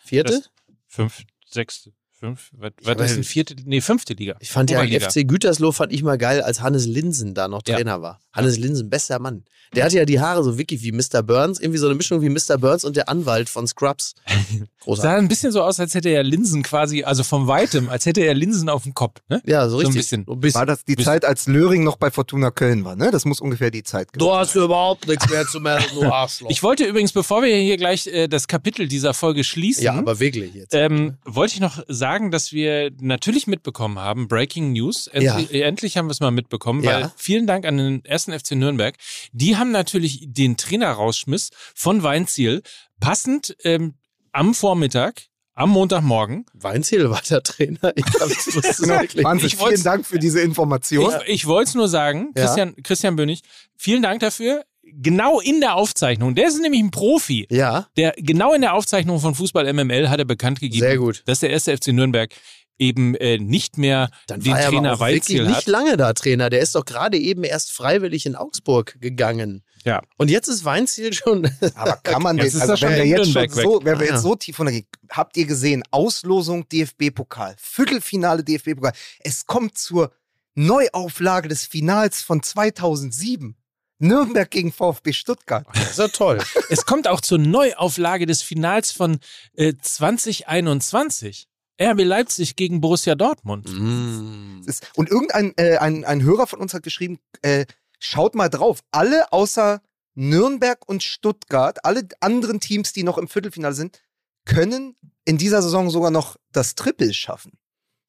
[0.04, 0.40] Vierte?
[0.40, 0.50] Das
[0.88, 1.92] fünf, sechste.
[2.18, 4.36] Fünf, was, was ist denn vierte, nee, fünfte Liga.
[4.40, 7.96] Ich fand ja FC Gütersloh fand ich mal geil, als Hannes Linsen da noch Trainer
[7.96, 8.02] ja.
[8.02, 8.20] war.
[8.32, 9.44] Hannes Linsen, bester Mann.
[9.74, 11.22] Der hatte ja die Haare so wirklich wie Mr.
[11.22, 12.56] Burns, irgendwie so eine Mischung wie Mr.
[12.58, 14.14] Burns und der Anwalt von Scrubs.
[14.80, 15.02] Großartig.
[15.02, 18.20] Sah ein bisschen so aus, als hätte er Linsen quasi, also vom Weitem, als hätte
[18.20, 19.20] er Linsen auf dem Kopf.
[19.28, 19.42] Ne?
[19.44, 19.92] Ja, so richtig.
[19.92, 20.24] So ein bisschen.
[20.26, 20.58] So ein bisschen.
[20.60, 21.12] War das die bisschen.
[21.12, 23.10] Zeit, als Löring noch bei Fortuna Köln war, ne?
[23.10, 26.50] Das muss ungefähr die Zeit gewesen Du hast überhaupt nichts mehr zu merken, du Arschloch.
[26.50, 30.20] Ich wollte übrigens, bevor wir hier gleich äh, das Kapitel dieser Folge schließen, ja, aber
[30.20, 30.72] wirklich jetzt.
[30.72, 35.66] Ähm, wollte ich noch sagen, dass wir natürlich mitbekommen haben, Breaking News, endlich, ja.
[35.66, 36.90] endlich haben wir es mal mitbekommen, ja.
[36.90, 38.94] weil vielen Dank an den ersten FC Nürnberg.
[39.32, 42.62] Die haben natürlich den Trainer rausschmiss von Weinziel,
[43.00, 43.94] passend ähm,
[44.32, 45.22] am Vormittag
[45.56, 46.44] am Montagmorgen.
[46.52, 47.92] Weinziel war der Trainer.
[47.96, 49.24] Ich genau.
[49.24, 51.12] Wahnsinn, ich vielen Dank für diese Information.
[51.26, 52.44] Ich, ich wollte es nur sagen, ja.
[52.44, 53.40] Christian, Christian Bönig,
[53.74, 54.64] vielen Dank dafür.
[54.92, 57.46] Genau in der Aufzeichnung, der ist nämlich ein Profi.
[57.50, 57.86] Ja.
[57.96, 61.22] Der genau in der Aufzeichnung von Fußball MML hat er bekannt gegeben, Sehr gut.
[61.26, 62.32] dass der erste FC Nürnberg
[62.78, 65.56] eben äh, nicht mehr Dann den war er Trainer aber auch Weizil wirklich hat.
[65.56, 66.50] nicht lange da Trainer.
[66.50, 69.62] Der ist doch gerade eben erst freiwillig in Augsburg gegangen.
[69.84, 70.02] Ja.
[70.18, 71.50] Und jetzt ist Weinziel schon.
[71.74, 73.80] Aber kann man Jetzt den, ist also schon wenn wir in jetzt schon Nürnberg so,
[73.82, 78.92] wenn wir Ah, jetzt so tief runtergehen, habt ihr gesehen, Auslosung DFB-Pokal, Viertelfinale DFB-Pokal.
[79.20, 80.12] Es kommt zur
[80.54, 83.56] Neuauflage des Finals von 2007.
[83.98, 85.66] Nürnberg gegen VfB Stuttgart.
[85.96, 86.42] Ja toll.
[86.68, 89.18] Es kommt auch zur Neuauflage des Finals von
[89.54, 91.48] äh, 2021.
[91.80, 93.68] RB Leipzig gegen Borussia Dortmund.
[93.68, 94.62] Mm.
[94.94, 97.66] Und irgendein äh, ein, ein Hörer von uns hat geschrieben, äh,
[97.98, 99.82] schaut mal drauf, alle außer
[100.14, 104.00] Nürnberg und Stuttgart, alle anderen Teams, die noch im Viertelfinale sind,
[104.46, 104.96] können
[105.26, 107.52] in dieser Saison sogar noch das Triple schaffen.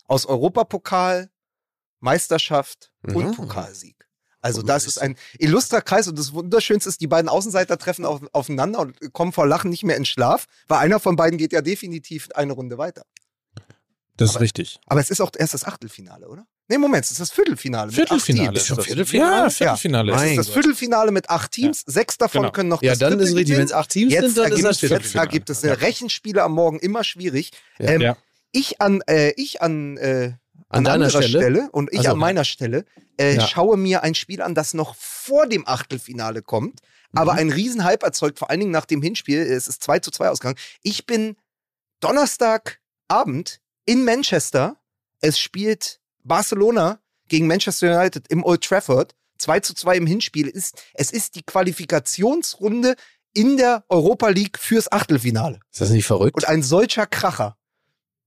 [0.05, 1.29] Aus Europapokal,
[1.99, 3.35] Meisterschaft und Mhm.
[3.35, 4.06] Pokalsieg.
[4.47, 7.77] Also Gut, das das ist ein illustrer Kreis und das Wunderschönste ist, die beiden Außenseiter
[7.77, 11.37] treffen auf, aufeinander und kommen vor Lachen nicht mehr in Schlaf, weil einer von beiden
[11.37, 13.03] geht ja definitiv eine Runde weiter.
[14.15, 14.79] Das ist richtig.
[14.87, 16.47] Aber es ist auch erst das Achtelfinale, oder?
[16.69, 17.91] Nee, Moment, es ist das Viertelfinale.
[17.91, 18.51] Viertelfinale.
[18.51, 18.75] Mit acht ist Teams.
[18.77, 18.85] das.
[18.87, 19.43] Viertelfinale?
[19.43, 20.11] Ja, Viertelfinale.
[20.11, 20.53] Es Mein ist das Gott.
[20.53, 21.83] Viertelfinale mit acht Teams.
[21.85, 22.51] Sechs davon Genau.
[22.51, 23.57] können noch Ja, das dann ist richtig.
[23.57, 25.27] Wenn es acht Teams Jetzt sind, dann ist das jetzt Viertelfinale.
[25.27, 27.51] ergibt es Rechenspiele am Morgen immer schwierig.
[27.79, 27.89] Ja.
[27.91, 28.17] Ähm, Ja.
[28.51, 30.33] Ich an, äh, ich an, äh,
[30.69, 31.27] an, an deiner Stelle?
[31.27, 31.69] Stelle?
[31.71, 32.85] und ich also, an meiner Stelle
[33.17, 33.47] äh, ja.
[33.47, 36.81] schaue mir ein Spiel an, das noch vor dem Achtelfinale kommt,
[37.11, 37.19] mhm.
[37.19, 39.39] aber einen Riesenhype erzeugt, vor allen Dingen nach dem Hinspiel.
[39.39, 40.59] Es ist 2 zu 2 ausgegangen.
[40.81, 41.35] Ich bin
[41.99, 44.77] Donnerstagabend in Manchester.
[45.21, 49.15] Es spielt Barcelona gegen Manchester United im Old Trafford.
[49.39, 50.47] 2 zu 2 im Hinspiel.
[50.47, 52.95] Ist, es ist die Qualifikationsrunde
[53.33, 55.59] in der Europa League fürs Achtelfinale.
[55.71, 56.35] Ist das nicht verrückt?
[56.35, 57.56] Und ein solcher Kracher.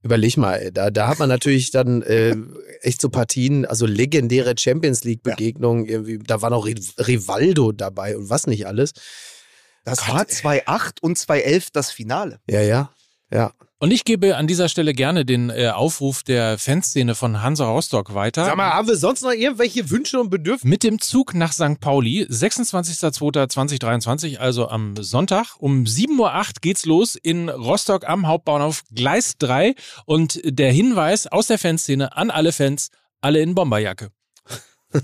[0.02, 2.34] Überleg mal, da, da hat man natürlich dann äh,
[2.80, 5.92] echt so Partien, also legendäre Champions League-Begegnungen, ja.
[5.92, 8.92] irgendwie, da war noch Rivaldo dabei und was nicht alles.
[9.84, 12.40] Das Gott, war 2-8 und 2-11 das Finale.
[12.48, 12.90] Ja, ja,
[13.30, 13.52] ja.
[13.82, 18.12] Und ich gebe an dieser Stelle gerne den äh, Aufruf der Fanszene von Hansa Rostock
[18.12, 18.44] weiter.
[18.44, 20.68] Sag mal, haben wir sonst noch irgendwelche Wünsche und Bedürfnisse?
[20.68, 21.80] Mit dem Zug nach St.
[21.80, 25.56] Pauli, 26.02.2023, also am Sonntag.
[25.58, 29.74] Um 7.08 Uhr geht's los in Rostock am Hauptbahnhof Gleis 3.
[30.04, 32.90] Und der Hinweis aus der Fanszene an alle Fans,
[33.22, 34.10] alle in Bomberjacke.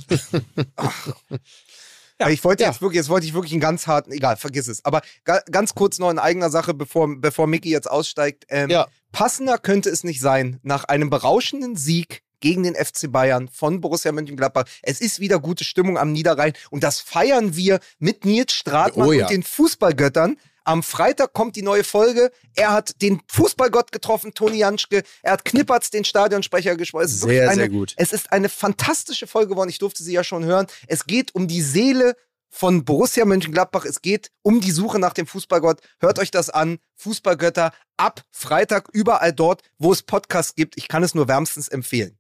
[2.21, 2.71] Ja, ich wollte ja.
[2.71, 4.85] jetzt wirklich, jetzt wollte ich wirklich einen ganz harten, egal, vergiss es.
[4.85, 8.47] Aber ga, ganz kurz noch in eigener Sache, bevor, bevor Mickey jetzt aussteigt.
[8.49, 8.87] Ähm, ja.
[9.13, 14.13] Passender könnte es nicht sein, nach einem berauschenden Sieg gegen den FC Bayern von Borussia
[14.13, 14.65] Mönchengladbach.
[14.83, 19.13] Es ist wieder gute Stimmung am Niederrhein und das feiern wir mit Nils Stratmann oh,
[19.13, 19.25] ja.
[19.25, 20.37] und den Fußballgöttern.
[20.67, 22.33] Am Freitag kommt die neue Folge.
[22.57, 25.05] Er hat den Fußballgott getroffen, Toni Janschke.
[25.23, 27.07] Er hat Knippertz, den Stadionsprecher, gesprochen.
[27.07, 27.95] Sehr, eine, sehr gut.
[27.97, 29.71] Es ist eine fantastische Folge geworden.
[29.71, 30.67] Ich durfte sie ja schon hören.
[30.89, 32.17] Es geht um die Seele
[32.51, 33.85] von Borussia Mönchengladbach.
[33.85, 35.81] Es geht um die Suche nach dem Fußballgott.
[36.01, 36.79] Hört euch das an.
[36.97, 40.77] Fußballgötter ab Freitag überall dort, wo es Podcasts gibt.
[40.77, 42.19] Ich kann es nur wärmstens empfehlen.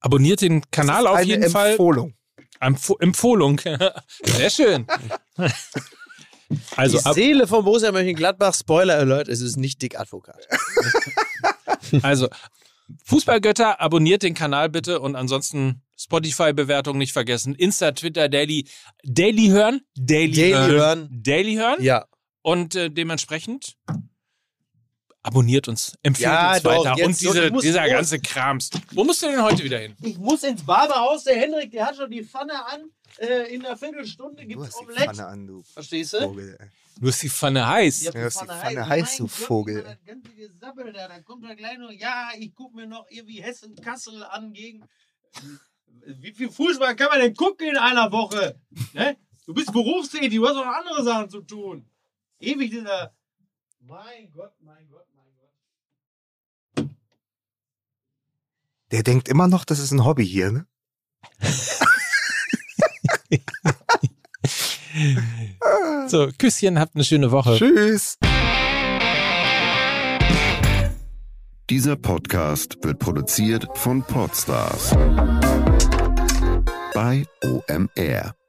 [0.00, 2.14] Abonniert den Kanal auf jeden Empfohlung.
[2.58, 2.68] Fall.
[2.68, 3.60] Empf Empfohlung.
[4.24, 4.86] Sehr schön.
[6.76, 10.48] Also die Seele von Borussia Mönchengladbach, Spoiler Alert, es ist nicht Dick Advokat.
[12.02, 12.28] also,
[13.04, 17.54] Fußballgötter, abonniert den Kanal bitte und ansonsten Spotify-Bewertung nicht vergessen.
[17.54, 18.66] Insta, Twitter, Daily.
[19.04, 19.82] Daily hören.
[19.96, 20.70] Daily, Daily hören.
[20.70, 21.08] hören.
[21.10, 21.82] Daily hören.
[21.82, 22.06] Ja.
[22.42, 23.76] Und äh, dementsprechend
[25.22, 27.90] abonniert uns, empfiehlt ja, uns doch, weiter und diese, dieser los.
[27.90, 28.70] ganze Krams.
[28.92, 29.94] Wo musst du denn heute wieder hin?
[30.02, 31.24] Ich muss ins Barberhaus.
[31.24, 32.90] Der Hendrik, der hat schon die Pfanne an.
[33.20, 35.04] Äh, in einer Viertelstunde gibt es Omelette.
[35.04, 36.20] Pfanne an, du Verstehst du?
[36.20, 36.58] Vogel,
[36.98, 38.02] Du hast die Pfanne heiß.
[38.04, 39.82] Ja, du hast die Pfanne heiß, du Vogel.
[39.82, 43.42] Das ganze Gesabbel da, dann kommt er gleich noch, ja, ich guck mir noch irgendwie
[43.42, 44.88] Hessen-Kassel an gegen.
[46.06, 48.58] Wie viel Fußball kann man denn gucken in einer Woche?
[48.94, 49.18] Ne?
[49.44, 51.86] Du bist berufstätig, du hast auch andere Sachen zu tun.
[52.38, 53.14] Ewig dieser.
[53.80, 55.06] Mein Gott, mein Gott.
[58.90, 60.66] Der denkt immer noch, das ist ein Hobby hier, ne?
[66.08, 67.56] so, Küsschen, habt eine schöne Woche.
[67.56, 68.16] Tschüss.
[71.70, 74.90] Dieser Podcast wird produziert von Podstars
[76.94, 78.39] bei OMR.